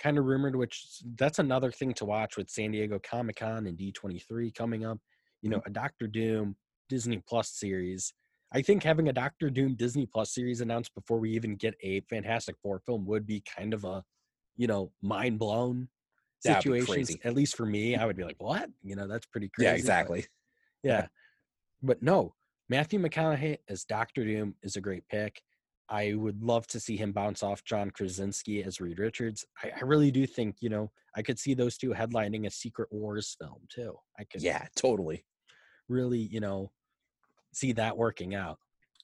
kind 0.00 0.18
of 0.18 0.24
rumored, 0.24 0.56
which 0.56 1.02
that's 1.16 1.38
another 1.38 1.70
thing 1.70 1.94
to 1.94 2.04
watch 2.04 2.36
with 2.36 2.50
San 2.50 2.72
Diego 2.72 2.98
Comic 2.98 3.36
Con 3.36 3.66
and 3.66 3.78
D23 3.78 4.54
coming 4.54 4.84
up. 4.84 4.98
You 5.42 5.50
know, 5.50 5.58
mm-hmm. 5.58 5.70
a 5.70 5.74
Doctor 5.74 6.06
Doom 6.06 6.56
Disney 6.88 7.22
Plus 7.26 7.50
series. 7.50 8.12
I 8.52 8.62
think 8.62 8.82
having 8.82 9.08
a 9.08 9.12
Doctor 9.12 9.50
Doom 9.50 9.74
Disney 9.74 10.06
Plus 10.06 10.32
series 10.32 10.60
announced 10.60 10.94
before 10.94 11.18
we 11.18 11.30
even 11.30 11.56
get 11.56 11.74
a 11.82 12.00
Fantastic 12.02 12.56
Four 12.62 12.80
film 12.80 13.04
would 13.06 13.26
be 13.26 13.42
kind 13.56 13.74
of 13.74 13.84
a, 13.84 14.02
you 14.56 14.66
know, 14.66 14.92
mind 15.02 15.38
blown 15.38 15.88
situation. 16.40 17.18
At 17.24 17.34
least 17.34 17.56
for 17.56 17.66
me, 17.66 17.96
I 17.96 18.06
would 18.06 18.16
be 18.16 18.24
like, 18.24 18.36
"What?" 18.38 18.70
You 18.82 18.96
know, 18.96 19.08
that's 19.08 19.26
pretty 19.26 19.50
crazy. 19.54 19.68
Yeah, 19.68 19.74
exactly. 19.74 20.20
But, 20.20 20.88
yeah, 20.88 21.06
but 21.84 22.02
no, 22.02 22.34
Matthew 22.68 22.98
McConaughey 22.98 23.58
as 23.68 23.84
Doctor 23.84 24.24
Doom 24.24 24.54
is 24.62 24.76
a 24.76 24.80
great 24.80 25.06
pick. 25.08 25.42
I 25.88 26.14
would 26.14 26.42
love 26.42 26.66
to 26.68 26.80
see 26.80 26.96
him 26.96 27.12
bounce 27.12 27.42
off 27.42 27.62
John 27.64 27.90
Krasinski 27.90 28.62
as 28.62 28.80
Reed 28.80 28.98
Richards. 28.98 29.44
I, 29.62 29.70
I, 29.76 29.84
really 29.84 30.10
do 30.10 30.26
think, 30.26 30.56
you 30.60 30.70
know, 30.70 30.90
I 31.14 31.20
could 31.20 31.38
see 31.38 31.52
those 31.52 31.76
two 31.76 31.90
headlining 31.90 32.46
a 32.46 32.50
Secret 32.50 32.88
Wars 32.90 33.36
film 33.38 33.60
too. 33.68 33.94
I 34.18 34.24
could, 34.24 34.42
yeah, 34.42 34.64
totally, 34.76 35.26
really, 35.88 36.20
you 36.20 36.40
know, 36.40 36.70
see 37.52 37.72
that 37.72 37.98
working 37.98 38.34
out. 38.34 38.58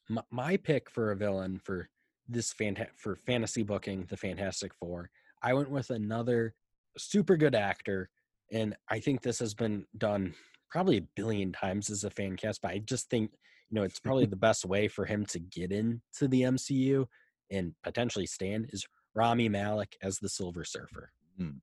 My, 0.09 0.23
my 0.31 0.57
pick 0.57 0.89
for 0.89 1.13
a 1.13 1.17
villain 1.17 1.61
for 1.63 1.91
this 2.29 2.55
fanta- 2.55 2.89
for 2.97 3.17
fantasy 3.27 3.63
booking, 3.63 4.07
the 4.09 4.17
Fantastic 4.17 4.73
Four, 4.75 5.11
I 5.43 5.53
went 5.53 5.71
with 5.71 5.91
another 5.91 6.55
super 6.97 7.37
good 7.37 7.55
actor, 7.55 8.09
and 8.53 8.75
I 8.89 9.01
think 9.01 9.21
this 9.21 9.39
has 9.41 9.53
been 9.53 9.85
done 9.99 10.35
probably 10.71 10.99
a 10.99 11.07
billion 11.17 11.53
times 11.53 11.91
as 11.91 12.05
a 12.05 12.11
fan 12.11 12.37
cast, 12.37 12.63
but 12.63 12.71
I 12.71 12.79
just 12.79 13.11
think 13.11 13.31
you 13.71 13.77
know, 13.77 13.85
it's 13.85 14.01
probably 14.01 14.27
the 14.27 14.37
best 14.37 14.65
way 14.65 14.89
for 14.89 15.05
him 15.05 15.25
to 15.27 15.39
get 15.39 15.73
into 15.73 16.29
the 16.29 16.43
MCU 16.43 17.07
and 17.51 17.75
potentially 17.83 18.27
stand 18.27 18.67
is 18.71 18.87
Rami 19.15 19.49
Malek 19.49 19.97
as 20.03 20.19
the 20.19 20.29
Silver 20.29 20.65
Surfer. 20.65 21.11
Mm. 21.41 21.61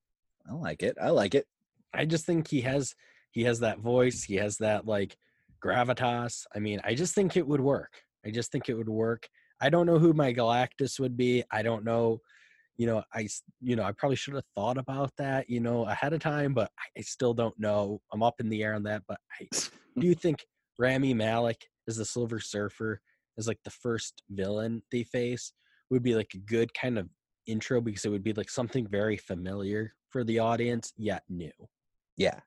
I 0.50 0.54
like 0.54 0.84
it. 0.84 0.98
I 1.02 1.10
like 1.10 1.36
it. 1.36 1.46
I 1.94 2.06
just 2.06 2.26
think 2.26 2.48
he 2.48 2.62
has 2.62 2.94
he 3.32 3.44
has 3.44 3.60
that 3.60 3.80
voice. 3.80 4.24
He 4.24 4.36
has 4.36 4.58
that 4.58 4.86
like 4.86 5.16
gravitas. 5.64 6.44
I 6.56 6.60
mean, 6.60 6.80
I 6.84 6.96
just 6.96 7.14
think 7.14 7.36
it 7.36 7.48
would 7.48 7.62
work. 7.62 7.94
I 8.26 8.32
just 8.32 8.52
think 8.52 8.70
it 8.70 8.74
would 8.74 8.90
work. 8.90 9.28
I 9.62 9.70
don't 9.70 9.86
know 9.86 10.00
who 10.00 10.14
my 10.14 10.34
Galactus 10.34 11.00
would 11.00 11.18
be. 11.18 11.44
I 11.52 11.62
don't 11.62 11.84
know. 11.84 12.20
You 12.78 12.88
know, 12.88 13.04
I 13.14 13.28
you 13.62 13.76
know 13.76 13.84
I 13.84 13.92
probably 13.92 14.16
should 14.16 14.36
have 14.36 14.44
thought 14.56 14.78
about 14.78 15.12
that 15.18 15.50
you 15.50 15.60
know 15.60 15.86
ahead 15.86 16.14
of 16.14 16.20
time, 16.20 16.54
but 16.54 16.72
I 16.98 17.02
still 17.02 17.34
don't 17.34 17.58
know. 17.60 18.02
I'm 18.14 18.24
up 18.24 18.36
in 18.40 18.50
the 18.50 18.64
air 18.64 18.76
on 18.76 18.84
that, 18.84 19.04
but 19.08 19.20
I 19.40 19.48
do 20.00 20.14
think 20.14 20.46
Rami 20.78 21.14
Malek 21.14 21.66
as 21.88 21.98
the 21.98 22.06
Silver 22.06 22.40
Surfer 22.40 23.02
as 23.38 23.48
like 23.48 23.60
the 23.64 23.72
first 23.72 24.24
villain 24.30 24.82
they 24.92 25.04
face 25.04 25.54
would 25.90 26.04
be 26.04 26.16
like 26.16 26.32
a 26.34 26.40
good 26.40 26.74
kind 26.74 26.98
of 26.98 27.08
intro 27.48 27.80
because 27.82 28.06
it 28.06 28.10
would 28.10 28.24
be 28.24 28.34
like 28.34 28.50
something 28.50 28.88
very 28.88 29.18
familiar 29.18 29.94
for 30.10 30.24
the 30.24 30.40
audience 30.40 30.94
yet 30.98 31.24
new. 31.30 31.52
Yeah. 32.18 32.40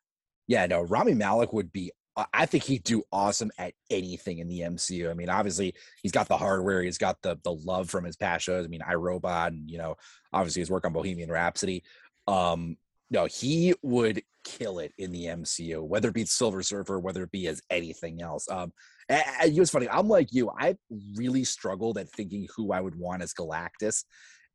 Yeah, 0.47 0.67
no, 0.67 0.83
Rami 0.83 1.15
Malek 1.15 1.53
would 1.53 1.73
be 1.73 1.93
I 2.35 2.47
think 2.47 2.65
he'd 2.65 2.85
do 2.85 3.03
awesome 3.13 3.51
at 3.57 3.75
anything 3.89 4.39
in 4.39 4.49
the 4.49 4.61
MCU. 4.61 5.11
I 5.11 5.15
mean, 5.15 5.29
obviously 5.29 5.75
he's 6.03 6.13
got 6.13 6.29
the 6.29 6.37
hardware, 6.37 6.83
he's 6.83 6.99
got 6.99 7.23
the 7.23 7.39
the 7.45 7.53
love 7.53 7.89
from 7.89 8.05
his 8.05 8.17
past 8.17 8.45
shows. 8.45 8.65
I 8.65 8.69
mean, 8.69 8.81
iRobot 8.81 9.49
and 9.49 9.71
you 9.71 9.79
know, 9.79 9.97
obviously 10.33 10.61
his 10.61 10.71
work 10.71 10.85
on 10.85 10.93
Bohemian 10.93 11.31
Rhapsody. 11.31 11.85
Um, 12.27 12.77
no, 13.11 13.27
he 13.27 13.75
would 13.83 14.23
kill 14.45 14.79
it 14.79 14.93
in 14.99 15.13
the 15.13 15.27
MCU, 15.27 15.83
whether 15.83 16.09
it 16.09 16.15
be 16.15 16.25
Silver 16.25 16.63
Surfer, 16.63 16.99
whether 16.99 17.23
it 17.23 17.33
be 17.33 17.49
as 17.49 17.61
anything 17.71 18.23
else. 18.23 18.49
Um, 18.51 18.73
and, 19.09 19.53
you 19.53 19.61
know, 19.61 19.67
funny. 19.67 19.89
I'm 19.89 20.09
like 20.09 20.33
you. 20.33 20.51
I 20.51 20.77
really 21.17 21.45
struggled 21.45 21.99
at 21.99 22.09
thinking 22.11 22.47
who 22.57 22.73
I 22.73 22.81
would 22.81 22.97
want 22.97 23.23
as 23.23 23.35
Galactus, 23.35 24.05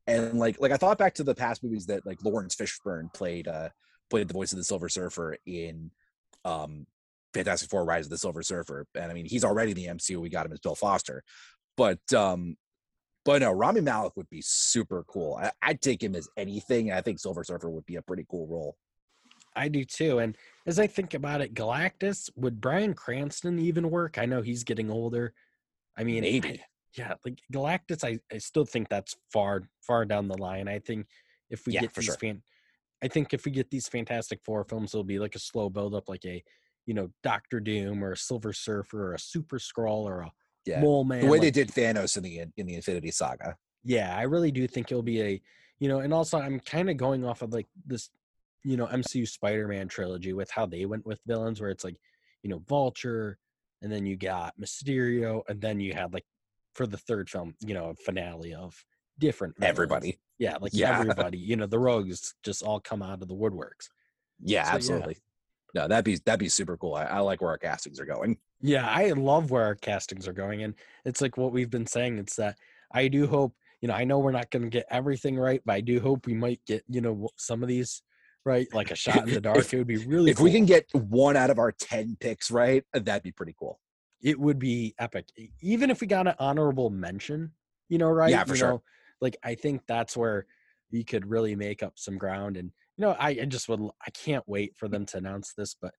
and 0.06 0.38
like 0.38 0.60
like 0.60 0.72
I 0.72 0.76
thought 0.76 0.98
back 0.98 1.14
to 1.14 1.24
the 1.24 1.34
past 1.34 1.62
movies 1.62 1.86
that 1.86 2.06
like 2.06 2.22
Laurence 2.24 2.54
Fishburne 2.54 3.12
played 3.12 3.48
uh 3.48 3.68
played 4.08 4.28
the 4.28 4.34
voice 4.34 4.52
of 4.52 4.58
the 4.58 4.64
Silver 4.64 4.88
Surfer 4.88 5.36
in 5.46 5.90
um 6.44 6.86
Fantastic 7.36 7.70
Four: 7.70 7.84
Rise 7.84 8.06
of 8.06 8.10
the 8.10 8.18
Silver 8.18 8.42
Surfer, 8.42 8.86
and 8.94 9.10
I 9.10 9.14
mean 9.14 9.26
he's 9.26 9.44
already 9.44 9.72
the 9.72 9.86
MCU. 9.86 10.20
We 10.20 10.28
got 10.28 10.46
him 10.46 10.52
as 10.52 10.60
Bill 10.60 10.74
Foster, 10.74 11.22
but 11.76 12.00
um 12.12 12.56
but 13.26 13.42
no, 13.42 13.50
Rami 13.50 13.80
Malek 13.80 14.16
would 14.16 14.30
be 14.30 14.40
super 14.40 15.04
cool. 15.08 15.34
I, 15.34 15.50
would 15.66 15.82
take 15.82 16.00
him 16.00 16.14
as 16.14 16.28
anything. 16.36 16.92
I 16.92 17.00
think 17.00 17.18
Silver 17.18 17.42
Surfer 17.42 17.68
would 17.68 17.84
be 17.84 17.96
a 17.96 18.02
pretty 18.02 18.24
cool 18.30 18.46
role. 18.46 18.76
I 19.56 19.66
do 19.66 19.84
too. 19.84 20.20
And 20.20 20.36
as 20.64 20.78
I 20.78 20.86
think 20.86 21.12
about 21.12 21.40
it, 21.40 21.52
Galactus, 21.52 22.30
would 22.36 22.60
Bryan 22.60 22.94
Cranston 22.94 23.58
even 23.58 23.90
work? 23.90 24.16
I 24.16 24.26
know 24.26 24.42
he's 24.42 24.62
getting 24.62 24.92
older. 24.92 25.34
I 25.96 26.04
mean, 26.04 26.20
maybe. 26.20 26.48
I, 26.48 26.60
yeah, 26.96 27.14
like 27.24 27.40
Galactus, 27.52 28.04
I, 28.04 28.20
I 28.32 28.38
still 28.38 28.64
think 28.64 28.88
that's 28.88 29.16
far, 29.32 29.62
far 29.80 30.04
down 30.04 30.28
the 30.28 30.38
line. 30.38 30.68
I 30.68 30.78
think 30.78 31.06
if 31.50 31.66
we 31.66 31.72
yeah, 31.72 31.80
get 31.80 31.94
these 31.94 32.04
sure. 32.04 32.14
fan, 32.14 32.42
I 33.02 33.08
think 33.08 33.34
if 33.34 33.44
we 33.44 33.50
get 33.50 33.70
these 33.70 33.88
Fantastic 33.88 34.40
Four 34.44 34.62
films, 34.64 34.94
it'll 34.94 35.02
be 35.02 35.18
like 35.18 35.34
a 35.34 35.40
slow 35.40 35.68
build 35.68 35.96
up, 35.96 36.08
like 36.08 36.24
a, 36.26 36.44
you 36.86 36.94
know, 36.94 37.10
Doctor 37.22 37.60
Doom 37.60 38.02
or 38.02 38.12
a 38.12 38.16
Silver 38.16 38.52
Surfer 38.52 39.10
or 39.10 39.14
a 39.14 39.18
Super 39.18 39.58
Skrull 39.58 40.04
or 40.04 40.20
a 40.20 40.32
yeah. 40.64 40.80
Mole 40.80 41.04
Man. 41.04 41.20
The 41.20 41.26
way 41.26 41.38
like, 41.38 41.42
they 41.42 41.50
did 41.50 41.68
Thanos 41.68 42.16
in 42.16 42.22
the 42.22 42.44
in 42.56 42.66
the 42.66 42.74
Infinity 42.74 43.10
Saga. 43.10 43.56
Yeah, 43.84 44.16
I 44.16 44.22
really 44.22 44.50
do 44.50 44.66
think 44.66 44.90
it'll 44.90 45.02
be 45.02 45.22
a, 45.22 45.42
you 45.78 45.88
know, 45.88 46.00
and 46.00 46.12
also 46.12 46.38
I'm 46.38 46.60
kind 46.60 46.90
of 46.90 46.96
going 46.96 47.24
off 47.24 47.42
of 47.42 47.52
like 47.52 47.66
this 47.86 48.10
you 48.64 48.76
know 48.76 48.86
MCU 48.86 49.28
Spider-Man 49.28 49.88
trilogy 49.88 50.32
with 50.32 50.50
how 50.50 50.66
they 50.66 50.86
went 50.86 51.06
with 51.06 51.20
villains, 51.26 51.60
where 51.60 51.70
it's 51.70 51.84
like, 51.84 51.96
you 52.42 52.50
know, 52.50 52.62
Vulture, 52.68 53.38
and 53.82 53.92
then 53.92 54.06
you 54.06 54.16
got 54.16 54.54
Mysterio, 54.60 55.42
and 55.48 55.60
then 55.60 55.78
you 55.80 55.92
had 55.92 56.12
like 56.12 56.24
for 56.74 56.86
the 56.86 56.98
third 56.98 57.30
film, 57.30 57.54
you 57.60 57.74
know, 57.74 57.90
a 57.90 57.94
finale 57.94 58.54
of 58.54 58.74
different 59.18 59.56
villains. 59.56 59.70
everybody. 59.70 60.18
Yeah, 60.38 60.56
like 60.60 60.72
yeah. 60.74 60.98
everybody. 60.98 61.38
You 61.38 61.56
know, 61.56 61.66
the 61.66 61.78
rogues 61.78 62.34
just 62.42 62.62
all 62.62 62.80
come 62.80 63.02
out 63.02 63.22
of 63.22 63.28
the 63.28 63.34
woodworks. 63.34 63.88
Yeah, 64.40 64.64
so, 64.64 64.72
absolutely. 64.72 65.14
Yeah. 65.14 65.20
No, 65.76 65.86
that'd 65.86 66.06
be 66.06 66.16
that'd 66.24 66.40
be 66.40 66.48
super 66.48 66.78
cool. 66.78 66.94
I, 66.94 67.04
I 67.04 67.18
like 67.18 67.42
where 67.42 67.50
our 67.50 67.58
castings 67.58 68.00
are 68.00 68.06
going. 68.06 68.38
Yeah, 68.62 68.88
I 68.88 69.10
love 69.10 69.50
where 69.50 69.64
our 69.64 69.74
castings 69.74 70.26
are 70.26 70.32
going, 70.32 70.62
and 70.62 70.72
it's 71.04 71.20
like 71.20 71.36
what 71.36 71.52
we've 71.52 71.68
been 71.68 71.86
saying. 71.86 72.16
It's 72.16 72.36
that 72.36 72.56
I 72.92 73.08
do 73.08 73.26
hope 73.26 73.54
you 73.82 73.88
know 73.88 73.94
I 73.94 74.04
know 74.04 74.18
we're 74.18 74.32
not 74.32 74.50
going 74.50 74.62
to 74.62 74.70
get 74.70 74.86
everything 74.90 75.36
right, 75.36 75.60
but 75.66 75.74
I 75.74 75.82
do 75.82 76.00
hope 76.00 76.26
we 76.26 76.32
might 76.32 76.60
get 76.66 76.82
you 76.88 77.02
know 77.02 77.28
some 77.36 77.62
of 77.62 77.68
these 77.68 78.02
right? 78.46 78.72
Like 78.72 78.90
a 78.90 78.94
shot 79.04 79.28
in 79.28 79.34
the 79.34 79.40
dark. 79.40 79.58
if, 79.58 79.74
it 79.74 79.78
would 79.78 79.86
be 79.86 79.98
really 79.98 80.30
if 80.30 80.38
cool. 80.38 80.44
we 80.44 80.52
can 80.52 80.64
get 80.64 80.86
one 80.94 81.36
out 81.36 81.50
of 81.50 81.58
our 81.58 81.72
10 81.72 82.16
picks 82.20 82.50
right, 82.50 82.84
uh, 82.94 83.00
that'd 83.00 83.24
be 83.24 83.32
pretty 83.32 83.54
cool. 83.58 83.80
It 84.22 84.38
would 84.38 84.58
be 84.58 84.94
epic. 84.98 85.28
Even 85.60 85.90
if 85.90 86.00
we 86.00 86.06
got 86.06 86.28
an 86.28 86.36
honorable 86.38 86.88
mention, 86.88 87.50
you 87.88 87.98
know, 87.98 88.08
right? 88.08 88.30
Yeah, 88.30 88.44
for 88.44 88.52
you 88.52 88.56
sure. 88.56 88.68
Know, 88.70 88.82
like 89.20 89.36
I 89.42 89.56
think 89.56 89.82
that's 89.86 90.16
where 90.16 90.46
we 90.90 91.04
could 91.04 91.28
really 91.28 91.56
make 91.56 91.82
up 91.82 91.94
some 91.96 92.16
ground. 92.16 92.56
And 92.56 92.70
you 92.96 93.06
know, 93.06 93.16
I, 93.18 93.30
I 93.30 93.44
just 93.46 93.68
would 93.68 93.80
I 93.80 94.10
can't 94.10 94.44
wait 94.46 94.74
for 94.76 94.88
them 94.88 95.06
to 95.06 95.18
announce 95.18 95.52
this, 95.56 95.74
but 95.80 95.92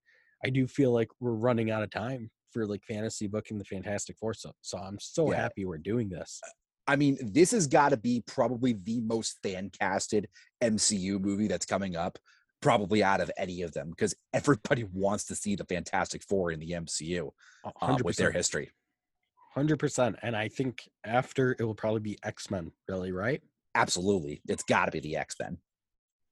I 0.44 0.50
do 0.50 0.68
feel 0.68 0.92
like 0.92 1.10
we're 1.20 1.32
running 1.32 1.72
out 1.72 1.84
of 1.84 1.90
time 1.90 2.30
for 2.52 2.66
like 2.66 2.84
fantasy 2.84 3.28
booking 3.28 3.58
the 3.58 3.66
Fantastic 3.66 4.18
Four. 4.18 4.34
So 4.34 4.52
so 4.62 4.78
I'm 4.78 4.98
so 5.00 5.32
yeah. 5.32 5.38
happy 5.42 5.66
we're 5.66 5.78
doing 5.78 6.10
this. 6.10 6.42
I 6.88 6.96
mean, 6.96 7.18
this 7.22 7.52
has 7.52 7.68
got 7.68 7.90
to 7.90 7.98
be 7.98 8.24
probably 8.26 8.74
the 8.74 9.02
most 9.02 9.38
fan 9.44 9.70
casted 9.78 10.30
MCU 10.64 11.20
movie 11.20 11.48
that's 11.48 11.66
coming 11.66 11.98
up 11.98 12.18
probably 12.62 13.04
out 13.04 13.22
of 13.22 13.30
any 13.38 13.62
of 13.62 13.72
them 13.74 13.90
because 13.90 14.16
everybody 14.34 14.84
wants 14.94 15.26
to 15.26 15.36
see 15.36 15.56
the 15.56 15.66
Fantastic 15.66 16.24
Four 16.24 16.52
in 16.52 16.60
the 16.60 16.72
MCU 16.72 17.30
uh, 17.82 17.98
with 18.04 18.18
their 18.18 18.32
history. 18.32 18.72
Hundred 19.54 19.78
percent, 19.78 20.18
and 20.22 20.36
I 20.36 20.50
think 20.50 20.84
after 21.04 21.56
it 21.58 21.64
will 21.64 21.76
probably 21.76 22.00
be 22.00 22.18
X 22.24 22.52
Men. 22.52 22.72
Really, 22.88 23.12
right? 23.12 23.42
Absolutely, 23.74 24.42
it's 24.48 24.64
got 24.64 24.86
to 24.86 24.92
be 24.92 25.00
the 25.00 25.18
X 25.18 25.36
Men. 25.40 25.58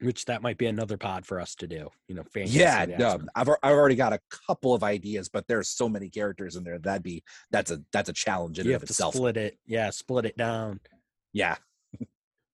Which 0.02 0.26
that 0.26 0.42
might 0.42 0.58
be 0.58 0.66
another 0.66 0.98
pod 0.98 1.26
for 1.26 1.40
us 1.40 1.56
to 1.56 1.68
do. 1.68 1.90
You 2.08 2.16
know, 2.16 2.24
yeah, 2.36 2.86
no, 3.00 3.20
I've 3.34 3.50
I've 3.64 3.72
already 3.72 3.96
got 3.96 4.12
a 4.12 4.20
couple 4.46 4.74
of 4.74 4.84
ideas, 4.84 5.30
but 5.30 5.48
there's 5.48 5.70
so 5.70 5.88
many 5.88 6.10
characters 6.10 6.58
in 6.58 6.66
there. 6.66 6.78
That'd 6.78 7.02
be 7.02 7.24
that's 7.50 7.72
a 7.72 7.82
that's 7.94 8.10
a 8.10 8.14
challenge 8.14 8.60
in 8.60 8.66
you 8.66 8.74
have 8.74 8.84
of 8.84 8.90
itself. 8.90 9.16
split 9.16 9.38
it, 9.38 9.58
yeah, 9.66 9.90
split 9.92 10.26
it 10.26 10.36
down. 10.36 10.82
Yeah, 11.32 11.56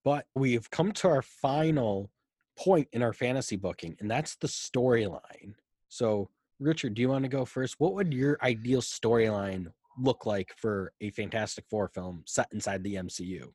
but 0.04 0.26
we've 0.36 0.70
come 0.70 0.92
to 0.94 1.08
our 1.08 1.22
final 1.22 2.12
point 2.58 2.88
in 2.94 3.02
our 3.02 3.14
fantasy 3.14 3.56
booking, 3.56 3.96
and 4.00 4.10
that's 4.10 4.36
the 4.36 4.48
storyline. 4.48 5.56
So, 5.90 6.30
Richard, 6.60 6.94
do 6.94 7.02
you 7.02 7.10
want 7.10 7.24
to 7.24 7.30
go 7.30 7.46
first? 7.46 7.76
What 7.80 7.96
would 7.96 8.14
your 8.14 8.38
ideal 8.44 8.82
storyline 8.82 9.72
look 9.98 10.26
like 10.26 10.54
for 10.58 10.94
a 11.02 11.10
Fantastic 11.10 11.66
Four 11.70 11.88
film 11.88 12.24
set 12.26 12.48
inside 12.54 12.84
the 12.84 12.96
MCU? 12.96 13.52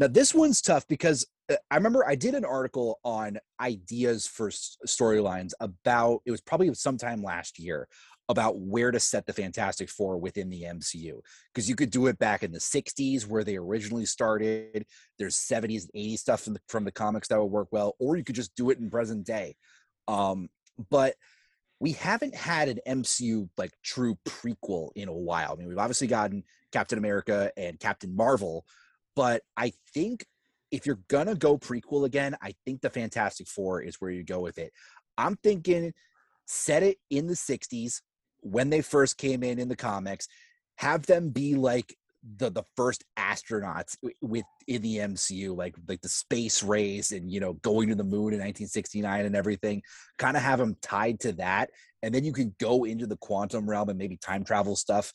Now, 0.00 0.06
this 0.06 0.34
one's 0.34 0.62
tough 0.62 0.88
because 0.88 1.26
uh, 1.50 1.56
I 1.70 1.76
remember 1.76 2.08
I 2.08 2.14
did 2.14 2.34
an 2.34 2.46
article 2.46 2.98
on 3.04 3.38
ideas 3.60 4.26
for 4.26 4.48
storylines 4.48 5.52
about 5.60 6.22
it 6.24 6.30
was 6.30 6.40
probably 6.40 6.72
sometime 6.72 7.22
last 7.22 7.58
year 7.58 7.86
about 8.30 8.58
where 8.58 8.90
to 8.92 8.98
set 8.98 9.26
the 9.26 9.32
Fantastic 9.34 9.90
Four 9.90 10.16
within 10.16 10.48
the 10.48 10.62
MCU. 10.62 11.20
Because 11.52 11.68
you 11.68 11.76
could 11.76 11.90
do 11.90 12.06
it 12.06 12.18
back 12.18 12.42
in 12.42 12.50
the 12.50 12.58
60s 12.58 13.26
where 13.26 13.44
they 13.44 13.56
originally 13.56 14.06
started. 14.06 14.86
There's 15.18 15.36
70s 15.36 15.86
and 15.92 16.02
80s 16.02 16.18
stuff 16.20 16.40
from 16.40 16.54
the, 16.54 16.60
from 16.68 16.84
the 16.84 16.92
comics 16.92 17.28
that 17.28 17.38
would 17.38 17.50
work 17.50 17.68
well, 17.70 17.94
or 17.98 18.16
you 18.16 18.24
could 18.24 18.36
just 18.36 18.54
do 18.54 18.70
it 18.70 18.78
in 18.78 18.88
present 18.88 19.26
day. 19.26 19.54
Um, 20.08 20.48
but 20.88 21.14
we 21.78 21.92
haven't 21.92 22.34
had 22.34 22.68
an 22.68 22.78
MCU 23.02 23.50
like 23.58 23.72
true 23.84 24.16
prequel 24.26 24.90
in 24.94 25.08
a 25.08 25.12
while. 25.12 25.52
I 25.52 25.56
mean, 25.56 25.68
we've 25.68 25.76
obviously 25.76 26.06
gotten 26.06 26.44
Captain 26.72 26.98
America 26.98 27.52
and 27.56 27.78
Captain 27.78 28.14
Marvel, 28.16 28.64
but 29.16 29.42
I 29.56 29.72
think 29.92 30.24
if 30.70 30.86
you're 30.86 31.00
gonna 31.08 31.34
go 31.34 31.58
prequel 31.58 32.04
again, 32.04 32.36
I 32.42 32.54
think 32.64 32.80
the 32.80 32.90
Fantastic 32.90 33.48
Four 33.48 33.82
is 33.82 33.96
where 34.00 34.10
you 34.10 34.22
go 34.22 34.40
with 34.40 34.58
it. 34.58 34.72
I'm 35.18 35.36
thinking 35.36 35.92
set 36.46 36.82
it 36.82 36.98
in 37.10 37.26
the 37.28 37.34
60s 37.34 38.00
when 38.40 38.70
they 38.70 38.82
first 38.82 39.18
came 39.18 39.42
in 39.42 39.58
in 39.58 39.68
the 39.68 39.76
comics, 39.76 40.26
have 40.76 41.06
them 41.06 41.30
be 41.30 41.54
like 41.54 41.94
the 42.36 42.50
the 42.50 42.64
first 42.76 43.02
astronauts 43.18 43.96
with 44.20 44.44
in 44.66 44.82
the 44.82 44.98
MCU, 44.98 45.56
like 45.56 45.74
like 45.88 46.00
the 46.02 46.08
space 46.08 46.62
race 46.62 47.12
and 47.12 47.30
you 47.30 47.40
know 47.40 47.54
going 47.54 47.88
to 47.88 47.94
the 47.94 48.04
moon 48.04 48.32
in 48.32 48.40
1969 48.40 49.24
and 49.26 49.36
everything. 49.36 49.82
Kind 50.18 50.36
of 50.36 50.42
have 50.42 50.58
them 50.58 50.76
tied 50.82 51.20
to 51.20 51.32
that, 51.34 51.70
and 52.02 52.14
then 52.14 52.24
you 52.24 52.32
can 52.32 52.54
go 52.58 52.84
into 52.84 53.06
the 53.06 53.16
quantum 53.16 53.68
realm 53.68 53.88
and 53.88 53.98
maybe 53.98 54.16
time 54.16 54.44
travel 54.44 54.76
stuff 54.76 55.12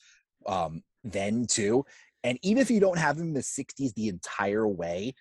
um, 0.47 0.81
then 1.03 1.45
too. 1.47 1.85
And 2.26 2.39
even 2.41 2.61
if 2.61 2.71
you 2.71 2.80
don't 2.80 2.97
have 2.97 3.17
them 3.17 3.28
in 3.28 3.34
the 3.34 3.41
60s 3.41 3.93
the 3.93 4.09
entire 4.09 4.67
way, 4.67 5.13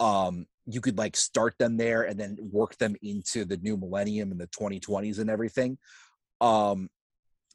um, 0.00 0.44
you 0.66 0.80
could 0.80 0.98
like 0.98 1.16
start 1.16 1.54
them 1.58 1.76
there 1.76 2.02
and 2.02 2.18
then 2.18 2.36
work 2.40 2.76
them 2.78 2.96
into 3.00 3.44
the 3.44 3.56
new 3.58 3.76
millennium 3.76 4.32
and 4.32 4.40
the 4.40 4.48
2020s 4.48 5.20
and 5.20 5.30
everything. 5.30 5.78
Um, 6.40 6.90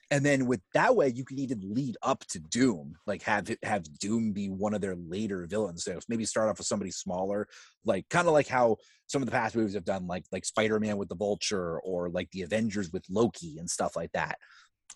and 0.10 0.24
then 0.24 0.46
with 0.46 0.62
that 0.74 0.96
way 0.96 1.12
you 1.14 1.26
can 1.26 1.40
even 1.40 1.60
lead 1.74 1.98
up 2.04 2.24
to 2.28 2.40
doom 2.40 2.96
like 3.08 3.24
have 3.24 3.50
have 3.64 3.84
doom 4.00 4.32
be 4.32 4.48
one 4.48 4.74
of 4.74 4.82
their 4.82 4.96
later 4.96 5.48
villains 5.50 5.84
so 5.84 5.98
maybe 6.08 6.26
start 6.26 6.50
off 6.50 6.58
with 6.58 6.68
somebody 6.68 6.92
smaller 6.92 7.48
like 7.86 8.08
kind 8.10 8.28
of 8.28 8.34
like 8.34 8.48
how 8.48 8.76
some 9.08 9.22
of 9.22 9.26
the 9.26 9.32
past 9.32 9.56
movies 9.56 9.74
have 9.74 9.86
done 9.86 10.06
like 10.06 10.26
like 10.32 10.46
spider-man 10.46 10.98
with 10.98 11.10
the 11.10 11.16
vulture 11.16 11.80
or 11.80 12.10
like 12.10 12.30
the 12.32 12.44
avengers 12.44 12.92
with 12.92 13.04
loki 13.10 13.58
and 13.58 13.70
stuff 13.70 13.96
like 13.96 14.12
that 14.12 14.38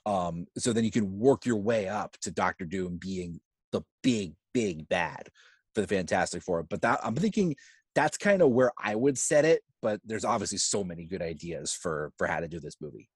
um 0.05 0.45
so 0.57 0.71
then 0.71 0.83
you 0.83 0.91
can 0.91 1.17
work 1.17 1.45
your 1.45 1.57
way 1.57 1.87
up 1.87 2.15
to 2.21 2.29
doctor 2.29 2.65
doom 2.65 2.97
being 2.97 3.39
the 3.71 3.81
big 4.03 4.33
big 4.53 4.87
bad 4.89 5.29
for 5.73 5.81
the 5.81 5.87
fantastic 5.87 6.41
four 6.41 6.63
but 6.63 6.81
that 6.81 6.99
i'm 7.03 7.15
thinking 7.15 7.55
that's 7.95 8.17
kind 8.17 8.41
of 8.41 8.49
where 8.49 8.71
i 8.81 8.95
would 8.95 9.17
set 9.17 9.45
it 9.45 9.61
but 9.81 9.99
there's 10.05 10.25
obviously 10.25 10.57
so 10.57 10.83
many 10.83 11.05
good 11.05 11.21
ideas 11.21 11.73
for 11.73 12.11
for 12.17 12.27
how 12.27 12.39
to 12.39 12.47
do 12.47 12.59
this 12.59 12.77
movie 12.81 13.09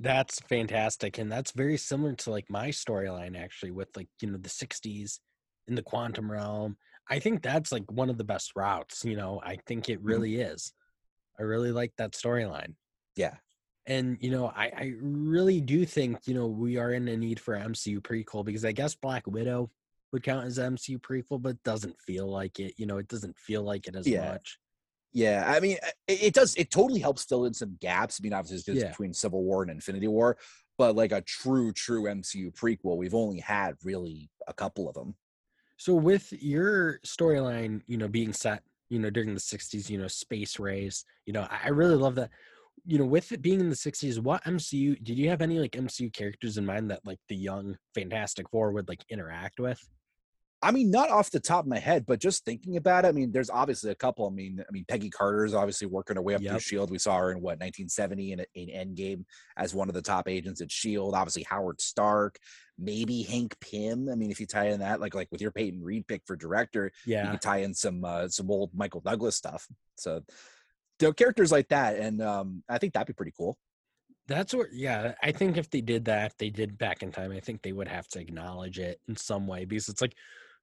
that's 0.00 0.40
fantastic. 0.40 1.18
And 1.18 1.30
that's 1.30 1.52
very 1.52 1.76
similar 1.76 2.14
to 2.14 2.30
like 2.30 2.50
my 2.50 2.68
storyline 2.68 3.38
actually 3.38 3.70
with 3.70 3.88
like, 3.96 4.08
you 4.20 4.30
know, 4.30 4.38
the 4.38 4.48
60s 4.48 5.18
in 5.68 5.74
the 5.74 5.82
quantum 5.82 6.30
realm. 6.30 6.76
I 7.08 7.18
think 7.18 7.42
that's 7.42 7.70
like 7.70 7.90
one 7.90 8.10
of 8.10 8.18
the 8.18 8.24
best 8.24 8.52
routes, 8.56 9.04
you 9.04 9.16
know. 9.16 9.40
I 9.44 9.58
think 9.66 9.88
it 9.88 9.98
mm-hmm. 9.98 10.06
really 10.06 10.32
mm-hmm. 10.32 10.52
is. 10.52 10.72
I 11.38 11.42
really 11.42 11.72
like 11.72 11.92
that 11.98 12.12
storyline. 12.12 12.74
Yeah. 13.16 13.34
And 13.86 14.16
you 14.20 14.30
know, 14.30 14.46
I, 14.46 14.64
I 14.64 14.92
really 15.00 15.60
do 15.60 15.84
think, 15.84 16.26
you 16.26 16.34
know, 16.34 16.46
we 16.46 16.78
are 16.78 16.92
in 16.92 17.06
a 17.08 17.16
need 17.16 17.38
for 17.38 17.54
MCU 17.54 18.00
prequel 18.00 18.44
because 18.44 18.64
I 18.64 18.72
guess 18.72 18.94
Black 18.94 19.26
Widow 19.26 19.70
would 20.14 20.22
count 20.22 20.46
as 20.46 20.58
MCU 20.58 20.98
prequel, 20.98 21.42
but 21.42 21.62
doesn't 21.64 22.00
feel 22.00 22.26
like 22.26 22.60
it. 22.60 22.74
You 22.78 22.86
know, 22.86 22.98
it 22.98 23.08
doesn't 23.08 23.36
feel 23.36 23.62
like 23.62 23.88
it 23.88 23.96
as 23.96 24.06
yeah. 24.06 24.30
much. 24.30 24.58
Yeah, 25.12 25.44
I 25.46 25.60
mean, 25.60 25.76
it, 26.08 26.34
does. 26.34 26.54
It 26.56 26.70
totally 26.70 27.00
helps 27.00 27.24
fill 27.24 27.44
in 27.44 27.54
some 27.54 27.76
gaps. 27.80 28.18
I 28.18 28.22
mean, 28.22 28.32
obviously, 28.32 28.72
it's 28.72 28.82
yeah. 28.82 28.88
between 28.88 29.12
Civil 29.12 29.44
War 29.44 29.62
and 29.62 29.70
Infinity 29.70 30.08
War, 30.08 30.36
but 30.78 30.96
like 30.96 31.12
a 31.12 31.20
true, 31.20 31.72
true 31.72 32.04
MCU 32.04 32.52
prequel, 32.52 32.96
we've 32.96 33.14
only 33.14 33.38
had 33.40 33.74
really 33.84 34.30
a 34.48 34.54
couple 34.54 34.88
of 34.88 34.94
them. 34.94 35.14
So, 35.76 35.94
with 35.94 36.32
your 36.32 37.00
storyline, 37.06 37.82
you 37.86 37.96
know, 37.96 38.08
being 38.08 38.32
set, 38.32 38.62
you 38.88 38.98
know, 38.98 39.10
during 39.10 39.34
the 39.34 39.40
'60s, 39.40 39.90
you 39.90 39.98
know, 39.98 40.08
space 40.08 40.58
race, 40.58 41.04
you 41.26 41.32
know, 41.32 41.46
I, 41.50 41.66
I 41.66 41.68
really 41.68 41.96
love 41.96 42.14
that. 42.16 42.30
You 42.86 42.98
know, 42.98 43.06
with 43.06 43.30
it 43.30 43.42
being 43.42 43.60
in 43.60 43.70
the 43.70 43.76
'60s, 43.76 44.18
what 44.20 44.44
MCU 44.44 45.02
did 45.02 45.16
you 45.16 45.28
have 45.28 45.42
any 45.42 45.60
like 45.60 45.72
MCU 45.72 46.12
characters 46.12 46.56
in 46.56 46.66
mind 46.66 46.90
that 46.90 47.04
like 47.04 47.18
the 47.28 47.36
young 47.36 47.76
Fantastic 47.94 48.48
Four 48.50 48.72
would 48.72 48.88
like 48.88 49.04
interact 49.10 49.60
with? 49.60 49.80
I 50.64 50.70
mean, 50.70 50.90
not 50.90 51.10
off 51.10 51.30
the 51.30 51.40
top 51.40 51.64
of 51.64 51.68
my 51.68 51.78
head, 51.78 52.06
but 52.06 52.20
just 52.20 52.46
thinking 52.46 52.78
about 52.78 53.04
it, 53.04 53.08
I 53.08 53.12
mean, 53.12 53.32
there's 53.32 53.50
obviously 53.50 53.90
a 53.90 53.94
couple. 53.94 54.26
I 54.26 54.30
mean, 54.30 54.64
I 54.66 54.72
mean, 54.72 54.86
Peggy 54.88 55.10
Carter 55.10 55.44
is 55.44 55.52
obviously 55.52 55.86
working 55.86 56.16
her 56.16 56.22
way 56.22 56.34
up 56.34 56.40
yep. 56.40 56.52
through 56.52 56.60
Shield. 56.60 56.90
We 56.90 56.98
saw 56.98 57.18
her 57.18 57.32
in 57.32 57.42
what 57.42 57.60
1970 57.60 58.32
in, 58.32 58.44
in 58.54 58.68
Endgame 58.68 59.24
as 59.58 59.74
one 59.74 59.90
of 59.90 59.94
the 59.94 60.00
top 60.00 60.26
agents 60.26 60.62
at 60.62 60.72
Shield. 60.72 61.14
Obviously, 61.14 61.42
Howard 61.42 61.82
Stark, 61.82 62.38
maybe 62.78 63.22
Hank 63.22 63.54
Pym. 63.60 64.08
I 64.10 64.14
mean, 64.14 64.30
if 64.30 64.40
you 64.40 64.46
tie 64.46 64.68
in 64.68 64.80
that, 64.80 65.00
like 65.00 65.14
like 65.14 65.28
with 65.30 65.42
your 65.42 65.50
Peyton 65.50 65.82
Reed 65.82 66.06
pick 66.06 66.22
for 66.26 66.34
director, 66.34 66.92
yeah, 67.04 67.24
you 67.24 67.30
can 67.32 67.40
tie 67.40 67.58
in 67.58 67.74
some 67.74 68.02
uh, 68.02 68.28
some 68.28 68.50
old 68.50 68.70
Michael 68.74 69.02
Douglas 69.02 69.36
stuff. 69.36 69.68
So, 69.96 70.22
you 71.00 71.08
know, 71.08 71.12
characters 71.12 71.52
like 71.52 71.68
that, 71.68 71.98
and 71.98 72.22
um, 72.22 72.62
I 72.70 72.78
think 72.78 72.94
that'd 72.94 73.06
be 73.06 73.12
pretty 73.12 73.34
cool. 73.36 73.58
That's 74.26 74.54
what, 74.54 74.68
yeah. 74.72 75.14
I 75.22 75.32
think 75.32 75.58
if 75.58 75.68
they 75.68 75.82
did 75.82 76.06
that, 76.06 76.32
they 76.38 76.48
did 76.48 76.78
back 76.78 77.02
in 77.02 77.12
time. 77.12 77.30
I 77.30 77.40
think 77.40 77.60
they 77.60 77.72
would 77.72 77.88
have 77.88 78.08
to 78.08 78.20
acknowledge 78.20 78.78
it 78.78 78.98
in 79.06 79.16
some 79.16 79.46
way 79.46 79.66
because 79.66 79.90
it's 79.90 80.00
like 80.00 80.14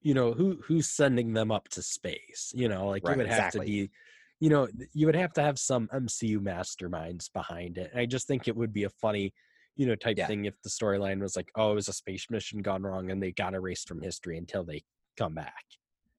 you 0.02 0.14
know 0.14 0.34
who 0.34 0.58
who's 0.66 0.90
sending 0.90 1.34
them 1.34 1.52
up 1.52 1.68
to 1.70 1.82
space 1.82 2.52
you 2.56 2.68
know 2.68 2.88
like 2.88 3.04
right, 3.06 3.14
you 3.14 3.18
would 3.18 3.28
have 3.28 3.48
exactly. 3.48 3.66
to 3.66 3.72
be 3.72 3.92
you 4.40 4.50
know 4.50 4.68
you 4.94 5.06
would 5.06 5.16
have 5.16 5.34
to 5.34 5.42
have 5.42 5.60
some 5.60 5.88
mcu 5.94 6.40
masterminds 6.40 7.32
behind 7.32 7.78
it 7.78 7.90
and 7.92 8.02
i 8.02 8.06
just 8.06 8.28
think 8.28 8.48
it 8.48 8.56
would 8.56 8.74
be 8.74 8.84
a 8.84 8.90
funny 8.90 9.34
you 9.76 9.86
know 9.86 9.96
type 9.96 10.18
yeah. 10.18 10.28
thing 10.28 10.46
if 10.46 10.60
the 10.64 10.70
storyline 10.70 11.22
was 11.22 11.36
like 11.36 11.50
oh 11.56 11.72
it 11.72 11.76
was 11.76 11.88
a 11.88 11.94
space 11.94 12.28
mission 12.30 12.62
gone 12.62 12.84
wrong 12.84 13.12
and 13.12 13.22
they 13.22 13.32
got 13.32 13.54
erased 13.54 13.88
from 13.88 14.02
history 14.02 14.38
until 14.38 14.64
they 14.64 14.82
come 15.18 15.34
back 15.34 15.64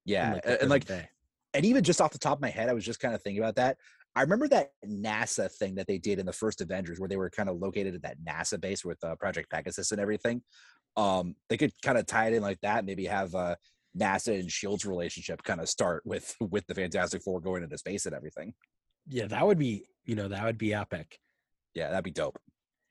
yeah 0.05 0.39
and 0.45 0.71
like, 0.71 0.89
and, 0.89 0.99
like 0.99 1.09
and 1.55 1.65
even 1.65 1.83
just 1.83 2.01
off 2.01 2.13
the 2.13 2.19
top 2.19 2.39
of 2.39 2.43
my 2.43 2.51
head 2.51 2.69
i 2.69 2.73
was 2.73 2.85
just 2.85 3.01
kind 3.01 3.15
of 3.15 3.23
thinking 3.23 3.43
about 3.43 3.57
that 3.57 3.77
I 4.15 4.21
remember 4.21 4.47
that 4.49 4.73
NASA 4.87 5.51
thing 5.51 5.75
that 5.77 5.87
they 5.87 5.97
did 5.97 6.19
in 6.19 6.27
the 6.27 6.33
first 6.33 6.61
Avengers, 6.61 7.01
where 7.01 7.09
they 7.09 7.17
were 7.17 7.31
kind 7.31 7.49
of 7.49 7.57
located 7.57 7.95
at 7.95 8.03
that 8.03 8.19
NASA 8.23 8.61
base 8.61 8.85
with 8.85 9.03
uh, 9.03 9.17
Project 9.17 9.51
Pegasus 9.51 9.91
and 9.91 10.01
everything. 10.01 10.43
Um, 10.97 11.37
they 11.49 11.57
could 11.57 11.73
kind 11.83 11.99
of 11.99 12.07
tie 12.07 12.29
it 12.29 12.35
in 12.35 12.43
like 12.43 12.61
that, 12.61 12.85
maybe 12.85 13.07
have 13.07 13.35
uh, 13.35 13.57
NASA 13.97 14.39
and 14.39 14.51
Shield's 14.51 14.87
relationship 14.87 15.43
kind 15.43 15.61
of 15.61 15.69
start 15.69 16.03
with 16.05 16.35
with 16.41 16.67
the 16.67 16.75
Fantastic 16.75 17.23
Four 17.23 17.41
going 17.41 17.63
into 17.63 17.79
space 17.79 18.07
and 18.07 18.15
everything. 18.15 18.55
Yeah, 19.09 19.27
that 19.27 19.47
would 19.47 19.59
be 19.59 19.85
you 20.05 20.15
know 20.15 20.29
that 20.29 20.45
would 20.45 20.59
be 20.59 20.75
epic. 20.75 21.19
Yeah, 21.75 21.91
that'd 21.91 22.05
be 22.05 22.11
dope. 22.11 22.39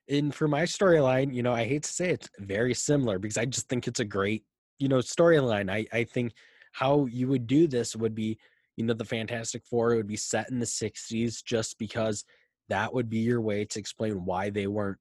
And 0.10 0.34
for 0.34 0.47
my 0.47 0.64
storyline, 0.64 1.34
you 1.34 1.43
know, 1.43 1.54
I 1.54 1.66
hate 1.66 1.84
to 1.84 1.93
say 1.93 2.10
it's 2.10 2.30
very 2.39 2.74
similar 2.74 3.20
because 3.20 3.38
I 3.38 3.45
just 3.45 3.70
think 3.70 3.88
it's 3.88 3.99
a 3.99 4.06
great 4.06 4.43
you 4.80 4.88
know 4.88 4.97
storyline. 4.97 5.72
I 5.72 5.86
I 5.91 6.04
think 6.04 6.34
how 6.74 7.06
you 7.06 7.28
would 7.28 7.47
do 7.47 7.68
this 7.68 7.95
would 7.95 8.16
be 8.16 8.38
you 8.78 8.86
know 8.86 8.93
the 8.93 9.06
Fantastic 9.06 9.64
Four 9.66 9.95
would 9.95 10.08
be 10.08 10.18
set 10.18 10.49
in 10.49 10.60
the 10.60 10.66
'60s 10.66 11.43
just 11.43 11.78
because 11.78 12.26
that 12.70 12.93
would 12.93 13.10
be 13.10 13.20
your 13.20 13.41
way 13.41 13.66
to 13.66 13.80
explain 13.80 14.26
why 14.26 14.49
they 14.49 14.68
weren't 14.68 14.99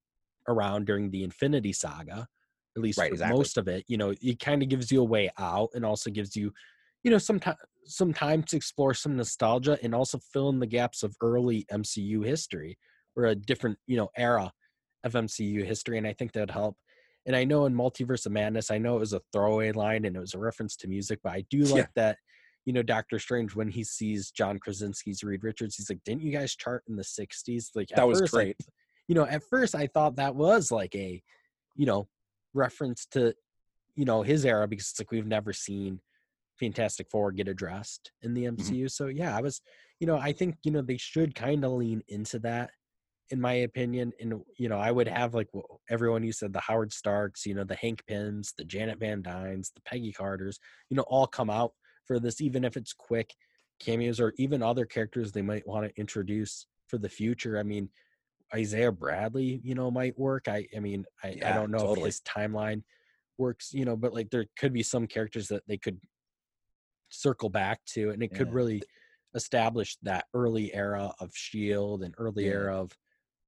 around 0.48 0.86
during 0.86 1.10
the 1.10 1.22
Infinity 1.22 1.72
Saga 1.72 2.26
at 2.76 2.82
least 2.82 2.98
right, 2.98 3.12
exactly. 3.12 3.36
most 3.36 3.56
of 3.58 3.68
it. 3.68 3.84
You 3.88 3.96
know, 3.96 4.14
it 4.20 4.38
kind 4.38 4.62
of 4.62 4.68
gives 4.68 4.90
you 4.90 5.00
a 5.00 5.04
way 5.04 5.30
out 5.38 5.70
and 5.74 5.84
also 5.84 6.10
gives 6.10 6.36
you, 6.36 6.52
you 7.02 7.10
know, 7.10 7.18
some 7.18 7.40
time 7.40 7.56
some 7.84 8.12
time 8.12 8.42
to 8.44 8.56
explore 8.56 8.94
some 8.94 9.16
nostalgia 9.16 9.78
and 9.82 9.94
also 9.94 10.18
fill 10.32 10.48
in 10.50 10.60
the 10.60 10.66
gaps 10.66 11.02
of 11.02 11.16
early 11.20 11.66
MCU 11.72 12.24
history 12.24 12.78
or 13.16 13.26
a 13.26 13.34
different, 13.34 13.78
you 13.86 13.96
know, 13.96 14.08
era 14.16 14.52
of 15.04 15.12
MCU 15.12 15.64
history. 15.64 15.98
And 15.98 16.06
I 16.06 16.12
think 16.12 16.32
that'd 16.32 16.50
help. 16.50 16.76
And 17.26 17.36
I 17.36 17.44
know 17.44 17.66
in 17.66 17.74
Multiverse 17.74 18.26
of 18.26 18.32
Madness, 18.32 18.70
I 18.70 18.78
know 18.78 18.96
it 18.96 19.00
was 19.00 19.12
a 19.12 19.20
throwaway 19.32 19.72
line 19.72 20.04
and 20.04 20.16
it 20.16 20.20
was 20.20 20.34
a 20.34 20.38
reference 20.38 20.76
to 20.76 20.88
music, 20.88 21.18
but 21.22 21.32
I 21.32 21.44
do 21.50 21.60
like 21.62 21.84
yeah. 21.84 21.86
that, 21.96 22.18
you 22.64 22.72
know, 22.72 22.82
Doctor 22.82 23.18
Strange, 23.18 23.54
when 23.54 23.68
he 23.68 23.84
sees 23.84 24.30
John 24.30 24.58
Krasinski's 24.58 25.22
Reed 25.22 25.44
Richards, 25.44 25.76
he's 25.76 25.90
like, 25.90 26.02
Didn't 26.04 26.22
you 26.22 26.32
guys 26.32 26.54
chart 26.54 26.84
in 26.88 26.96
the 26.96 27.02
60s? 27.02 27.70
Like, 27.74 27.88
that 27.88 28.06
was 28.06 28.20
first, 28.20 28.32
great. 28.32 28.56
I, 28.60 28.64
you 29.08 29.14
know, 29.14 29.24
at 29.24 29.42
first 29.42 29.74
I 29.74 29.86
thought 29.88 30.16
that 30.16 30.34
was 30.34 30.70
like 30.70 30.94
a, 30.94 31.22
you 31.76 31.86
know, 31.86 32.08
reference 32.54 33.06
to 33.12 33.34
you 33.96 34.04
know 34.04 34.22
his 34.22 34.44
era 34.44 34.66
because 34.66 34.90
it's 34.90 35.00
like 35.00 35.10
we've 35.10 35.26
never 35.26 35.52
seen 35.52 36.00
Fantastic 36.58 37.08
Four 37.10 37.32
get 37.32 37.48
addressed 37.48 38.12
in 38.22 38.34
the 38.34 38.44
MCU. 38.44 38.70
Mm-hmm. 38.70 38.86
So 38.88 39.06
yeah, 39.06 39.36
I 39.36 39.40
was, 39.40 39.60
you 39.98 40.06
know, 40.06 40.16
I 40.16 40.32
think 40.32 40.56
you 40.62 40.70
know 40.70 40.82
they 40.82 40.98
should 40.98 41.34
kind 41.34 41.64
of 41.64 41.72
lean 41.72 42.02
into 42.08 42.38
that, 42.40 42.70
in 43.30 43.40
my 43.40 43.54
opinion. 43.54 44.12
And 44.20 44.34
you 44.58 44.68
know, 44.68 44.78
I 44.78 44.90
would 44.90 45.08
have 45.08 45.34
like 45.34 45.48
everyone 45.88 46.22
you 46.22 46.32
said, 46.32 46.52
the 46.52 46.60
Howard 46.60 46.92
Starks, 46.92 47.46
you 47.46 47.54
know, 47.54 47.64
the 47.64 47.76
Hank 47.76 48.02
Pyms, 48.06 48.52
the 48.56 48.64
Janet 48.64 48.98
Van 48.98 49.22
Dynes, 49.22 49.72
the 49.74 49.82
Peggy 49.82 50.12
Carters, 50.12 50.60
you 50.90 50.96
know, 50.96 51.04
all 51.08 51.26
come 51.26 51.50
out 51.50 51.72
for 52.06 52.20
this, 52.20 52.40
even 52.40 52.64
if 52.64 52.76
it's 52.76 52.92
quick 52.92 53.34
cameos 53.80 54.20
or 54.20 54.34
even 54.36 54.62
other 54.62 54.84
characters 54.84 55.32
they 55.32 55.42
might 55.42 55.66
want 55.66 55.86
to 55.86 56.00
introduce 56.00 56.66
for 56.86 56.98
the 56.98 57.08
future. 57.08 57.58
I 57.58 57.62
mean, 57.62 57.88
Isaiah 58.54 58.92
Bradley, 58.92 59.60
you 59.62 59.74
know, 59.74 59.90
might 59.90 60.18
work. 60.18 60.48
I 60.48 60.66
I 60.76 60.80
mean, 60.80 61.04
I, 61.22 61.30
yeah, 61.38 61.50
I 61.50 61.54
don't 61.54 61.70
know 61.70 61.78
totally. 61.78 62.00
if 62.00 62.06
his 62.06 62.20
timeline 62.20 62.82
works, 63.38 63.72
you 63.72 63.84
know, 63.84 63.96
but 63.96 64.14
like 64.14 64.30
there 64.30 64.46
could 64.58 64.72
be 64.72 64.82
some 64.82 65.06
characters 65.06 65.48
that 65.48 65.62
they 65.66 65.78
could 65.78 66.00
circle 67.08 67.48
back 67.48 67.80
to 67.84 68.10
and 68.10 68.22
it 68.22 68.30
yeah. 68.32 68.38
could 68.38 68.52
really 68.52 68.82
establish 69.34 69.96
that 70.02 70.24
early 70.34 70.72
era 70.74 71.12
of 71.20 71.30
shield 71.34 72.02
and 72.02 72.14
early 72.18 72.44
yeah. 72.46 72.52
era 72.52 72.80
of 72.80 72.92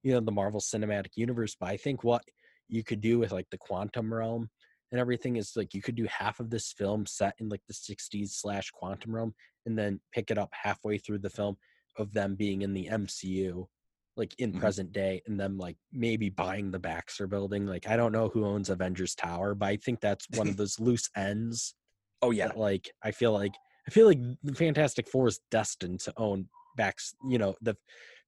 you 0.03 0.13
know 0.13 0.21
the 0.21 0.33
Marvel 0.33 0.61
Cinematic 0.61 1.17
Universe. 1.17 1.57
But 1.59 1.71
I 1.71 1.77
think 1.77 2.05
what 2.05 2.23
you 2.69 2.83
could 2.83 3.01
do 3.01 3.19
with 3.19 3.33
like 3.33 3.49
the 3.51 3.59
quantum 3.59 4.13
realm 4.13 4.49
and 4.93 5.01
everything 5.01 5.37
is 5.37 5.53
like 5.57 5.75
you 5.75 5.83
could 5.83 5.95
do 5.95 6.07
half 6.07 6.39
of 6.39 6.51
this 6.51 6.73
film 6.73 7.07
set 7.07 7.35
in 7.39 7.49
like 7.49 7.63
the 7.67 7.75
60s 7.75 8.31
slash 8.31 8.71
quantum 8.71 9.15
realm 9.15 9.35
and 9.67 9.77
then 9.77 10.01
pick 10.13 10.31
it 10.31 10.39
up 10.39 10.51
halfway 10.53 10.99
through 10.99 11.19
the 11.19 11.31
film 11.31 11.57
of 11.97 12.13
them 12.13 12.35
being 12.35 12.63
in 12.63 12.73
the 12.73 12.89
mcu 12.93 13.67
like 14.17 14.35
in 14.39 14.51
mm-hmm. 14.51 14.61
present 14.61 14.93
day 14.93 15.23
and 15.27 15.39
them 15.39 15.59
like 15.59 15.77
maybe 15.93 16.29
buying 16.29 16.71
the 16.71 16.79
baxter 16.79 17.27
building 17.27 17.67
like 17.67 17.89
i 17.89 17.97
don't 17.97 18.13
know 18.13 18.29
who 18.29 18.45
owns 18.45 18.71
avengers 18.71 19.15
tower 19.15 19.55
but 19.55 19.67
i 19.67 19.77
think 19.77 20.01
that's 20.01 20.27
one 20.37 20.49
of 20.49 20.57
those 20.59 20.79
loose 20.79 21.09
ends 21.17 21.75
oh 22.21 22.31
yeah 22.31 22.49
that, 22.49 22.59
like 22.59 22.91
i 23.03 23.11
feel 23.11 23.33
like 23.33 23.55
i 23.87 23.91
feel 23.91 24.07
like 24.07 24.21
the 24.43 24.55
fantastic 24.55 25.09
four 25.09 25.29
is 25.29 25.41
destined 25.51 26.01
to 26.01 26.13
own 26.17 26.47
backs 26.77 27.15
you 27.29 27.39
know 27.39 27.55
the 27.63 27.77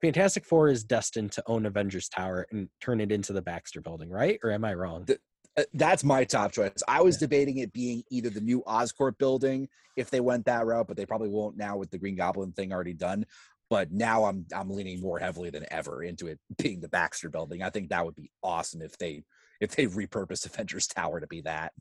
fantastic 0.01 0.45
four 0.45 0.69
is 0.69 0.85
destined 0.85 1.33
to 1.33 1.43
own 1.47 1.67
avengers 1.67 2.09
tower 2.09 2.47
and 2.51 2.69
turn 2.81 3.01
it 3.01 3.13
into 3.13 3.33
the 3.33 3.43
baxter 3.43 3.81
building 3.81 4.11
right 4.11 4.39
or 4.43 4.51
am 4.51 4.65
i 4.65 4.75
wrong 4.75 5.05
the, 5.05 5.19
uh, 5.57 5.63
that's 5.75 6.03
my 6.03 6.25
top 6.25 6.53
choice. 6.53 6.83
I 6.89 7.01
was 7.03 7.17
yeah. 7.17 7.21
debating 7.21 7.59
it 7.59 7.73
being 7.73 8.03
either 8.11 8.31
the 8.31 8.41
new 8.41 8.63
Oscorp 8.67 9.19
building 9.19 9.69
if 9.97 10.11
they 10.11 10.21
went 10.21 10.45
that 10.47 10.67
route, 10.67 10.89
but 10.89 10.97
they 10.97 11.07
probably 11.07 11.29
won't 11.29 11.57
now 11.57 11.77
with 11.77 11.91
the 11.91 11.99
Green 11.99 12.17
Goblin 12.17 12.53
thing 12.53 12.73
already 12.73 12.93
done. 12.93 13.25
But 13.71 13.91
now 13.93 14.25
I'm 14.25 14.47
I'm 14.55 14.71
leaning 14.71 15.01
more 15.01 15.19
heavily 15.19 15.51
than 15.51 15.67
ever 15.71 16.03
into 16.03 16.27
it 16.27 16.39
being 16.59 16.81
the 16.81 16.89
Baxter 16.89 17.31
building. 17.31 17.63
I 17.63 17.71
think 17.71 17.89
that 17.89 18.05
would 18.05 18.15
be 18.15 18.31
awesome 18.43 18.83
if 18.83 18.97
they 18.99 19.23
if 19.61 19.75
they 19.75 19.87
repurpose 19.87 20.47
Avengers 20.53 20.87
Tower 20.87 21.21
to 21.21 21.27
be 21.27 21.41
that. 21.43 21.73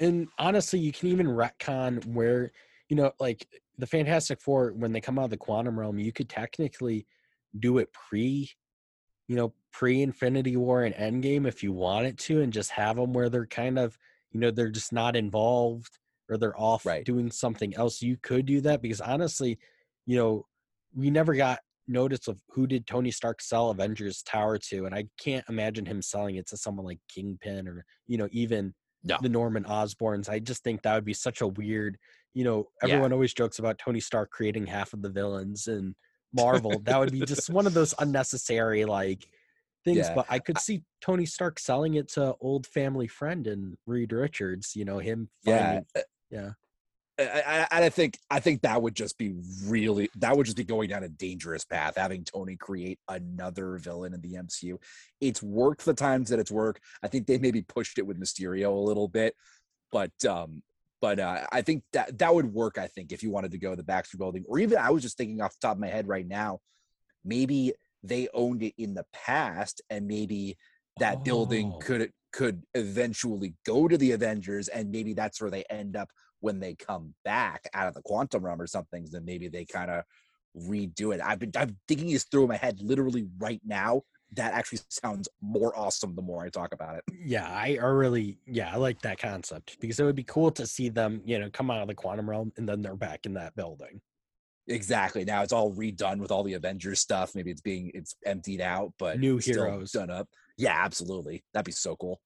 And 0.00 0.28
honestly, 0.38 0.78
you 0.78 0.92
can 0.92 1.08
even 1.08 1.26
retcon 1.26 2.04
where 2.06 2.52
you 2.88 2.96
know, 2.96 3.12
like 3.20 3.46
the 3.76 3.86
Fantastic 3.86 4.40
Four 4.40 4.72
when 4.72 4.92
they 4.92 5.00
come 5.00 5.18
out 5.18 5.24
of 5.24 5.30
the 5.30 5.36
quantum 5.36 5.78
realm, 5.78 5.98
you 5.98 6.12
could 6.12 6.28
technically 6.28 7.06
do 7.58 7.78
it 7.78 7.92
pre 7.92 8.50
you 9.28 9.36
know, 9.36 9.52
pre 9.72 10.02
Infinity 10.02 10.56
War 10.56 10.84
and 10.84 10.94
Endgame 10.94 11.46
if 11.46 11.62
you 11.62 11.72
wanted 11.72 12.18
to, 12.20 12.40
and 12.40 12.52
just 12.52 12.70
have 12.70 12.96
them 12.96 13.12
where 13.12 13.28
they're 13.28 13.46
kind 13.46 13.78
of, 13.78 13.96
you 14.32 14.40
know, 14.40 14.50
they're 14.50 14.70
just 14.70 14.92
not 14.92 15.14
involved 15.14 15.98
or 16.28 16.36
they're 16.36 16.58
off 16.58 16.84
right. 16.84 17.04
doing 17.04 17.30
something 17.30 17.76
else. 17.76 18.02
You 18.02 18.16
could 18.20 18.46
do 18.46 18.60
that 18.62 18.82
because 18.82 19.00
honestly, 19.00 19.58
you 20.06 20.16
know, 20.16 20.46
we 20.94 21.10
never 21.10 21.34
got 21.34 21.60
notice 21.86 22.28
of 22.28 22.40
who 22.50 22.66
did 22.66 22.86
Tony 22.86 23.10
Stark 23.10 23.40
sell 23.40 23.70
Avengers 23.70 24.22
Tower 24.22 24.58
to, 24.58 24.86
and 24.86 24.94
I 24.94 25.06
can't 25.18 25.44
imagine 25.48 25.86
him 25.86 26.02
selling 26.02 26.36
it 26.36 26.46
to 26.48 26.56
someone 26.56 26.86
like 26.86 26.98
Kingpin 27.08 27.66
or 27.66 27.84
you 28.06 28.18
know 28.18 28.28
even 28.30 28.74
no. 29.04 29.16
the 29.20 29.28
Norman 29.28 29.64
Osborns. 29.64 30.28
I 30.28 30.38
just 30.38 30.62
think 30.62 30.82
that 30.82 30.94
would 30.94 31.04
be 31.04 31.14
such 31.14 31.40
a 31.40 31.48
weird. 31.48 31.98
You 32.34 32.44
know, 32.44 32.68
everyone 32.82 33.10
yeah. 33.10 33.14
always 33.14 33.34
jokes 33.34 33.58
about 33.58 33.78
Tony 33.78 34.00
Stark 34.00 34.30
creating 34.30 34.66
half 34.66 34.92
of 34.92 35.02
the 35.02 35.08
villains 35.08 35.66
and 35.66 35.94
Marvel. 36.32 36.78
that 36.84 36.98
would 36.98 37.12
be 37.12 37.24
just 37.24 37.50
one 37.50 37.66
of 37.66 37.74
those 37.74 37.94
unnecessary 37.98 38.84
like 38.84 39.26
things. 39.84 39.98
Yeah. 40.08 40.14
But 40.14 40.26
I 40.28 40.38
could 40.38 40.58
see 40.58 40.82
Tony 41.00 41.26
Stark 41.26 41.58
selling 41.58 41.94
it 41.94 42.08
to 42.12 42.34
old 42.40 42.66
family 42.66 43.08
friend 43.08 43.46
and 43.46 43.76
Reed 43.86 44.12
Richards. 44.12 44.72
You 44.76 44.84
know 44.84 44.98
him. 44.98 45.30
Finding, 45.44 45.86
yeah, 45.94 46.00
uh, 46.00 46.04
yeah. 46.30 46.50
I, 47.18 47.66
I, 47.70 47.84
I 47.84 47.88
think 47.88 48.18
I 48.30 48.38
think 48.38 48.62
that 48.62 48.80
would 48.80 48.94
just 48.94 49.18
be 49.18 49.34
really 49.64 50.08
that 50.16 50.36
would 50.36 50.46
just 50.46 50.56
be 50.56 50.64
going 50.64 50.88
down 50.88 51.02
a 51.02 51.08
dangerous 51.08 51.64
path. 51.64 51.96
Having 51.96 52.24
Tony 52.24 52.56
create 52.56 52.98
another 53.08 53.76
villain 53.78 54.14
in 54.14 54.20
the 54.20 54.34
MCU, 54.34 54.78
it's 55.20 55.42
worked 55.42 55.84
the 55.84 55.94
times 55.94 56.28
that 56.30 56.38
it's 56.38 56.50
worked. 56.50 56.82
I 57.02 57.08
think 57.08 57.26
they 57.26 57.38
maybe 57.38 57.62
pushed 57.62 57.98
it 57.98 58.06
with 58.06 58.20
Mysterio 58.20 58.72
a 58.72 58.86
little 58.86 59.08
bit, 59.08 59.34
but 59.90 60.12
um, 60.24 60.62
but 61.00 61.18
uh, 61.18 61.46
I 61.50 61.62
think 61.62 61.82
that 61.92 62.18
that 62.18 62.34
would 62.34 62.52
work. 62.52 62.78
I 62.78 62.86
think 62.86 63.12
if 63.12 63.22
you 63.22 63.30
wanted 63.30 63.50
to 63.52 63.58
go 63.58 63.74
the 63.74 63.82
Baxter 63.82 64.18
Building, 64.18 64.44
or 64.48 64.58
even 64.58 64.78
I 64.78 64.90
was 64.90 65.02
just 65.02 65.16
thinking 65.16 65.40
off 65.40 65.54
the 65.60 65.66
top 65.66 65.76
of 65.76 65.80
my 65.80 65.88
head 65.88 66.06
right 66.06 66.26
now, 66.26 66.60
maybe 67.24 67.72
they 68.02 68.28
owned 68.32 68.62
it 68.62 68.74
in 68.78 68.94
the 68.94 69.06
past, 69.12 69.82
and 69.90 70.06
maybe 70.06 70.56
that 70.98 71.18
oh. 71.18 71.22
building 71.22 71.74
could 71.80 72.12
could 72.32 72.62
eventually 72.74 73.54
go 73.66 73.88
to 73.88 73.98
the 73.98 74.12
Avengers, 74.12 74.68
and 74.68 74.90
maybe 74.90 75.14
that's 75.14 75.40
where 75.40 75.50
they 75.50 75.64
end 75.68 75.96
up 75.96 76.10
when 76.40 76.60
they 76.60 76.74
come 76.74 77.14
back 77.24 77.68
out 77.74 77.88
of 77.88 77.94
the 77.94 78.02
quantum 78.02 78.44
realm 78.44 78.60
or 78.60 78.66
something. 78.66 79.06
Then 79.10 79.24
maybe 79.24 79.48
they 79.48 79.64
kind 79.64 79.90
of 79.90 80.04
redo 80.56 81.14
it. 81.14 81.20
I've 81.22 81.38
been 81.38 81.52
I'm 81.56 81.76
thinking 81.86 82.12
this 82.12 82.24
through 82.24 82.42
in 82.42 82.48
my 82.48 82.56
head 82.56 82.80
literally 82.80 83.26
right 83.38 83.60
now 83.64 84.02
that 84.32 84.52
actually 84.52 84.80
sounds 84.88 85.28
more 85.40 85.76
awesome 85.76 86.14
the 86.14 86.22
more 86.22 86.44
I 86.44 86.50
talk 86.50 86.74
about 86.74 86.96
it. 86.96 87.04
Yeah, 87.24 87.48
I 87.48 87.76
really 87.76 88.38
yeah, 88.46 88.72
I 88.72 88.76
like 88.76 89.00
that 89.02 89.18
concept 89.18 89.78
because 89.80 89.98
it 89.98 90.04
would 90.04 90.16
be 90.16 90.24
cool 90.24 90.50
to 90.52 90.66
see 90.66 90.88
them, 90.88 91.22
you 91.24 91.38
know, 91.38 91.50
come 91.50 91.70
out 91.70 91.82
of 91.82 91.88
the 91.88 91.94
quantum 91.94 92.28
realm 92.28 92.52
and 92.56 92.68
then 92.68 92.82
they're 92.82 92.96
back 92.96 93.26
in 93.26 93.34
that 93.34 93.56
building. 93.56 94.00
Exactly. 94.66 95.24
Now 95.24 95.42
it's 95.42 95.52
all 95.52 95.72
redone 95.72 96.18
with 96.18 96.30
all 96.30 96.44
the 96.44 96.54
Avengers 96.54 97.00
stuff. 97.00 97.34
Maybe 97.34 97.50
it's 97.50 97.62
being 97.62 97.90
it's 97.94 98.16
emptied 98.26 98.60
out, 98.60 98.92
but 98.98 99.18
new 99.18 99.38
heroes 99.38 99.92
done 99.92 100.10
up. 100.10 100.28
Yeah, 100.58 100.76
absolutely. 100.76 101.42
That'd 101.54 101.64
be 101.64 101.72
so 101.72 101.96
cool. 101.96 102.20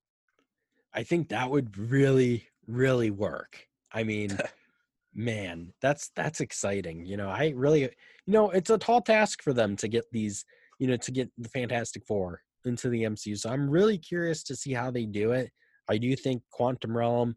I 0.92 1.04
think 1.04 1.28
that 1.28 1.50
would 1.50 1.78
really, 1.78 2.48
really 2.66 3.10
work. 3.10 3.66
I 3.92 4.04
mean, 4.04 4.36
man, 5.14 5.72
that's 5.80 6.10
that's 6.16 6.40
exciting. 6.40 7.04
You 7.04 7.16
know, 7.16 7.28
I 7.28 7.52
really 7.54 7.82
you 7.82 7.88
know, 8.26 8.50
it's 8.50 8.70
a 8.70 8.78
tall 8.78 9.00
task 9.00 9.42
for 9.42 9.52
them 9.52 9.76
to 9.76 9.88
get 9.88 10.04
these 10.12 10.44
you 10.82 10.88
know, 10.88 10.96
to 10.96 11.12
get 11.12 11.30
the 11.38 11.48
Fantastic 11.48 12.04
Four 12.04 12.42
into 12.64 12.88
the 12.88 13.04
MCU. 13.04 13.38
So 13.38 13.50
I'm 13.50 13.70
really 13.70 13.96
curious 13.96 14.42
to 14.42 14.56
see 14.56 14.72
how 14.72 14.90
they 14.90 15.04
do 15.04 15.30
it. 15.30 15.52
I 15.88 15.96
do 15.96 16.16
think 16.16 16.42
Quantum 16.50 16.96
Realm, 16.96 17.36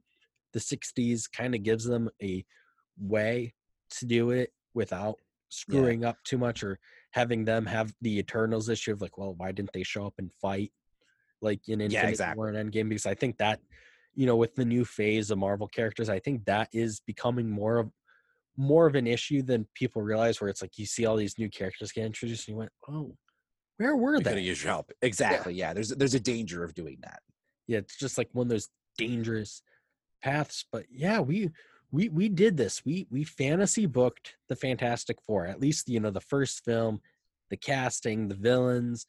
the 0.54 0.60
60s, 0.60 1.32
kind 1.32 1.54
of 1.54 1.62
gives 1.62 1.84
them 1.84 2.10
a 2.24 2.44
way 3.00 3.54
to 3.92 4.06
do 4.08 4.32
it 4.32 4.52
without 4.74 5.18
screwing 5.50 6.02
yeah. 6.02 6.10
up 6.10 6.18
too 6.24 6.40
much 6.40 6.64
or 6.64 6.80
having 7.12 7.46
them 7.46 7.68
have 7.68 7.94
the 8.02 8.18
Eternals 8.18 8.68
issue 8.68 8.92
of 8.92 9.02
like, 9.02 9.18
well, 9.20 9.36
why 9.38 9.52
didn't 9.52 9.74
they 9.74 9.84
show 9.84 10.08
up 10.08 10.16
and 10.18 10.34
fight 10.42 10.72
like 11.40 11.62
in 11.68 11.82
Infinity 11.82 11.94
yeah, 11.94 12.08
exactly. 12.08 12.38
War 12.38 12.50
and 12.50 12.74
Endgame? 12.74 12.90
Because 12.90 13.06
I 13.06 13.14
think 13.14 13.38
that, 13.38 13.60
you 14.16 14.26
know, 14.26 14.36
with 14.36 14.56
the 14.56 14.66
new 14.66 14.86
phase 14.86 15.32
of 15.32 15.38
Marvel 15.38 15.68
characters, 15.68 16.10
I 16.10 16.20
think 16.20 16.46
that 16.46 16.70
is 16.74 17.02
becoming 17.02 17.50
more 17.50 17.78
of 17.78 17.92
more 18.58 18.88
of 18.88 18.96
an 18.96 19.06
issue 19.06 19.42
than 19.42 19.68
people 19.76 20.02
realize. 20.02 20.40
Where 20.40 20.50
it's 20.50 20.62
like 20.62 20.78
you 20.78 20.86
see 20.86 21.06
all 21.06 21.16
these 21.16 21.38
new 21.38 21.50
characters 21.50 21.92
get 21.92 22.06
introduced, 22.06 22.48
and 22.48 22.56
you 22.56 22.60
went, 22.60 22.72
"Oh, 22.88 23.16
where 23.78 23.96
were 23.96 24.20
they? 24.20 24.34
Could 24.34 24.44
use 24.44 24.64
your 24.64 24.74
help. 24.74 24.92
Exactly. 25.02 25.54
Yeah. 25.54 25.68
yeah. 25.68 25.74
There's 25.74 25.90
there's 25.90 26.14
a 26.14 26.20
danger 26.20 26.64
of 26.64 26.74
doing 26.74 26.98
that. 27.04 27.20
Yeah, 27.68 27.80
it's 27.80 27.98
just 27.98 28.18
like 28.18 28.30
one 28.32 28.46
of 28.46 28.50
those 28.50 28.70
dangerous 28.98 29.62
paths. 30.24 30.66
But 30.72 30.86
yeah, 30.90 31.20
we 31.20 31.52
we 31.92 32.10
we 32.10 32.30
did 32.30 32.58
this. 32.58 32.84
We 32.86 33.08
we 33.12 33.24
fantasy 33.24 33.86
booked 33.86 34.36
the 34.50 34.56
Fantastic 34.56 35.18
Four. 35.26 35.46
At 35.46 35.60
least 35.60 35.90
you 35.90 36.00
know 36.00 36.12
the 36.12 36.22
first 36.22 36.64
film, 36.64 37.02
the 37.50 37.58
casting, 37.58 38.28
the 38.28 38.36
villains, 38.36 39.06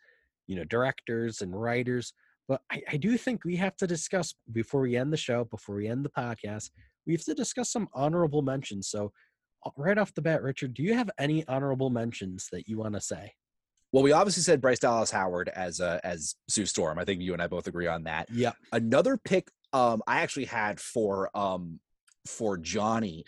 you 0.46 0.56
know, 0.56 0.64
directors 0.64 1.42
and 1.42 1.60
writers. 1.60 2.12
But 2.48 2.62
I, 2.70 2.82
I 2.92 2.96
do 2.96 3.16
think 3.16 3.44
we 3.44 3.56
have 3.56 3.76
to 3.78 3.86
discuss 3.86 4.34
before 4.52 4.80
we 4.82 4.96
end 4.96 5.12
the 5.12 5.16
show, 5.16 5.44
before 5.44 5.76
we 5.76 5.88
end 5.88 6.04
the 6.04 6.10
podcast, 6.10 6.70
we 7.06 7.12
have 7.12 7.24
to 7.24 7.34
discuss 7.34 7.70
some 7.70 7.88
honorable 7.92 8.42
mentions. 8.42 8.88
So 8.88 9.12
uh, 9.64 9.70
right 9.76 9.98
off 9.98 10.14
the 10.14 10.22
bat, 10.22 10.42
Richard, 10.42 10.74
do 10.74 10.82
you 10.82 10.94
have 10.94 11.10
any 11.18 11.46
honorable 11.48 11.90
mentions 11.90 12.48
that 12.52 12.68
you 12.68 12.78
want 12.78 12.94
to 12.94 13.00
say? 13.00 13.32
Well, 13.92 14.02
we 14.02 14.12
obviously 14.12 14.42
said 14.42 14.60
Bryce 14.60 14.78
Dallas 14.78 15.10
Howard 15.10 15.48
as 15.48 15.80
uh, 15.80 16.00
as 16.04 16.34
Sue 16.48 16.66
Storm. 16.66 16.98
I 16.98 17.04
think 17.04 17.22
you 17.22 17.32
and 17.32 17.42
I 17.42 17.46
both 17.46 17.66
agree 17.66 17.86
on 17.86 18.04
that. 18.04 18.28
Yeah. 18.30 18.52
Another 18.72 19.16
pick 19.16 19.48
um, 19.72 20.02
I 20.06 20.20
actually 20.20 20.44
had 20.44 20.80
for 20.80 21.30
um, 21.36 21.80
for 22.26 22.58
Johnny, 22.58 23.24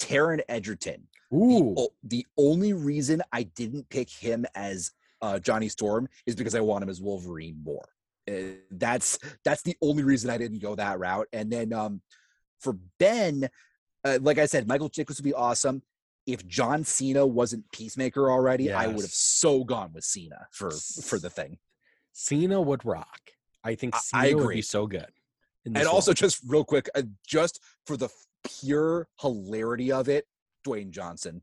Taron 0.00 0.40
Egerton. 0.48 1.06
Ooh. 1.32 1.74
The, 1.76 1.88
the, 2.02 2.26
only 2.36 2.72
reason 2.72 3.22
I 3.32 3.44
didn't 3.44 3.88
pick 3.88 4.10
him 4.10 4.44
as 4.56 4.90
uh, 5.22 5.38
Johnny 5.38 5.68
Storm 5.68 6.08
is 6.26 6.34
because 6.34 6.56
I 6.56 6.60
want 6.60 6.82
him 6.82 6.88
as 6.88 7.00
Wolverine 7.00 7.60
more. 7.62 7.88
Uh, 8.28 8.56
that's 8.70 9.18
that's 9.44 9.62
the 9.62 9.76
only 9.82 10.02
reason 10.02 10.30
I 10.30 10.38
didn't 10.38 10.60
go 10.60 10.74
that 10.74 10.98
route. 10.98 11.28
And 11.32 11.50
then 11.50 11.72
um, 11.72 12.02
for 12.60 12.76
Ben, 12.98 13.48
uh, 14.04 14.18
like 14.20 14.38
I 14.38 14.46
said, 14.46 14.66
Michael 14.66 14.90
Chiklis 14.90 15.18
would 15.18 15.24
be 15.24 15.34
awesome 15.34 15.82
if 16.26 16.46
John 16.46 16.84
Cena 16.84 17.26
wasn't 17.26 17.70
Peacemaker 17.72 18.30
already, 18.30 18.64
yes. 18.64 18.76
I 18.76 18.86
would 18.86 19.02
have 19.02 19.10
so 19.10 19.64
gone 19.64 19.92
with 19.92 20.04
Cena 20.04 20.46
for 20.52 20.70
for 20.70 21.18
the 21.18 21.30
thing. 21.30 21.58
Cena 22.12 22.60
would 22.60 22.84
rock. 22.84 23.20
I 23.64 23.74
think 23.74 23.96
Cena 23.96 24.22
I, 24.22 24.26
agree. 24.26 24.44
would 24.44 24.54
be 24.54 24.62
so 24.62 24.86
good. 24.86 25.10
And 25.66 25.86
also, 25.86 26.12
just 26.12 26.40
real 26.46 26.64
quick, 26.64 26.88
uh, 26.94 27.02
just 27.26 27.60
for 27.86 27.96
the 27.96 28.08
pure 28.44 29.08
hilarity 29.20 29.92
of 29.92 30.08
it, 30.08 30.26
Dwayne 30.66 30.90
Johnson. 30.90 31.42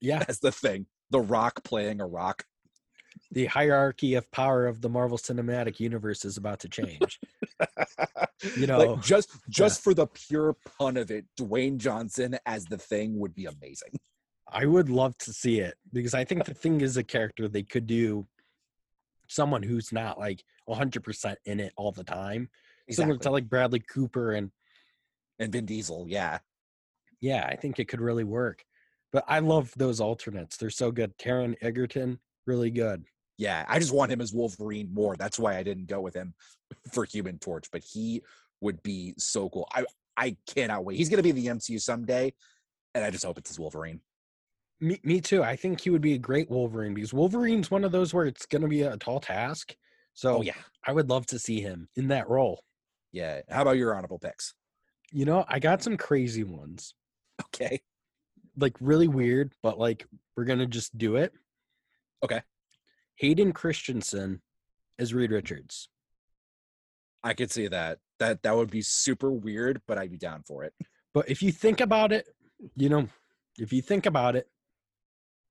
Yeah, 0.00 0.20
that's 0.20 0.38
the 0.38 0.52
thing. 0.52 0.86
The 1.10 1.20
Rock 1.20 1.64
playing 1.64 2.00
a 2.00 2.06
rock 2.06 2.44
the 3.32 3.46
hierarchy 3.46 4.14
of 4.14 4.30
power 4.32 4.66
of 4.66 4.80
the 4.80 4.88
Marvel 4.88 5.18
Cinematic 5.18 5.78
Universe 5.78 6.24
is 6.24 6.36
about 6.36 6.60
to 6.60 6.68
change. 6.68 7.20
you 8.56 8.66
know, 8.66 8.78
like 8.78 9.02
just 9.02 9.30
just 9.48 9.80
yeah. 9.80 9.82
for 9.84 9.94
the 9.94 10.06
pure 10.06 10.56
pun 10.78 10.96
of 10.96 11.10
it, 11.10 11.26
Dwayne 11.38 11.78
Johnson 11.78 12.38
as 12.46 12.64
the 12.64 12.78
thing 12.78 13.18
would 13.18 13.34
be 13.34 13.46
amazing. 13.46 13.90
I 14.52 14.66
would 14.66 14.88
love 14.88 15.16
to 15.18 15.32
see 15.32 15.60
it 15.60 15.74
because 15.92 16.12
I 16.12 16.24
think 16.24 16.44
the 16.44 16.54
thing 16.54 16.80
is 16.80 16.96
a 16.96 17.04
character 17.04 17.46
they 17.46 17.62
could 17.62 17.86
do 17.86 18.26
someone 19.28 19.62
who's 19.62 19.92
not 19.92 20.18
like 20.18 20.42
100% 20.68 21.36
in 21.44 21.60
it 21.60 21.72
all 21.76 21.92
the 21.92 22.02
time. 22.02 22.48
Exactly. 22.88 22.94
Similar 22.94 23.18
to 23.20 23.30
like 23.30 23.48
Bradley 23.48 23.78
Cooper 23.80 24.32
and 24.32 24.50
and 25.38 25.52
Vin 25.52 25.66
Diesel, 25.66 26.06
yeah. 26.08 26.38
Yeah, 27.20 27.46
I 27.46 27.56
think 27.56 27.78
it 27.78 27.86
could 27.86 28.00
really 28.00 28.24
work. 28.24 28.64
But 29.12 29.24
I 29.26 29.38
love 29.38 29.72
those 29.76 30.00
alternates. 30.00 30.56
They're 30.56 30.70
so 30.70 30.90
good. 30.90 31.16
Taron 31.16 31.54
Egerton, 31.62 32.18
really 32.46 32.70
good. 32.70 33.04
Yeah, 33.40 33.64
I 33.66 33.78
just 33.78 33.94
want 33.94 34.12
him 34.12 34.20
as 34.20 34.34
Wolverine 34.34 34.92
more. 34.92 35.16
That's 35.16 35.38
why 35.38 35.56
I 35.56 35.62
didn't 35.62 35.86
go 35.86 36.02
with 36.02 36.12
him 36.12 36.34
for 36.92 37.06
Human 37.06 37.38
Torch, 37.38 37.70
but 37.72 37.82
he 37.82 38.20
would 38.60 38.82
be 38.82 39.14
so 39.16 39.48
cool. 39.48 39.66
I 39.72 39.86
I 40.14 40.36
cannot 40.46 40.84
wait. 40.84 40.98
He's 40.98 41.08
going 41.08 41.16
to 41.16 41.22
be 41.22 41.30
in 41.30 41.36
the 41.36 41.46
MCU 41.46 41.80
someday, 41.80 42.34
and 42.94 43.02
I 43.02 43.08
just 43.08 43.24
hope 43.24 43.38
it's 43.38 43.48
his 43.48 43.58
Wolverine. 43.58 44.02
Me, 44.78 45.00
me 45.04 45.22
too. 45.22 45.42
I 45.42 45.56
think 45.56 45.80
he 45.80 45.88
would 45.88 46.02
be 46.02 46.12
a 46.12 46.18
great 46.18 46.50
Wolverine 46.50 46.92
because 46.92 47.14
Wolverine's 47.14 47.70
one 47.70 47.82
of 47.82 47.92
those 47.92 48.12
where 48.12 48.26
it's 48.26 48.44
going 48.44 48.60
to 48.60 48.68
be 48.68 48.82
a 48.82 48.98
tall 48.98 49.20
task. 49.20 49.72
Oh, 49.72 49.76
so 50.12 50.36
oh, 50.36 50.42
yeah, 50.42 50.52
I 50.86 50.92
would 50.92 51.08
love 51.08 51.24
to 51.28 51.38
see 51.38 51.62
him 51.62 51.88
in 51.96 52.08
that 52.08 52.28
role. 52.28 52.62
Yeah. 53.10 53.40
How 53.48 53.62
about 53.62 53.78
your 53.78 53.94
honorable 53.94 54.18
picks? 54.18 54.52
You 55.12 55.24
know, 55.24 55.46
I 55.48 55.60
got 55.60 55.82
some 55.82 55.96
crazy 55.96 56.44
ones. 56.44 56.92
Okay. 57.54 57.80
Like 58.58 58.76
really 58.80 59.08
weird, 59.08 59.54
but 59.62 59.78
like 59.78 60.06
we're 60.36 60.44
gonna 60.44 60.66
just 60.66 60.98
do 60.98 61.16
it. 61.16 61.32
Okay. 62.22 62.42
Hayden 63.20 63.52
Christensen 63.52 64.40
as 64.98 65.12
Reed 65.12 65.30
Richards. 65.30 65.90
I 67.22 67.34
could 67.34 67.50
see 67.50 67.68
that. 67.68 67.98
That 68.18 68.42
that 68.42 68.56
would 68.56 68.70
be 68.70 68.80
super 68.80 69.30
weird, 69.30 69.82
but 69.86 69.98
I'd 69.98 70.10
be 70.10 70.16
down 70.16 70.42
for 70.46 70.64
it. 70.64 70.72
But 71.12 71.28
if 71.28 71.42
you 71.42 71.52
think 71.52 71.82
about 71.82 72.12
it, 72.12 72.26
you 72.76 72.88
know, 72.88 73.08
if 73.58 73.74
you 73.74 73.82
think 73.82 74.06
about 74.06 74.36
it, 74.36 74.48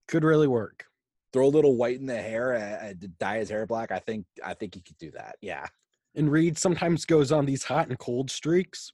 could 0.07 0.23
really 0.23 0.47
work. 0.47 0.85
Throw 1.31 1.45
a 1.45 1.47
little 1.47 1.75
white 1.75 1.99
in 1.99 2.07
the 2.07 2.19
hair 2.19 2.55
uh, 2.55 2.85
uh, 2.85 2.89
and 2.89 3.17
dye 3.19 3.37
his 3.37 3.51
hair 3.51 3.67
black. 3.67 3.91
I 3.91 3.99
think 3.99 4.25
I 4.43 4.55
think 4.55 4.73
he 4.73 4.81
could 4.81 4.97
do 4.97 5.11
that. 5.11 5.35
Yeah. 5.39 5.67
And 6.15 6.31
Reed 6.31 6.57
sometimes 6.57 7.05
goes 7.05 7.31
on 7.31 7.45
these 7.45 7.65
hot 7.65 7.87
and 7.87 7.99
cold 7.99 8.31
streaks. 8.31 8.93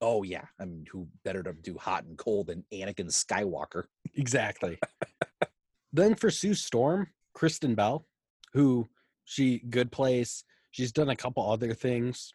Oh 0.00 0.22
yeah, 0.22 0.44
I 0.60 0.64
mean, 0.64 0.86
who 0.92 1.08
better 1.24 1.42
to 1.42 1.52
do 1.54 1.76
hot 1.76 2.04
and 2.04 2.16
cold 2.16 2.46
than 2.46 2.64
Anakin 2.72 3.10
Skywalker? 3.10 3.84
Exactly. 4.14 4.78
then 5.92 6.14
for 6.14 6.30
Sue 6.30 6.54
Storm, 6.54 7.08
Kristen 7.34 7.74
Bell, 7.74 8.06
who 8.52 8.88
she 9.24 9.58
good 9.58 9.92
place. 9.92 10.44
She's 10.70 10.92
done 10.92 11.08
a 11.08 11.16
couple 11.16 11.50
other 11.50 11.74
things. 11.74 12.34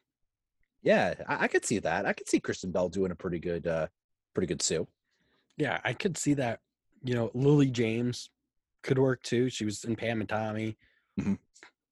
Yeah, 0.81 1.15
I, 1.27 1.45
I 1.45 1.47
could 1.47 1.65
see 1.65 1.79
that. 1.79 2.05
I 2.05 2.13
could 2.13 2.29
see 2.29 2.39
Kristen 2.39 2.71
Bell 2.71 2.89
doing 2.89 3.11
a 3.11 3.15
pretty 3.15 3.39
good, 3.39 3.67
uh 3.67 3.87
pretty 4.33 4.47
good 4.47 4.61
Sue. 4.61 4.87
Yeah, 5.57 5.79
I 5.83 5.93
could 5.93 6.17
see 6.17 6.35
that. 6.35 6.59
You 7.03 7.15
know, 7.15 7.31
Lily 7.33 7.69
James 7.69 8.29
could 8.83 8.99
work 8.99 9.23
too. 9.23 9.49
She 9.49 9.65
was 9.65 9.83
in 9.83 9.95
Pam 9.95 10.19
and 10.21 10.29
Tommy. 10.29 10.77
Mm-hmm. 11.19 11.35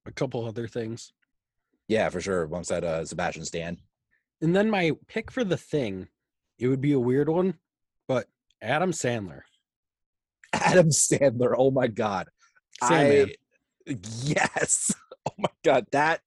A 0.06 0.12
couple 0.12 0.44
other 0.46 0.68
things. 0.68 1.12
Yeah, 1.88 2.08
for 2.08 2.20
sure. 2.20 2.44
Alongside 2.44 2.84
uh, 2.84 3.04
Sebastian 3.04 3.44
Stan. 3.44 3.78
And 4.40 4.54
then 4.54 4.70
my 4.70 4.92
pick 5.06 5.30
for 5.30 5.44
the 5.44 5.56
thing, 5.56 6.08
it 6.58 6.68
would 6.68 6.80
be 6.80 6.92
a 6.92 7.00
weird 7.00 7.28
one, 7.28 7.54
but 8.08 8.26
Adam 8.60 8.92
Sandler. 8.92 9.42
Adam 10.52 10.90
Sandler. 10.90 11.54
Oh 11.56 11.70
my 11.70 11.86
god. 11.86 12.28
Sandman. 12.82 13.30
I 13.88 13.96
yes. 14.22 14.92
Oh 15.28 15.32
my 15.38 15.50
god. 15.62 15.86
That 15.92 16.20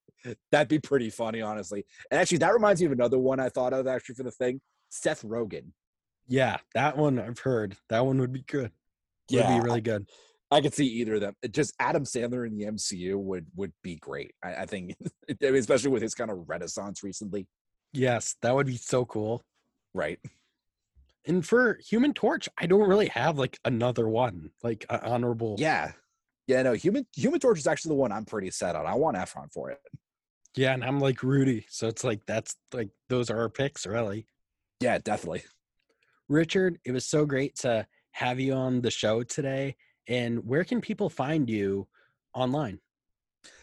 that'd 0.52 0.68
be 0.68 0.80
pretty 0.80 1.10
funny, 1.10 1.42
honestly. 1.42 1.86
And 2.12 2.20
actually, 2.20 2.40
that 2.40 2.54
reminds 2.54 2.82
me 2.82 2.88
of 2.88 2.92
another 2.94 3.20
one 3.20 3.40
I 3.40 3.50
thought 3.50 3.74
of 3.74 3.88
actually 3.88 4.16
for 4.16 4.24
the 4.24 4.32
thing. 4.32 4.62
Seth 4.90 5.24
Rogen. 5.24 5.72
Yeah, 6.28 6.58
that 6.74 6.98
one 6.98 7.20
I've 7.20 7.40
heard. 7.40 7.78
That 7.90 8.06
one 8.06 8.20
would 8.20 8.34
be 8.34 8.42
good. 8.42 8.72
Would 9.32 9.40
yeah, 9.40 9.58
be 9.58 9.64
really 9.64 9.82
good. 9.82 10.08
I 10.50 10.62
could 10.62 10.74
see 10.74 10.86
either 10.86 11.16
of 11.16 11.22
them. 11.22 11.34
Just 11.52 11.74
Adam 11.80 12.04
Sandler 12.04 12.48
in 12.48 12.58
the 12.58 12.66
MCU 12.66 13.18
would 13.18 13.48
would 13.56 13.74
be 13.84 13.98
great. 13.98 14.34
I, 14.44 14.56
I 14.56 14.66
think, 14.66 14.96
especially 15.42 15.92
with 15.92 16.02
his 16.02 16.16
kind 16.16 16.32
of 16.32 16.48
renaissance 16.48 17.04
recently. 17.04 17.48
Yes, 17.94 18.36
that 18.42 18.56
would 18.56 18.68
be 18.68 18.78
so 18.78 19.06
cool. 19.06 19.44
Right. 19.94 20.20
And 21.26 21.46
for 21.46 21.78
Human 21.90 22.14
Torch, 22.14 22.48
I 22.58 22.68
don't 22.68 22.88
really 22.88 23.08
have 23.08 23.38
like 23.38 23.60
another 23.66 24.08
one, 24.08 24.52
like 24.64 24.86
uh, 24.90 25.00
honorable. 25.04 25.56
Yeah. 25.58 25.92
Yeah, 26.48 26.64
no, 26.64 26.74
Human 26.74 27.06
Human 27.16 27.40
Torch 27.40 27.60
is 27.60 27.68
actually 27.68 27.90
the 27.90 27.96
one 27.96 28.12
I'm 28.12 28.26
pretty 28.26 28.52
set 28.52 28.76
on. 28.76 28.86
I 28.86 28.96
want 28.96 29.18
Efron 29.18 29.52
for 29.52 29.70
it. 29.70 29.80
Yeah, 30.56 30.74
and 30.74 30.84
I'm 30.84 31.00
like 31.00 31.22
Rudy. 31.22 31.66
So 31.70 31.88
it's 31.88 32.04
like 32.04 32.22
that's 32.26 32.56
like 32.74 32.90
those 33.10 33.30
are 33.30 33.38
our 33.38 33.50
picks, 33.50 33.86
really. 33.86 34.28
Yeah, 34.80 34.98
definitely. 34.98 35.44
Richard, 36.30 36.80
it 36.86 36.92
was 36.92 37.06
so 37.06 37.26
great 37.26 37.56
to 37.58 37.86
have 38.12 38.40
you 38.40 38.54
on 38.54 38.82
the 38.82 38.92
show 38.92 39.24
today. 39.24 39.76
And 40.08 40.46
where 40.46 40.64
can 40.64 40.82
people 40.82 41.10
find 41.10 41.50
you 41.50 41.88
online? 42.34 42.80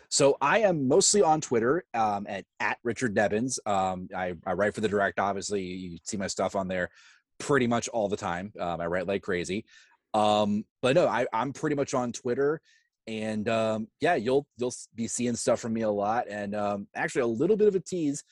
So 0.09 0.37
I 0.41 0.61
am 0.61 0.87
mostly 0.87 1.23
on 1.23 1.41
Twitter 1.41 1.85
um, 1.93 2.27
at, 2.29 2.45
at 2.61 2.79
Richard 2.85 3.17
Nebens. 3.17 3.59
Um, 3.67 4.09
I, 4.15 4.35
I 4.47 4.53
write 4.53 4.75
for 4.75 4.81
the 4.81 4.89
direct, 4.89 5.19
obviously. 5.19 5.63
You 5.63 5.99
see 6.05 6.17
my 6.17 6.29
stuff 6.29 6.55
on 6.55 6.69
there 6.69 6.91
pretty 7.39 7.67
much 7.67 7.89
all 7.89 8.09
the 8.09 8.17
time. 8.17 8.53
Um, 8.61 8.81
I 8.81 8.87
write 8.87 9.09
like 9.09 9.23
crazy. 9.23 9.65
Um, 10.15 10.65
but 10.81 10.95
no, 10.95 11.07
I, 11.07 11.27
I'm 11.33 11.53
pretty 11.53 11.77
much 11.77 11.93
on 11.93 12.13
Twitter. 12.13 12.61
And 13.07 13.49
um, 13.49 13.89
yeah, 14.01 14.15
you'll 14.15 14.47
you'll 14.57 14.73
be 14.95 15.09
seeing 15.09 15.37
stuff 15.37 15.61
from 15.61 15.75
me 15.75 15.83
a 15.83 15.91
lot. 15.91 16.27
And 16.29 16.55
um, 16.55 16.87
actually, 16.95 17.23
a 17.23 17.27
little 17.27 17.57
bit 17.57 17.69
of 17.69 17.75
a 17.75 17.81
tease. 17.81 18.25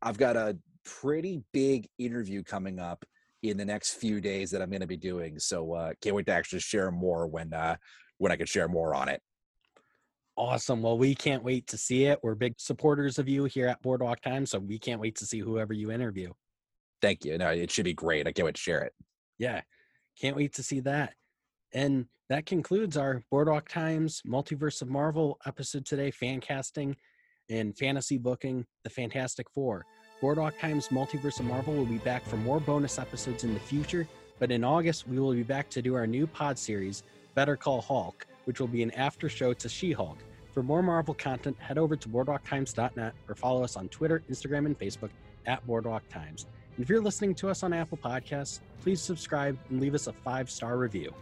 I've 0.00 0.16
got 0.16 0.36
a 0.36 0.56
pretty 0.84 1.42
big 1.52 1.88
interview 1.98 2.42
coming 2.42 2.78
up 2.78 3.04
in 3.42 3.56
the 3.56 3.64
next 3.64 3.94
few 3.94 4.20
days 4.20 4.50
that 4.50 4.62
I'm 4.62 4.70
going 4.70 4.80
to 4.80 4.86
be 4.86 4.96
doing. 4.96 5.38
So 5.38 5.72
uh, 5.72 5.92
can't 6.00 6.16
wait 6.16 6.26
to 6.26 6.32
actually 6.32 6.60
share 6.60 6.90
more 6.90 7.26
when 7.26 7.52
uh, 7.52 7.76
when 8.18 8.32
I 8.32 8.36
can 8.36 8.46
share 8.46 8.68
more 8.68 8.94
on 8.94 9.08
it. 9.08 9.20
Awesome. 10.36 10.82
Well, 10.82 10.98
we 10.98 11.14
can't 11.14 11.44
wait 11.44 11.66
to 11.68 11.76
see 11.76 12.06
it. 12.06 12.18
We're 12.22 12.34
big 12.34 12.54
supporters 12.58 13.18
of 13.18 13.28
you 13.28 13.44
here 13.44 13.68
at 13.68 13.82
Boardwalk 13.82 14.20
Time, 14.20 14.46
so 14.46 14.58
we 14.58 14.78
can't 14.78 15.00
wait 15.00 15.16
to 15.16 15.26
see 15.26 15.38
whoever 15.38 15.72
you 15.72 15.92
interview. 15.92 16.32
Thank 17.00 17.24
you. 17.24 17.38
No, 17.38 17.50
it 17.50 17.70
should 17.70 17.84
be 17.84 17.94
great. 17.94 18.26
I 18.26 18.32
can't 18.32 18.46
wait 18.46 18.56
to 18.56 18.60
share 18.60 18.82
it. 18.82 18.92
Yeah, 19.38 19.60
can't 20.20 20.36
wait 20.36 20.54
to 20.54 20.62
see 20.62 20.80
that. 20.80 21.14
And 21.74 22.06
that 22.28 22.46
concludes 22.46 22.96
our 22.96 23.22
Boardwalk 23.30 23.68
Times 23.68 24.22
Multiverse 24.26 24.80
of 24.80 24.88
Marvel 24.88 25.38
episode 25.46 25.84
today, 25.84 26.10
fan 26.10 26.40
casting 26.40 26.96
and 27.50 27.76
fantasy 27.76 28.16
booking, 28.16 28.64
the 28.84 28.90
Fantastic 28.90 29.50
Four. 29.50 29.84
Boardwalk 30.20 30.58
Times 30.58 30.88
Multiverse 30.88 31.40
of 31.40 31.46
Marvel 31.46 31.74
will 31.74 31.84
be 31.84 31.98
back 31.98 32.24
for 32.24 32.36
more 32.36 32.60
bonus 32.60 32.98
episodes 32.98 33.44
in 33.44 33.52
the 33.52 33.60
future, 33.60 34.08
but 34.38 34.50
in 34.50 34.64
August, 34.64 35.06
we 35.06 35.18
will 35.18 35.34
be 35.34 35.42
back 35.42 35.68
to 35.70 35.82
do 35.82 35.94
our 35.94 36.06
new 36.06 36.26
pod 36.26 36.58
series, 36.58 37.02
Better 37.34 37.56
Call 37.56 37.82
Hulk 37.82 38.26
which 38.44 38.60
will 38.60 38.68
be 38.68 38.82
an 38.82 38.90
after 38.92 39.28
show 39.28 39.52
to 39.52 39.68
She 39.68 39.92
Hulk. 39.92 40.18
For 40.52 40.62
more 40.62 40.82
Marvel 40.82 41.14
content, 41.14 41.56
head 41.58 41.78
over 41.78 41.96
to 41.96 42.08
boardwalktimes.net 42.08 43.14
or 43.28 43.34
follow 43.34 43.64
us 43.64 43.76
on 43.76 43.88
Twitter, 43.88 44.22
Instagram, 44.30 44.66
and 44.66 44.78
Facebook 44.78 45.10
at 45.46 45.66
Boardwalk 45.66 46.08
Times. 46.08 46.46
And 46.76 46.82
if 46.82 46.88
you're 46.88 47.02
listening 47.02 47.34
to 47.36 47.48
us 47.48 47.62
on 47.62 47.72
Apple 47.72 47.98
Podcasts, 47.98 48.60
please 48.80 49.00
subscribe 49.00 49.58
and 49.70 49.80
leave 49.80 49.94
us 49.94 50.06
a 50.06 50.12
five 50.12 50.50
star 50.50 50.78
review. 50.78 51.12